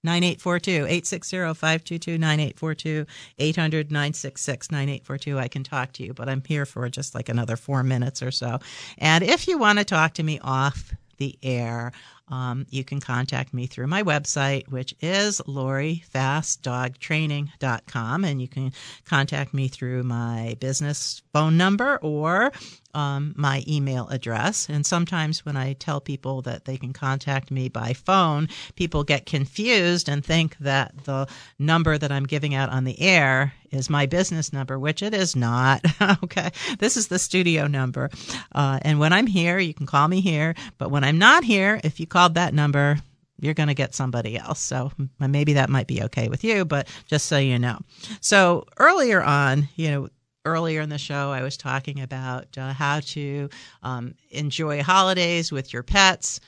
9842 0.03 0.72
860 0.86 1.38
522 1.53 2.18
9842 2.18 3.05
800 3.38 3.91
966 3.91 4.72
9842 4.72 5.38
I 5.38 5.47
can 5.47 5.64
talk 5.64 5.91
to 5.93 6.03
you 6.03 6.14
but 6.14 6.30
I'm 6.30 6.41
here 6.45 6.66
for 6.66 6.88
just 6.89 7.14
like 7.14 7.30
another 7.30 7.58
4 7.58 7.84
minutes 7.84 8.24
or 8.24 8.32
so. 8.32 8.60
And 8.97 9.24
if 9.24 9.47
you 9.47 9.58
want 9.58 9.80
to 9.80 9.86
talk 9.86 10.14
to 10.16 10.24
me 10.24 10.39
off 10.41 10.93
the 11.18 11.38
air 11.43 11.91
um, 12.30 12.65
you 12.69 12.84
can 12.84 12.99
contact 12.99 13.53
me 13.53 13.67
through 13.67 13.88
my 13.88 14.03
website, 14.03 14.67
which 14.69 14.93
is 15.01 15.39
lorifastdogtraining.com. 15.47 18.25
And 18.25 18.41
you 18.41 18.47
can 18.47 18.73
contact 19.05 19.53
me 19.53 19.67
through 19.67 20.01
my 20.03 20.55
business 20.59 21.21
phone 21.34 21.57
number 21.57 21.97
or 22.01 22.51
um, 22.93 23.34
my 23.38 23.63
email 23.67 24.07
address. 24.09 24.67
And 24.69 24.86
sometimes 24.86 25.45
when 25.45 25.55
I 25.55 25.73
tell 25.73 26.01
people 26.01 26.41
that 26.43 26.65
they 26.65 26.78
can 26.78 26.93
contact 26.93 27.51
me 27.51 27.69
by 27.69 27.93
phone, 27.93 28.49
people 28.75 29.03
get 29.03 29.28
confused 29.28 30.09
and 30.09 30.25
think 30.25 30.57
that 30.57 31.05
the 31.05 31.28
number 31.59 31.97
that 31.97 32.11
I'm 32.11 32.25
giving 32.25 32.55
out 32.55 32.69
on 32.69 32.86
the 32.86 32.99
air 32.99 33.53
is 33.71 33.89
my 33.89 34.05
business 34.05 34.53
number, 34.53 34.80
which 34.80 35.03
it 35.03 35.13
is 35.13 35.36
not. 35.36 35.86
okay. 36.23 36.51
This 36.80 36.97
is 36.97 37.07
the 37.07 37.19
studio 37.19 37.67
number. 37.67 38.09
Uh, 38.53 38.80
and 38.82 38.99
when 38.99 39.13
I'm 39.13 39.28
here, 39.28 39.59
you 39.59 39.73
can 39.73 39.86
call 39.86 40.07
me 40.07 40.21
here. 40.21 40.55
But 40.78 40.89
when 40.89 41.03
I'm 41.03 41.17
not 41.17 41.43
here, 41.43 41.80
if 41.84 41.99
you 41.99 42.07
called 42.18 42.34
that 42.34 42.51
number, 42.51 42.97
you're 43.39 43.53
going 43.53 43.68
to 43.68 43.76
get 43.76 43.93
somebody 43.93 44.39
else. 44.39 44.59
So 44.59 44.91
maybe 45.20 45.53
that 45.53 45.70
might 45.70 45.86
be 45.86 46.01
okay 46.05 46.30
with 46.30 46.43
you, 46.43 46.65
but 46.65 46.88
just 47.05 47.28
so 47.28 47.38
you 47.38 47.59
know. 47.59 47.78
So 48.22 48.65
earlier 48.78 49.22
on, 49.22 49.70
you 49.76 49.91
know, 49.91 50.07
earlier 50.43 50.82
in 50.82 50.89
the 50.89 50.97
show, 50.97 51.30
I 51.30 51.43
was 51.43 51.57
talking 51.57 52.01
about 52.01 52.57
uh, 52.57 52.74
how 52.74 53.01
to 53.01 53.49
um, 53.84 54.15
enjoy 54.32 54.82
holidays 54.82 55.51
with 55.51 55.72
your 55.72 55.84
pets 55.84 56.39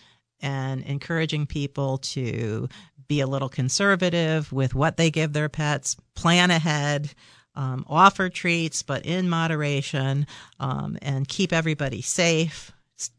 and 0.41 0.81
encouraging 0.85 1.45
people 1.45 1.99
to 1.99 2.67
be 3.07 3.19
a 3.19 3.27
little 3.27 3.49
conservative 3.49 4.51
with 4.51 4.73
what 4.73 4.97
they 4.97 5.11
give 5.11 5.33
their 5.33 5.49
pets, 5.49 5.95
plan 6.15 6.49
ahead. 6.49 7.13
Um, 7.53 7.83
offer 7.87 8.29
treats, 8.29 8.83
but 8.83 9.05
in 9.05 9.27
moderation, 9.27 10.27
um, 10.59 10.97
and 11.01 11.27
keep 11.27 11.51
everybody 11.51 12.01
safe. 12.01 12.71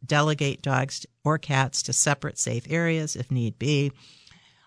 Delegate 0.04 0.62
dogs 0.62 1.06
or 1.24 1.38
cats 1.38 1.82
to 1.82 1.92
separate 1.92 2.38
safe 2.38 2.66
areas 2.70 3.16
if 3.16 3.30
need 3.30 3.58
be. 3.58 3.92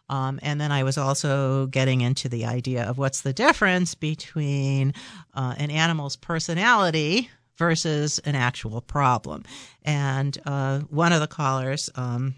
Um, 0.10 0.40
and 0.44 0.60
then 0.60 0.72
I 0.72 0.84
was 0.84 0.98
also 0.98 1.68
getting 1.68 2.02
into 2.02 2.30
the 2.30 2.46
idea 2.46 2.84
of 2.84 2.98
what's 2.98 3.22
the 3.22 3.34
difference 3.34 3.96
between 3.96 4.94
uh, 5.34 5.56
an 5.58 5.72
animal's 5.72 6.16
personality 6.16 7.30
versus 7.58 8.20
an 8.20 8.36
actual 8.36 8.82
problem. 8.82 9.44
And 9.84 10.38
uh, 10.46 10.80
one 10.82 11.14
of 11.14 11.20
the 11.20 11.28
callers, 11.28 11.90
um, 11.96 12.36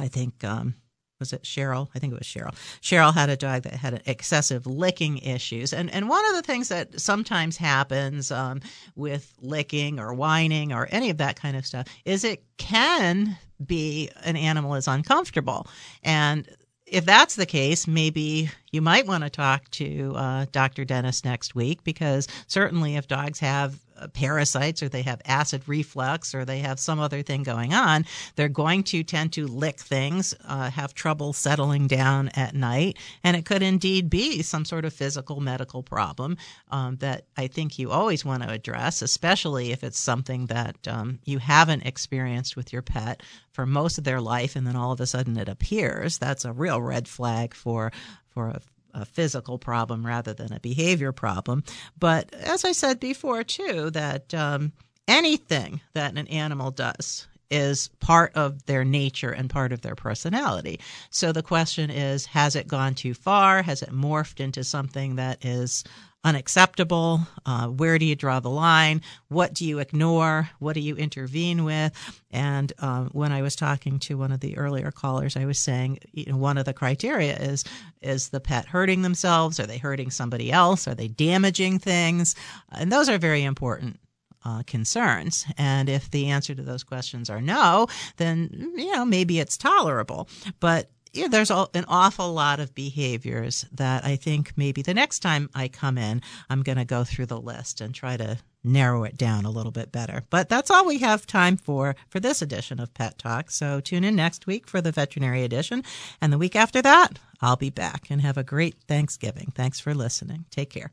I 0.00 0.08
think, 0.08 0.42
um, 0.44 0.74
was 1.18 1.32
it 1.32 1.42
Cheryl? 1.42 1.88
I 1.94 1.98
think 1.98 2.12
it 2.12 2.18
was 2.18 2.26
Cheryl. 2.26 2.54
Cheryl 2.80 3.14
had 3.14 3.30
a 3.30 3.36
dog 3.36 3.62
that 3.62 3.74
had 3.74 4.02
excessive 4.06 4.66
licking 4.66 5.18
issues, 5.18 5.72
and 5.72 5.90
and 5.90 6.08
one 6.08 6.24
of 6.26 6.34
the 6.34 6.42
things 6.42 6.68
that 6.68 7.00
sometimes 7.00 7.56
happens 7.56 8.30
um, 8.30 8.60
with 8.96 9.32
licking 9.40 10.00
or 10.00 10.14
whining 10.14 10.72
or 10.72 10.88
any 10.90 11.10
of 11.10 11.18
that 11.18 11.36
kind 11.36 11.56
of 11.56 11.66
stuff 11.66 11.86
is 12.04 12.24
it 12.24 12.44
can 12.56 13.36
be 13.64 14.10
an 14.24 14.36
animal 14.36 14.74
is 14.74 14.88
uncomfortable, 14.88 15.66
and 16.02 16.48
if 16.86 17.04
that's 17.04 17.36
the 17.36 17.46
case, 17.46 17.86
maybe 17.86 18.50
you 18.70 18.82
might 18.82 19.06
want 19.06 19.24
to 19.24 19.30
talk 19.30 19.68
to 19.70 20.12
uh, 20.16 20.46
Dr. 20.52 20.84
Dennis 20.84 21.24
next 21.24 21.54
week 21.54 21.82
because 21.82 22.28
certainly 22.46 22.96
if 22.96 23.08
dogs 23.08 23.38
have 23.40 23.80
parasites 24.12 24.82
or 24.82 24.88
they 24.88 25.02
have 25.02 25.20
acid 25.24 25.62
reflux 25.66 26.34
or 26.34 26.44
they 26.44 26.58
have 26.58 26.78
some 26.78 27.00
other 27.00 27.22
thing 27.22 27.42
going 27.42 27.74
on, 27.74 28.04
they're 28.36 28.48
going 28.48 28.82
to 28.84 29.02
tend 29.02 29.32
to 29.32 29.46
lick 29.46 29.80
things, 29.80 30.34
uh, 30.46 30.70
have 30.70 30.94
trouble 30.94 31.32
settling 31.32 31.86
down 31.86 32.28
at 32.34 32.54
night, 32.54 32.98
and 33.22 33.36
it 33.36 33.44
could 33.44 33.62
indeed 33.62 34.10
be 34.10 34.42
some 34.42 34.64
sort 34.64 34.84
of 34.84 34.92
physical 34.92 35.40
medical 35.40 35.82
problem 35.82 36.36
um, 36.70 36.96
that 36.96 37.24
I 37.36 37.46
think 37.46 37.78
you 37.78 37.90
always 37.90 38.24
want 38.24 38.42
to 38.42 38.50
address, 38.50 39.02
especially 39.02 39.72
if 39.72 39.84
it's 39.84 39.98
something 39.98 40.46
that 40.46 40.76
um, 40.88 41.18
you 41.24 41.38
haven't 41.38 41.86
experienced 41.86 42.56
with 42.56 42.72
your 42.72 42.82
pet 42.82 43.22
for 43.52 43.66
most 43.66 43.98
of 43.98 44.04
their 44.04 44.20
life, 44.20 44.56
and 44.56 44.66
then 44.66 44.76
all 44.76 44.92
of 44.92 45.00
a 45.00 45.06
sudden 45.06 45.36
it 45.36 45.48
appears. 45.48 46.18
That's 46.18 46.44
a 46.44 46.52
real 46.52 46.80
red 46.82 47.08
flag 47.08 47.54
for 47.54 47.92
for 48.28 48.48
a 48.48 48.60
a 48.94 49.04
physical 49.04 49.58
problem 49.58 50.06
rather 50.06 50.32
than 50.32 50.52
a 50.52 50.60
behavior 50.60 51.12
problem. 51.12 51.64
But 51.98 52.32
as 52.34 52.64
I 52.64 52.72
said 52.72 53.00
before, 53.00 53.44
too, 53.44 53.90
that 53.90 54.32
um, 54.32 54.72
anything 55.08 55.80
that 55.92 56.16
an 56.16 56.28
animal 56.28 56.70
does 56.70 57.26
is 57.54 57.88
part 58.00 58.32
of 58.34 58.66
their 58.66 58.84
nature 58.84 59.30
and 59.30 59.48
part 59.48 59.72
of 59.72 59.82
their 59.82 59.94
personality. 59.94 60.80
So 61.10 61.30
the 61.30 61.42
question 61.42 61.88
is 61.90 62.26
has 62.26 62.56
it 62.56 62.66
gone 62.66 62.94
too 62.94 63.14
far? 63.14 63.62
Has 63.62 63.82
it 63.82 63.92
morphed 63.92 64.40
into 64.40 64.64
something 64.64 65.16
that 65.16 65.44
is 65.44 65.84
unacceptable? 66.24 67.20
Uh, 67.46 67.68
where 67.68 67.98
do 67.98 68.06
you 68.06 68.16
draw 68.16 68.40
the 68.40 68.50
line? 68.50 69.02
What 69.28 69.54
do 69.54 69.64
you 69.64 69.78
ignore? 69.78 70.50
What 70.58 70.72
do 70.72 70.80
you 70.80 70.96
intervene 70.96 71.64
with? 71.64 71.92
And 72.32 72.72
uh, 72.78 73.04
when 73.12 73.30
I 73.30 73.42
was 73.42 73.54
talking 73.54 73.98
to 74.00 74.18
one 74.18 74.32
of 74.32 74.40
the 74.40 74.56
earlier 74.56 74.90
callers, 74.90 75.36
I 75.36 75.44
was 75.44 75.58
saying 75.58 75.98
you 76.12 76.26
know, 76.26 76.36
one 76.36 76.58
of 76.58 76.64
the 76.64 76.72
criteria 76.72 77.36
is 77.36 77.64
is 78.00 78.30
the 78.30 78.40
pet 78.40 78.66
hurting 78.66 79.02
themselves? 79.02 79.60
Are 79.60 79.66
they 79.66 79.78
hurting 79.78 80.10
somebody 80.10 80.50
else? 80.50 80.88
Are 80.88 80.94
they 80.94 81.08
damaging 81.08 81.78
things? 81.78 82.34
And 82.72 82.90
those 82.90 83.08
are 83.08 83.18
very 83.18 83.44
important. 83.44 84.00
Uh, 84.46 84.62
concerns. 84.66 85.46
And 85.56 85.88
if 85.88 86.10
the 86.10 86.26
answer 86.26 86.54
to 86.54 86.62
those 86.62 86.84
questions 86.84 87.30
are 87.30 87.40
no, 87.40 87.86
then, 88.18 88.72
you 88.76 88.92
know, 88.92 89.06
maybe 89.06 89.40
it's 89.40 89.56
tolerable. 89.56 90.28
But 90.60 90.90
yeah, 91.14 91.28
there's 91.28 91.50
an 91.50 91.84
awful 91.88 92.32
lot 92.32 92.60
of 92.60 92.74
behaviors 92.74 93.64
that 93.72 94.04
I 94.04 94.16
think 94.16 94.52
maybe 94.56 94.82
the 94.82 94.92
next 94.92 95.20
time 95.20 95.48
I 95.54 95.68
come 95.68 95.96
in, 95.96 96.20
I'm 96.50 96.62
going 96.62 96.76
to 96.76 96.84
go 96.84 97.04
through 97.04 97.26
the 97.26 97.40
list 97.40 97.80
and 97.80 97.94
try 97.94 98.18
to 98.18 98.36
narrow 98.64 99.04
it 99.04 99.16
down 99.16 99.44
a 99.44 99.50
little 99.50 99.72
bit 99.72 99.92
better. 99.92 100.24
But 100.28 100.48
that's 100.48 100.70
all 100.70 100.84
we 100.84 100.98
have 100.98 101.26
time 101.26 101.56
for 101.56 101.94
for 102.08 102.20
this 102.20 102.42
edition 102.42 102.80
of 102.80 102.92
Pet 102.92 103.16
Talk. 103.16 103.50
So 103.50 103.80
tune 103.80 104.04
in 104.04 104.16
next 104.16 104.46
week 104.46 104.68
for 104.68 104.80
the 104.80 104.92
veterinary 104.92 105.44
edition. 105.44 105.84
And 106.20 106.32
the 106.32 106.38
week 106.38 106.56
after 106.56 106.82
that, 106.82 107.18
I'll 107.40 107.56
be 107.56 107.70
back 107.70 108.10
and 108.10 108.20
have 108.20 108.36
a 108.36 108.44
great 108.44 108.74
Thanksgiving. 108.88 109.52
Thanks 109.54 109.78
for 109.80 109.94
listening. 109.94 110.46
Take 110.50 110.70
care. 110.70 110.92